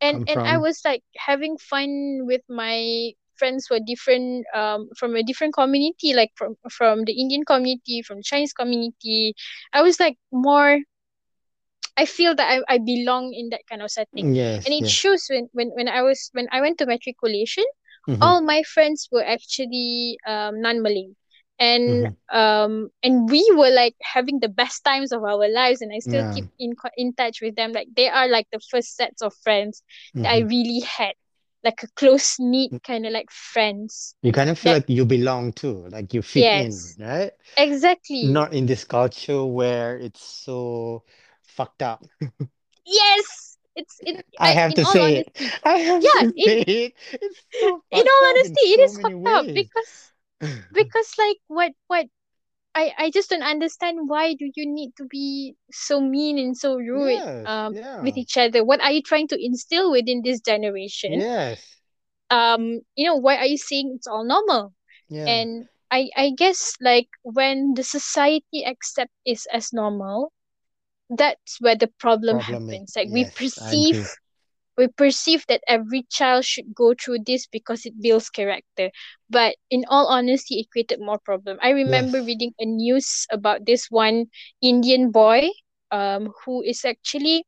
and 0.00 0.22
and 0.26 0.42
I 0.44 0.58
was 0.58 0.80
like 0.84 1.02
having 1.16 1.56
fun 1.58 2.20
with 2.26 2.42
my 2.48 3.12
friends 3.36 3.66
who 3.68 3.76
are 3.76 3.84
different 3.84 4.46
um 4.54 4.88
from 4.96 5.14
a 5.16 5.22
different 5.22 5.54
community 5.54 6.12
like 6.14 6.30
from 6.36 6.56
from 6.70 7.04
the 7.04 7.18
Indian 7.20 7.44
community 7.44 8.02
from 8.02 8.18
the 8.18 8.22
Chinese 8.24 8.52
community. 8.52 9.34
I 9.72 9.82
was 9.82 9.98
like 10.00 10.16
more 10.32 10.80
I 11.96 12.04
feel 12.06 12.34
that 12.34 12.48
I, 12.68 12.74
I 12.74 12.78
belong 12.78 13.32
in 13.34 13.50
that 13.50 13.66
kind 13.68 13.82
of 13.82 13.90
setting. 13.90 14.30
Yes, 14.34 14.64
and 14.64 14.74
it 14.74 14.86
yes. 14.86 14.88
shows 14.88 15.26
when, 15.28 15.48
when 15.52 15.68
when 15.74 15.88
I 15.88 16.02
was 16.02 16.30
when 16.32 16.48
I 16.52 16.60
went 16.60 16.78
to 16.78 16.86
matriculation 16.86 17.64
hmm 18.06 18.20
all 18.20 18.40
my 18.42 18.62
friends 18.62 19.08
were 19.12 19.24
actually 19.24 20.18
um 20.26 20.60
non-Malay 20.60 21.14
and 21.58 22.06
hmm 22.06 22.16
um 22.32 22.88
and 23.02 23.30
we 23.30 23.44
were 23.56 23.70
like 23.70 23.94
having 24.02 24.40
the 24.40 24.48
best 24.48 24.84
times 24.84 25.12
of 25.12 25.22
our 25.24 25.48
lives 25.48 25.80
and 25.80 25.92
I 25.94 26.00
still 26.00 26.24
Yeah. 26.24 26.32
keep 26.32 26.46
in 26.58 26.74
in 26.96 27.14
touch 27.14 27.40
with 27.42 27.56
them 27.56 27.72
like 27.72 27.88
they 27.96 28.08
are 28.08 28.28
like 28.28 28.48
the 28.52 28.60
first 28.70 28.96
sets 28.96 29.22
of 29.22 29.34
friends 29.44 29.82
that 30.22 30.32
I 30.32 30.38
hmm 30.38 30.40
really 30.40 30.80
had 30.80 31.14
like 31.64 31.82
a 31.82 31.88
close 31.96 32.36
knit 32.38 32.72
kind 32.84 33.06
of 33.06 33.12
like 33.12 33.30
friends 33.30 34.14
You 34.22 34.32
kind 34.32 34.50
of 34.50 34.58
feel 34.58 34.72
that 34.72 34.74
like 34.74 34.88
you 34.90 35.04
belong 35.04 35.52
too, 35.52 35.86
like 35.88 36.12
you 36.12 36.22
fit 36.22 36.52
in, 36.52 36.94
right? 36.98 37.32
exactly 37.56 38.38
Not 38.38 38.54
in 38.54 38.66
this 38.66 38.84
culture 38.84 39.44
where 39.44 39.98
it's 39.98 40.22
so 40.22 41.04
fucked 41.42 41.82
up. 41.82 42.04
yes 42.86 43.58
it's 43.74 44.00
it 44.04 44.20
I 44.38 44.48
I 44.48 44.52
have 44.52 44.74
to 44.74 44.84
say 44.84 45.16
it. 45.18 45.36
I 45.64 45.78
have 45.78 46.10
yeah 46.10 46.22
to 46.22 46.32
in 46.36 46.42
say 46.46 46.60
it. 46.66 46.94
It's 47.12 47.44
so 47.60 47.82
in 47.90 48.04
all 48.06 48.24
up 48.30 48.44
in 48.44 48.56
honesty 48.56 48.60
it 48.60 48.80
so 48.80 48.84
is 48.90 48.98
fucked 49.00 49.26
up 49.36 49.46
because 49.52 50.12
because 50.72 51.12
like 51.18 51.38
what 51.48 51.72
what 51.88 52.06
I 52.74 52.94
I 52.98 53.10
just 53.10 53.30
don't 53.30 53.42
understand 53.42 54.08
why 54.08 54.34
do 54.34 54.50
you 54.54 54.66
need 54.66 54.92
to 54.96 55.04
be 55.06 55.56
so 55.72 56.00
mean 56.00 56.38
and 56.38 56.56
so 56.56 56.76
rude 56.76 57.24
Yes, 57.24 57.46
um 57.46 57.76
with 58.00 58.16
each 58.16 58.36
other? 58.36 58.64
What 58.64 58.80
are 58.82 58.92
you 58.92 59.02
trying 59.02 59.28
to 59.28 59.44
instill 59.44 59.90
within 59.92 60.22
this 60.22 60.40
generation? 60.40 61.26
yes, 61.26 61.82
Um, 62.30 62.80
you 62.96 63.06
know, 63.06 63.16
why 63.16 63.36
are 63.36 63.46
you 63.46 63.58
saying 63.58 63.94
it's 63.96 64.06
all 64.06 64.24
normal? 64.24 64.74
yeah. 65.08 65.26
And 65.26 65.68
I 65.90 66.10
I 66.16 66.30
guess 66.30 66.74
like 66.80 67.08
when 67.22 67.74
the 67.74 67.82
society 67.84 68.64
accept 68.64 69.12
is 69.24 69.46
as 69.52 69.72
normal, 69.72 70.32
that's 71.10 71.60
where 71.60 71.76
the 71.76 71.88
problem 71.88 72.38
Problematic. 72.38 72.40
happens. 72.40 72.94
Like 72.96 73.08
we 73.10 73.26
Yes, 73.26 73.58
I 73.58 73.76
perceive. 73.76 74.00
We 74.76 74.86
perceive 74.88 75.44
that 75.48 75.60
every 75.66 76.04
child 76.10 76.44
should 76.44 76.74
go 76.74 76.94
through 76.94 77.18
this 77.26 77.46
because 77.46 77.84
it 77.86 77.94
builds 78.00 78.28
character 78.30 78.90
but 79.28 79.56
in 79.70 79.84
all 79.88 80.06
honesty 80.08 80.60
it 80.60 80.70
created 80.70 81.00
more 81.00 81.18
problem 81.18 81.58
i 81.62 81.70
remember 81.70 82.22
Yes. 82.22 82.22
reading 82.22 82.52
a 82.60 82.64
news 82.66 83.26
about 83.30 83.64
this 83.66 83.86
one 83.90 84.26
indian 84.62 85.10
boy 85.10 85.48
um 85.90 86.30
who 86.44 86.62
is 86.62 86.84
actually 86.84 87.44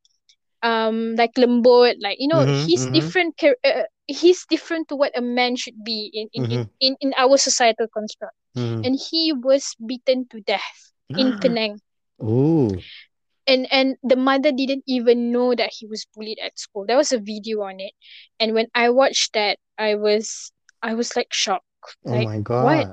um 0.63 1.15
like 1.17 1.35
lembut 1.37 1.97
like 2.01 2.17
you 2.19 2.29
know 2.29 2.45
Mm-hmm. 2.45 2.67
he's 2.67 2.87
Mm-hmm. 2.87 2.93
different 2.93 3.35
uh, 3.45 3.85
he's 4.07 4.45
different 4.49 4.89
to 4.89 4.97
what 4.97 5.13
a 5.17 5.23
man 5.23 5.57
should 5.57 5.83
be 5.85 6.11
in 6.13 6.29
in 6.33 6.45
in, 6.51 6.61
Mm-hmm. 6.61 6.81
in, 6.81 6.97
in 7.01 7.13
our 7.17 7.37
societal 7.37 7.87
construct 7.93 8.35
Mm-hmm. 8.57 8.85
and 8.85 8.99
he 9.11 9.33
was 9.33 9.75
beaten 9.87 10.27
to 10.29 10.41
death 10.41 10.93
in 11.17 11.35
penang 11.35 11.81
Ooh. 12.23 12.85
And 13.49 13.67
and 13.73 13.97
the 14.05 14.17
mother 14.17 14.53
didn't 14.53 14.85
even 14.87 15.33
know 15.33 15.55
that 15.55 15.73
he 15.81 15.87
was 15.87 16.07
bullied 16.15 16.39
at 16.41 16.59
school. 16.59 16.85
There 16.87 16.97
was 16.99 17.13
a 17.13 17.19
video 17.21 17.63
on 17.63 17.81
it. 17.81 17.95
And 18.41 18.55
when 18.55 18.69
i 18.75 18.91
watched 18.91 19.35
that 19.35 19.59
i 19.79 19.95
was 19.97 20.53
i 20.83 20.95
was 20.95 21.17
like 21.17 21.33
shocked. 21.33 21.67
Oh 22.05 22.19
like 22.19 22.31
my 22.31 22.41
what? 22.59 22.89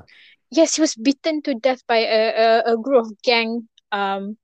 Yes 0.51 0.75
he 0.75 0.81
was 0.81 0.95
beaten 0.95 1.41
to 1.43 1.55
death 1.55 1.85
by 1.87 1.99
a 1.99 2.21
a, 2.65 2.73
a 2.73 2.77
group 2.77 3.05
of 3.05 3.21
gang 3.23 3.69
um 3.91 4.37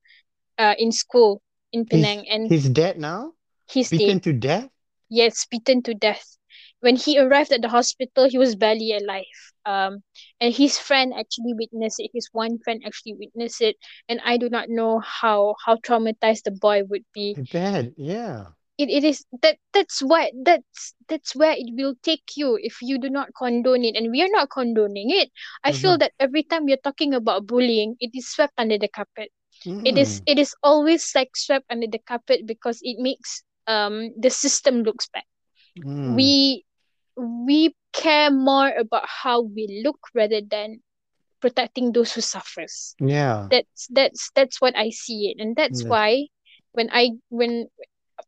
uh 0.58 0.76
in 0.78 0.92
school 0.92 1.42
in 1.72 1.86
He's 1.88 1.88
penang. 1.88 2.28
And 2.30 2.54
he's 2.54 2.70
dead 2.70 3.00
now? 3.00 3.34
he's 3.68 3.92
Beaten 3.92 4.20
dead. 4.20 4.22
to 4.22 4.34
death? 4.34 4.70
yes 5.10 5.46
beaten 5.46 5.82
to 5.84 5.94
death 5.94 6.38
when 6.82 6.96
he 6.98 7.18
arrived 7.20 7.52
at 7.54 7.62
the 7.62 7.70
hospital 7.70 8.28
he 8.30 8.38
was 8.38 8.56
barely 8.56 8.92
alive 8.94 9.40
um 9.66 10.04
and 10.42 10.54
his 10.54 10.78
friend 10.78 11.14
actually 11.18 11.54
witnessed 11.54 12.00
it 12.00 12.12
his 12.14 12.30
one 12.34 12.58
friend 12.60 12.82
actually 12.86 13.16
witnessed 13.16 13.62
it 13.62 13.78
and 14.10 14.20
i 14.26 14.38
do 14.38 14.50
not 14.50 14.70
know 14.70 15.00
how 15.00 15.56
how 15.66 15.76
traumatized 15.78 16.44
the 16.44 16.52
boy 16.52 16.84
would 16.90 17.06
be 17.14 17.38
I 17.38 17.42
bet. 17.42 17.94
Yeah. 17.98 18.54
it, 18.78 18.90
it 18.90 19.04
is 19.04 19.26
that 19.42 19.58
that's 19.74 20.02
what 20.02 20.32
that's 20.44 20.94
that's 21.08 21.36
where 21.36 21.54
it 21.58 21.70
will 21.78 21.96
take 22.04 22.24
you 22.36 22.58
if 22.62 22.78
you 22.82 23.00
do 23.00 23.10
not 23.10 23.30
condone 23.38 23.84
it 23.84 23.96
and 23.96 24.12
we 24.12 24.22
are 24.22 24.32
not 24.32 24.50
condoning 24.50 25.10
it 25.12 25.30
i 25.64 25.72
feel 25.72 25.98
Mm-hmm. 25.98 26.00
that 26.00 26.12
every 26.20 26.44
time 26.44 26.66
we're 26.66 26.84
talking 26.84 27.14
about 27.14 27.46
bullying 27.46 27.96
it 28.00 28.12
is 28.14 28.28
swept 28.30 28.54
under 28.58 28.78
the 28.78 28.88
carpet 28.88 29.32
it 29.84 29.98
is 29.98 30.22
Mm. 30.22 30.28
it 30.28 30.40
is 30.40 30.54
always 30.64 31.12
like 31.16 31.36
swept 31.36 31.66
under 31.70 31.88
the 31.88 32.00
carpet 32.00 32.42
because 32.46 32.80
it 32.82 32.98
makes 33.00 33.44
um 33.68 34.10
the 34.20 34.30
system 34.30 34.84
looks 34.84 35.08
bad 35.14 35.24
Mm. 35.76 36.34
we 36.34 36.64
we 37.18 37.76
care 37.94 38.30
more 38.32 38.70
about 38.70 39.04
how 39.24 39.42
we 39.42 39.82
look 39.84 40.00
rather 40.14 40.42
than 40.42 40.82
protecting 41.42 41.92
those 41.92 42.14
who 42.14 42.22
suffers 42.22 42.96
Yeah. 43.00 43.50
that's 43.50 43.88
that's 43.92 44.32
that's 44.36 44.62
what 44.62 44.76
i 44.78 44.90
see 44.90 45.34
it 45.36 45.42
and 45.42 45.56
that's 45.56 45.84
Yes. 45.84 45.88
why 45.88 46.28
when 46.72 46.90
i 46.92 47.10
when 47.30 47.68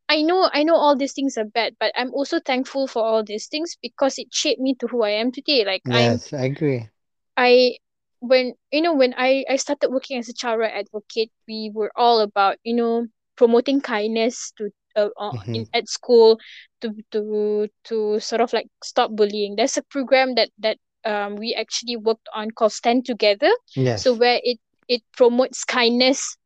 i 0.09 0.21
know 0.21 0.49
i 0.53 0.63
know 0.63 0.75
all 0.75 0.95
these 0.95 1.13
things 1.13 1.37
are 1.37 1.45
bad 1.45 1.73
but 1.79 1.91
i'm 1.95 2.13
also 2.13 2.39
thankful 2.39 2.87
for 2.87 3.03
all 3.03 3.23
these 3.23 3.47
things 3.47 3.77
because 3.81 4.17
it 4.17 4.27
shaped 4.31 4.59
me 4.61 4.73
to 4.75 4.87
who 4.87 5.03
i 5.03 5.09
am 5.09 5.31
today 5.31 5.63
like 5.65 5.83
i'm 5.91 6.21
Yes, 6.21 6.33
I 6.33 6.45
agree. 6.45 6.89
i 7.37 7.77
when 8.19 8.53
you 8.71 8.81
know 8.81 8.93
when 8.93 9.13
i 9.17 9.43
i 9.49 9.55
started 9.55 9.89
working 9.89 10.17
as 10.17 10.29
a 10.29 10.33
child 10.33 10.59
right 10.59 10.73
advocate 10.73 11.31
we 11.47 11.71
were 11.73 11.91
all 11.95 12.19
about 12.19 12.57
you 12.63 12.75
know 12.75 13.07
promoting 13.35 13.81
kindness 13.81 14.51
to 14.57 14.69
uh, 14.95 15.09
uh, 15.17 15.33
Mm-hmm. 15.33 15.53
in 15.53 15.65
at 15.73 15.87
school 15.89 16.39
to 16.81 16.93
to 17.11 17.67
to 17.83 18.19
sort 18.19 18.41
of 18.41 18.53
like 18.53 18.67
stop 18.83 19.11
bullying 19.15 19.55
there's 19.55 19.77
a 19.77 19.83
program 19.83 20.35
that 20.35 20.49
that 20.59 20.77
um 21.05 21.35
we 21.35 21.53
actually 21.53 21.95
worked 21.97 22.27
on 22.33 22.51
called 22.51 22.71
stand 22.73 23.05
together 23.05 23.51
yes. 23.75 23.95
so 23.95 24.13
where 24.13 24.39
it 24.43 24.59
it 24.87 25.01
promotes 25.15 25.63
kindness 25.65 26.37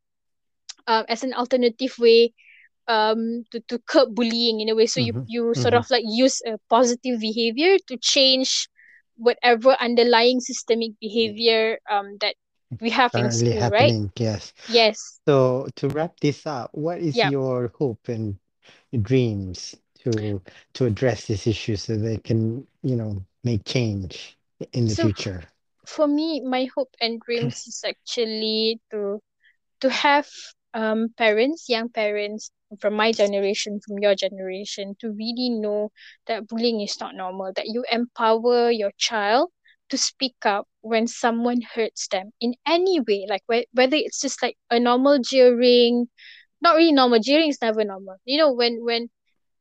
um 0.87 1.05
as 1.09 1.23
an 1.23 1.33
alternative 1.33 1.93
way 1.99 2.33
um 2.87 3.43
to, 3.51 3.59
to 3.67 3.79
curb 3.87 4.13
bullying 4.15 4.59
in 4.61 4.69
a 4.69 4.75
way 4.75 4.85
so 4.85 4.99
you 4.99 5.13
Mm-hmm. 5.13 5.25
you 5.25 5.53
sort 5.53 5.73
Mm-hmm. 5.73 5.79
of 5.79 5.85
like 5.89 6.03
use 6.05 6.41
a 6.45 6.57
positive 6.69 7.19
behavior 7.19 7.77
to 7.87 7.97
change 7.97 8.67
whatever 9.17 9.75
underlying 9.79 10.39
systemic 10.39 10.91
behavior 10.99 11.77
um 11.89 12.17
that 12.21 12.35
we 12.79 12.89
have 12.91 13.17
in 13.17 13.29
Currently 13.29 13.51
school 13.51 13.67
right 13.69 13.95
happening. 13.95 14.11
Yes. 14.17 14.53
yes 14.67 15.19
So 15.25 15.67
to 15.75 15.89
wrap 15.89 16.19
this 16.19 16.45
up, 16.45 16.71
what 16.73 16.99
is 16.99 17.23
yeah 17.23 17.31
your 17.31 17.69
hope 17.79 18.07
and 18.07 18.37
dreams 19.01 19.75
to 19.99 20.41
to 20.73 20.85
address 20.85 21.27
this 21.27 21.47
issue 21.47 21.75
so 21.75 21.95
they 21.97 22.17
can, 22.17 22.67
you 22.83 22.95
know, 22.95 23.23
make 23.43 23.65
change 23.65 24.37
in 24.73 24.87
the 24.87 24.95
so 24.95 25.03
future? 25.03 25.43
for 25.85 26.07
me 26.07 26.41
my 26.41 26.67
hope 26.75 26.89
and 27.01 27.19
dreams 27.21 27.63
is 27.67 27.83
actually 27.85 28.79
to 28.91 29.19
to 29.81 29.89
have 29.89 30.27
um 30.73 31.07
parents 31.17 31.69
young 31.69 31.89
parents 31.89 32.51
from 32.79 32.93
my 32.95 33.11
generation 33.11 33.79
from 33.85 33.97
your 33.99 34.15
generation 34.15 34.95
to 34.99 35.09
really 35.11 35.49
know 35.49 35.89
that 36.27 36.47
bullying 36.47 36.81
is 36.81 36.99
not 36.99 37.15
normal 37.15 37.51
that 37.55 37.67
you 37.67 37.83
empower 37.91 38.71
your 38.71 38.91
child 38.97 39.51
to 39.89 39.97
speak 39.97 40.35
up 40.45 40.67
when 40.81 41.07
someone 41.07 41.61
hurts 41.75 42.07
them 42.07 42.31
in 42.41 42.53
any 42.65 42.99
way 42.99 43.25
like 43.29 43.43
whe- 43.47 43.67
whether 43.73 43.95
it's 43.95 44.21
just 44.21 44.41
like 44.41 44.57
a 44.69 44.79
normal 44.79 45.17
jeering 45.19 46.07
not 46.61 46.75
really 46.75 46.91
normal 46.91 47.19
jeering 47.19 47.49
is 47.49 47.61
never 47.61 47.83
normal 47.83 48.15
you 48.25 48.37
know 48.37 48.51
when 48.51 48.83
when 48.83 49.09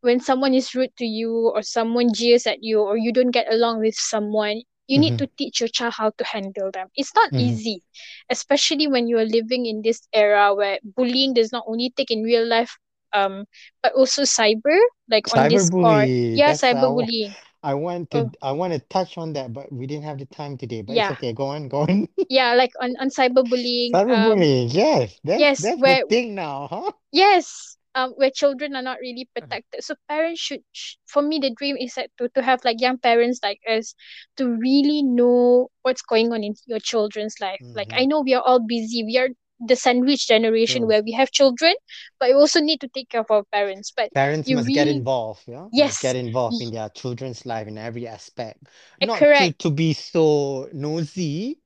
when 0.01 0.21
someone 0.21 0.55
is 0.55 0.75
rude 0.75 0.95
to 0.97 1.05
you 1.05 1.51
or 1.55 1.63
someone 1.63 2.13
jeers 2.13 2.47
at 2.47 2.59
you 2.63 2.81
or 2.81 2.97
you 2.97 3.13
don't 3.13 3.31
get 3.33 3.53
along 3.53 3.81
with 3.81 3.95
someone 3.95 4.63
you 4.87 4.99
need 4.99 5.17
Mm-hmm. 5.17 5.19
to 5.19 5.29
teach 5.39 5.61
your 5.61 5.69
child 5.69 5.95
how 5.97 6.11
to 6.19 6.25
handle 6.25 6.71
them 6.73 6.89
it's 6.95 7.15
not 7.15 7.31
Mm-hmm. 7.33 7.39
easy 7.39 7.83
especially 8.31 8.87
when 8.87 9.07
you 9.09 9.19
are 9.19 9.25
living 9.27 9.67
in 9.67 9.83
this 9.83 10.07
era 10.13 10.55
where 10.55 10.79
bullying 10.97 11.33
does 11.35 11.53
not 11.53 11.65
only 11.67 11.93
take 11.97 12.11
in 12.11 12.23
real 12.23 12.47
life 12.47 12.79
um 13.13 13.45
but 13.83 13.93
also 13.95 14.23
cyber 14.23 14.79
like 15.11 15.25
on 15.31 15.47
discord 15.49 16.11
Cyberbully. 16.15 16.33
yeah 16.33 16.51
That's 16.51 16.73
I, 16.73 16.87
wa- 16.87 17.07
cyberbullying 17.07 17.35
I 17.67 17.75
want 17.75 18.11
oh 18.13 18.31
to 18.31 18.33
I 18.43 18.53
want 18.53 18.73
to 18.75 18.81
touch 18.81 19.19
on 19.19 19.35
that, 19.35 19.53
but 19.53 19.73
we 19.73 19.87
didn't 19.87 20.05
have 20.05 20.19
the 20.19 20.27
time 20.27 20.59
today. 20.59 20.83
But 20.83 20.99
it's 20.99 21.11
okay. 21.13 21.33
Go 21.33 21.47
on, 21.47 21.69
go 21.69 21.81
on. 21.83 22.09
yeah 22.29 22.55
like 22.55 22.73
on 22.81 22.95
on 23.01 23.09
cyberbullying 23.09 23.99
um 24.09 24.45
Cyberbullying. 24.45 24.73
Yes, 24.73 25.21
that's 25.25 25.51
yes 25.51 25.59
that's 25.59 25.83
the 25.83 25.97
where 25.97 26.05
thing 26.09 26.35
now, 26.35 26.69
huh? 26.69 26.93
yes 27.13 27.77
um 27.95 28.11
where 28.17 28.31
children 28.31 28.75
are 28.77 28.83
not 28.83 28.99
really 29.01 29.29
protected 29.35 29.83
so 29.83 29.95
parents 30.09 30.41
should 30.41 30.63
sh- 30.73 30.97
for 31.07 31.23
me 31.23 31.39
the 31.39 31.51
dream 31.55 31.77
is 31.77 31.95
that 31.95 32.11
to, 32.19 32.29
to 32.31 32.43
have 32.43 32.65
like 32.65 32.81
young 32.81 32.99
parents 32.99 33.41
like 33.43 33.61
us 33.69 33.95
to 34.37 34.49
really 34.49 35.03
know 35.03 35.69
what's 35.83 36.03
going 36.03 36.33
on 36.33 36.43
in 36.45 36.55
your 36.67 36.81
children's 36.81 37.37
life 37.41 37.63
like 37.75 37.91
Mm-hmm. 37.91 37.97
i 37.97 38.05
know 38.07 38.21
we 38.23 38.35
are 38.35 38.43
all 38.43 38.61
busy 38.61 39.05
we 39.05 39.17
are 39.19 39.29
the 39.61 39.77
sandwich 39.77 40.27
generation 40.27 40.87
Sure. 40.87 40.87
where 40.87 41.03
we 41.03 41.13
have 41.13 41.31
children 41.31 41.75
but 42.19 42.29
we 42.29 42.35
also 42.35 42.61
need 42.61 42.81
to 42.81 42.89
take 42.89 43.09
care 43.09 43.21
of 43.23 43.31
our 43.31 43.45
parents 43.53 43.93
but 43.97 44.11
Parents 44.15 44.51
must 44.51 44.73
get 44.73 44.89
involved, 44.89 45.43
yeah? 45.47 45.69
Must 45.77 46.01
yes 46.01 46.01
get 46.01 46.17
involved 46.17 46.61
in 46.63 46.71
their 46.71 46.89
children's 46.89 47.45
life 47.45 47.67
in 47.69 47.77
every 47.77 48.07
aspect. 48.09 48.63
uh, 49.01 49.07
Not 49.07 49.35
to 49.35 49.53
correct 49.53 49.59
to 49.59 49.71
be 49.71 49.93
so 49.93 50.69
nosy 50.73 51.61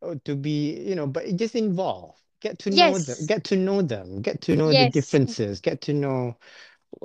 or 0.00 0.16
to 0.24 0.36
be, 0.36 0.80
you 0.80 0.94
know, 0.96 1.06
but 1.06 1.36
just 1.36 1.54
involve. 1.56 2.16
Get 2.40 2.58
to 2.60 2.70
know 2.70 2.98
them, 2.98 3.26
get 3.26 3.44
to 3.46 3.56
know 3.56 3.82
them, 3.82 4.22
get 4.22 4.42
to 4.42 4.56
know 4.56 4.74
the 4.74 4.86
differences, 4.86 5.60
get 5.60 5.80
to 5.82 5.94
know, 5.94 6.36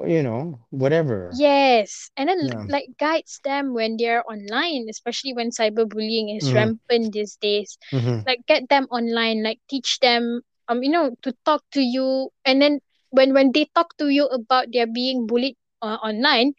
you 0.05 0.23
know, 0.23 0.59
whatever. 0.69 1.37
Yes, 1.37 2.09
and 2.17 2.29
then 2.29 2.39
Yeah. 2.39 2.65
like 2.67 2.87
guides 2.99 3.39
them 3.43 3.73
when 3.73 3.97
they're 3.97 4.23
online, 4.29 4.87
especially 4.89 5.33
when 5.33 5.49
cyberbullying 5.51 6.35
is 6.35 6.51
Mm-hmm. 6.51 6.53
rampant 6.53 7.13
these 7.13 7.37
days. 7.41 7.77
Mm-hmm. 7.93 8.19
Like 8.25 8.45
get 8.47 8.69
them 8.69 8.85
online, 8.91 9.43
like 9.43 9.59
teach 9.69 9.99
them 9.99 10.41
um 10.67 10.83
you 10.83 10.89
know 10.91 11.15
to 11.23 11.33
talk 11.45 11.63
to 11.73 11.81
you 11.81 12.29
and 12.45 12.61
then 12.61 12.79
when 13.09 13.33
when 13.33 13.51
they 13.53 13.65
talk 13.75 13.95
to 13.97 14.09
you 14.09 14.25
about 14.27 14.67
their 14.71 14.85
being 14.87 15.25
bullied 15.27 15.55
uh, 15.81 15.97
online, 16.03 16.53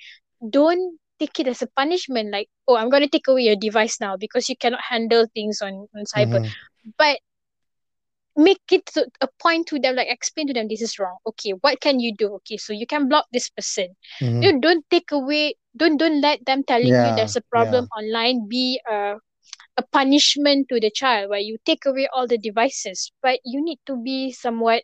don't 0.50 0.98
take 1.18 1.38
it 1.40 1.46
as 1.48 1.62
a 1.62 1.66
punishment 1.76 2.30
like 2.32 2.48
oh 2.68 2.76
I'm 2.76 2.88
going 2.90 3.02
to 3.02 3.08
take 3.08 3.26
away 3.28 3.42
your 3.42 3.56
device 3.56 4.00
now 4.00 4.16
because 4.16 4.48
you 4.48 4.56
cannot 4.56 4.82
handle 4.90 5.26
things 5.34 5.60
on 5.62 5.88
on 5.94 6.04
cyber. 6.06 6.40
Mm-hmm. 6.40 6.52
But 6.98 7.18
make 8.38 8.62
it 8.72 8.86
to 8.86 9.06
a 9.20 9.28
point 9.42 9.66
to 9.68 9.78
them 9.80 9.96
like 9.96 10.08
explain 10.10 10.46
to 10.48 10.54
them 10.54 10.68
this 10.68 10.82
is 10.82 10.98
wrong. 10.98 11.18
Okay 11.26 11.50
what 11.60 11.80
can 11.80 12.00
you 12.00 12.14
do? 12.16 12.34
Okay 12.36 12.56
so 12.58 12.72
you 12.72 12.86
can 12.86 13.08
block 13.08 13.26
this 13.32 13.50
person. 13.50 13.96
Mm-hmm. 14.22 14.48
you 14.48 14.60
don't 14.60 14.84
take 14.90 15.12
away 15.12 15.54
don't 15.76 15.98
don't 15.98 16.20
let 16.20 16.44
them 16.46 16.62
telling 16.64 17.00
you 17.02 17.12
there's 17.14 17.36
a 17.36 17.42
Yeah. 17.54 17.56
problem 17.56 17.86
online 17.96 18.48
be 18.48 18.80
a 18.90 19.16
a 19.78 19.82
punishment 19.92 20.68
to 20.68 20.80
the 20.80 20.90
child 20.90 21.30
where 21.30 21.40
you 21.40 21.56
take 21.64 21.86
away 21.86 22.08
all 22.14 22.26
the 22.26 22.38
devices. 22.38 23.12
But 23.22 23.40
you 23.44 23.62
need 23.64 23.78
to 23.86 23.96
be 24.02 24.32
somewhat 24.32 24.82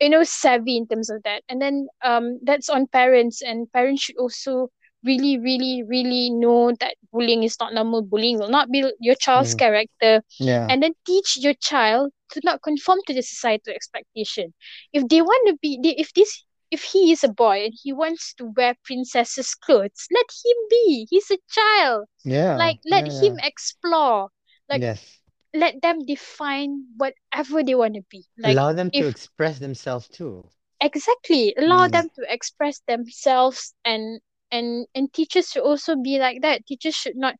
you 0.00 0.08
know 0.10 0.22
savvy 0.24 0.76
in 0.76 0.86
terms 0.86 1.10
of 1.10 1.22
that. 1.24 1.42
And 1.48 1.60
then 1.60 1.88
um 2.04 2.38
that's 2.44 2.68
on 2.68 2.86
parents 2.88 3.42
and 3.42 3.70
parents 3.72 4.02
should 4.02 4.16
also 4.18 4.70
really 5.04 5.38
really 5.38 5.82
really 5.86 6.30
know 6.30 6.72
that 6.80 6.94
bullying 7.12 7.42
is 7.42 7.56
not 7.60 7.72
normal 7.74 8.02
bullying 8.02 8.38
will 8.38 8.48
not 8.50 8.70
build 8.70 8.92
your 9.00 9.14
child's 9.14 9.54
Mm-hmm. 9.54 9.64
character 9.64 10.22
Yeah. 10.38 10.68
and 10.68 10.82
then 10.82 10.92
teach 11.06 11.36
your 11.38 11.54
child 11.54 12.12
to 12.30 12.40
not 12.44 12.62
conform 12.62 12.98
to 13.06 13.14
the 13.14 13.22
societal 13.22 13.72
expectation 13.74 14.52
if 14.92 15.06
they 15.08 15.20
want 15.22 15.48
to 15.48 15.56
be 15.60 15.78
they, 15.82 15.94
if 15.96 16.12
this 16.14 16.44
if 16.70 16.82
he 16.82 17.12
is 17.12 17.22
a 17.24 17.28
boy 17.28 17.64
and 17.64 17.74
he 17.82 17.92
wants 17.92 18.34
to 18.34 18.52
wear 18.56 18.74
princess's 18.84 19.54
clothes 19.54 20.06
let 20.12 20.26
him 20.44 20.56
be 20.70 21.06
he's 21.10 21.30
a 21.30 21.38
child 21.48 22.06
Yeah. 22.24 22.56
like 22.56 22.78
let 22.84 23.04
Yeah. 23.04 23.12
him 23.20 23.32
Yeah. 23.32 23.40
explore 23.42 24.28
like 24.68 24.84
Yes. 24.84 25.20
let 25.54 25.80
them 25.82 25.98
define 26.06 26.84
whatever 26.96 27.62
they 27.62 27.74
want 27.74 27.94
to 27.94 28.02
be 28.10 28.24
like 28.38 28.60
Allow 28.60 28.72
them 28.72 28.90
to 28.92 29.06
express 29.06 29.58
themselves 29.58 30.08
too. 30.08 30.48
exactly 30.80 31.54
allow 31.56 31.86
Mm. 31.86 31.88
them 31.88 32.08
to 32.14 32.22
express 32.32 32.80
themselves 32.86 33.74
and 33.84 34.20
and 34.50 34.86
and 34.94 35.12
teachers 35.12 35.50
should 35.50 35.62
also 35.62 35.96
be 35.96 36.18
like 36.18 36.40
that. 36.42 36.66
Teachers 36.66 36.94
should 36.94 37.16
not 37.16 37.36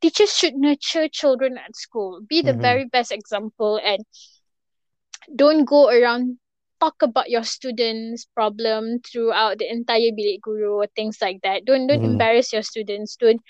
teachers 0.00 0.36
should 0.36 0.54
nurture 0.54 1.08
children 1.08 1.56
at 1.58 1.76
school. 1.76 2.20
Be 2.28 2.42
the 2.42 2.52
Mhm. 2.52 2.68
very 2.68 2.84
best 2.84 3.12
example 3.12 3.80
and 3.82 4.04
don't 5.34 5.64
go 5.64 5.88
around 5.88 6.38
talk 6.80 7.02
about 7.02 7.28
your 7.30 7.42
students 7.44 8.24
problem 8.34 8.98
throughout 9.00 9.58
the 9.58 9.68
entire 9.70 10.10
bilik 10.18 10.40
guru 10.42 10.72
or 10.82 10.86
things 10.96 11.18
like 11.20 11.40
that. 11.42 11.64
Don't 11.64 11.86
don't 11.86 12.02
Mhm. 12.02 12.12
embarrass 12.12 12.52
your 12.52 12.62
students. 12.62 13.16
Don't 13.16 13.40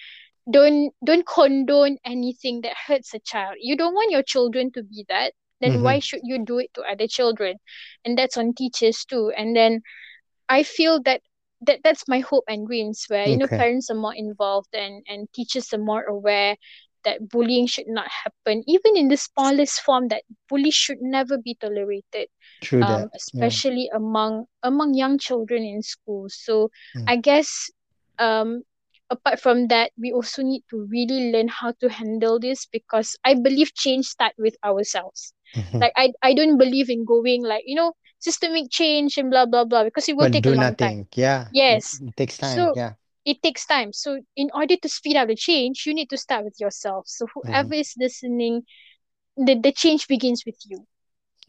don't 0.50 0.92
don't 1.04 1.26
condone 1.26 1.98
anything 2.04 2.60
that 2.62 2.76
hurts 2.86 3.14
a 3.14 3.18
child. 3.20 3.56
You 3.60 3.76
don't 3.76 3.94
want 3.94 4.10
your 4.12 4.22
children 4.22 4.70
to 4.72 4.82
be 4.82 5.04
that. 5.08 5.32
Then 5.60 5.82
why 5.82 5.98
Mhm. 5.98 6.00
should 6.00 6.20
you 6.24 6.38
do 6.44 6.58
it 6.58 6.72
to 6.74 6.82
other 6.82 7.06
children? 7.06 7.56
And 8.04 8.16
that's 8.18 8.36
on 8.36 8.54
teachers 8.54 9.04
too. 9.04 9.32
And 9.36 9.54
then 9.56 9.80
i 10.48 10.62
feel 10.62 11.00
that 11.02 11.20
that 11.60 11.80
that's 11.82 12.08
my 12.08 12.20
hope 12.20 12.44
and 12.48 12.66
dreams 12.66 13.04
where 13.08 13.28
you 13.28 13.36
know 13.36 13.48
parents 13.56 13.90
are 13.90 13.96
more 13.96 14.14
involved 14.14 14.68
and 14.74 15.02
and 15.08 15.28
teachers 15.32 15.72
are 15.72 15.78
more 15.78 16.02
aware 16.04 16.56
that 17.04 17.28
bullying 17.28 17.66
should 17.66 17.86
not 17.88 18.06
happen 18.24 18.62
even 18.66 18.96
in 18.96 19.08
the 19.08 19.16
smallest 19.16 19.80
form 19.80 20.08
that 20.08 20.22
bully 20.48 20.70
should 20.70 21.00
never 21.00 21.36
be 21.38 21.54
tolerated 21.60 22.28
True 22.60 22.82
um 22.82 23.08
that. 23.08 23.10
Yeah. 23.32 23.52
especially 23.54 23.88
among 23.94 24.46
among 24.62 24.94
young 24.94 25.18
children 25.18 25.62
in 25.64 25.82
school 25.82 26.26
so 26.28 26.70
Mm. 26.94 27.06
i 27.06 27.16
guess 27.16 27.70
um 28.18 28.62
apart 29.10 29.38
from 29.40 29.68
that 29.68 29.90
we 30.00 30.12
also 30.12 30.42
need 30.42 30.62
to 30.70 30.86
really 30.90 31.30
learn 31.32 31.48
how 31.48 31.72
to 31.80 31.88
handle 31.88 32.38
this 32.38 32.66
because 32.66 33.16
i 33.24 33.34
believe 33.34 33.72
change 33.74 34.06
start 34.06 34.32
with 34.38 34.56
ourselves 34.64 35.32
Mhm. 35.54 35.80
like 35.80 35.92
i 35.96 36.10
i 36.22 36.32
don't 36.34 36.58
believe 36.58 36.88
in 36.90 37.04
going 37.04 37.42
like 37.44 37.62
you 37.66 37.74
know 37.74 37.92
systemic 38.26 38.70
change 38.70 39.16
and 39.18 39.30
blah 39.30 39.46
blah 39.46 39.64
blah 39.64 39.84
because 39.84 40.08
it 40.08 40.16
will 40.16 40.28
But 40.28 40.36
take 40.36 40.46
do 40.46 40.54
a 40.54 40.56
long 40.60 40.74
time 40.76 40.96
nothing. 40.96 41.08
Yeah. 41.14 41.50
Yes 41.50 42.00
it 42.00 42.16
takes 42.16 42.38
time. 42.38 42.54
so 42.54 42.76
Yeah. 42.76 42.94
it 43.24 43.42
takes 43.42 43.66
time 43.66 43.92
so 43.92 44.20
in 44.36 44.50
order 44.54 44.76
to 44.76 44.88
speed 44.88 45.16
up 45.16 45.28
the 45.28 45.36
change 45.48 45.84
you 45.86 45.94
need 45.94 46.10
to 46.10 46.16
start 46.18 46.44
with 46.44 46.58
yourself 46.60 47.04
so 47.06 47.26
whoever 47.34 47.72
Mhm. 47.72 47.84
is 47.84 47.94
listening 47.98 48.62
the, 49.36 49.54
the 49.66 49.72
change 49.72 50.06
begins 50.08 50.44
with 50.46 50.58
you 50.70 50.86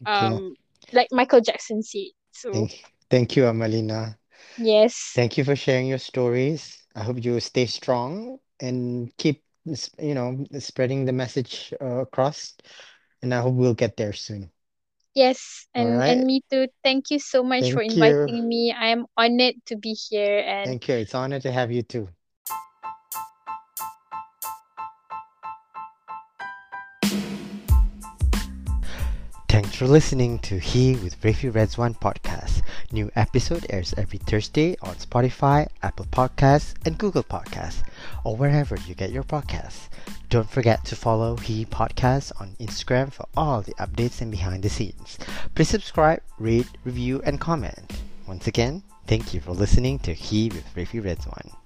Okay. 0.02 0.14
um 0.14 0.54
like 0.92 1.08
michael 1.12 1.40
jackson 1.40 1.82
said 1.82 2.12
so 2.32 2.50
Thank, 2.52 2.84
thank 3.10 3.36
you, 3.36 3.44
Amalina. 3.44 4.16
yes 4.56 5.20
Thank 5.20 5.36
you 5.38 5.44
for 5.44 5.56
sharing 5.56 5.86
your 5.86 5.98
stories. 5.98 6.84
I 6.94 7.02
hope 7.02 7.22
you 7.24 7.40
stay 7.40 7.66
strong 7.66 8.38
and 8.60 9.16
keep, 9.18 9.42
you 9.98 10.14
know, 10.14 10.44
spreading 10.58 11.04
the 11.06 11.12
message 11.12 11.72
uh, 11.80 12.00
across. 12.06 12.56
And 13.22 13.34
I 13.34 13.40
hope 13.40 13.54
we'll 13.54 13.74
get 13.74 13.96
there 13.96 14.12
soon. 14.12 14.50
Yes, 15.18 15.66
and 15.74 16.02
right. 16.02 16.06
and 16.06 16.24
me 16.24 16.42
too. 16.50 16.68
Thank 16.84 17.10
you 17.10 17.18
so 17.18 17.42
much 17.42 17.72
for 17.72 17.82
Thank 17.82 17.96
you. 17.96 18.32
inviting 18.32 18.46
me. 18.48 18.72
I 18.72 18.88
am 18.94 19.06
honored 19.16 19.56
to 19.66 19.76
be 19.76 19.94
here 19.94 20.38
and 20.38 20.78
Thank 20.78 20.88
you. 20.88 20.94
It's 20.96 21.14
an 21.14 21.20
honor 21.20 21.40
to 21.40 21.50
have 21.52 21.72
you 21.72 21.82
too. 21.82 22.08
Thanks 29.68 29.80
for 29.80 29.86
listening 29.86 30.38
to 30.38 30.58
He 30.58 30.96
with 30.96 31.20
Rafi 31.20 31.52
Redzwan 31.52 32.00
podcast. 32.00 32.62
New 32.90 33.10
episode 33.14 33.66
airs 33.68 33.92
every 33.98 34.18
Thursday 34.18 34.78
on 34.80 34.94
Spotify, 34.94 35.68
Apple 35.82 36.06
Podcasts, 36.06 36.72
and 36.86 36.96
Google 36.96 37.22
Podcasts, 37.22 37.82
or 38.24 38.34
wherever 38.34 38.78
you 38.86 38.94
get 38.94 39.12
your 39.12 39.24
podcasts. 39.24 39.90
Don't 40.30 40.48
forget 40.48 40.86
to 40.86 40.96
follow 40.96 41.36
He 41.36 41.66
Podcast 41.66 42.32
on 42.40 42.56
Instagram 42.58 43.12
for 43.12 43.26
all 43.36 43.60
the 43.60 43.74
updates 43.74 44.22
and 44.22 44.30
behind 44.30 44.62
the 44.62 44.70
scenes. 44.70 45.18
Please 45.54 45.68
subscribe, 45.68 46.22
rate, 46.38 46.68
review, 46.86 47.20
and 47.26 47.38
comment. 47.38 48.00
Once 48.26 48.46
again, 48.46 48.82
thank 49.06 49.34
you 49.34 49.40
for 49.42 49.52
listening 49.52 49.98
to 49.98 50.14
He 50.14 50.48
with 50.48 50.64
Rafi 50.74 51.02
Redzwan. 51.04 51.57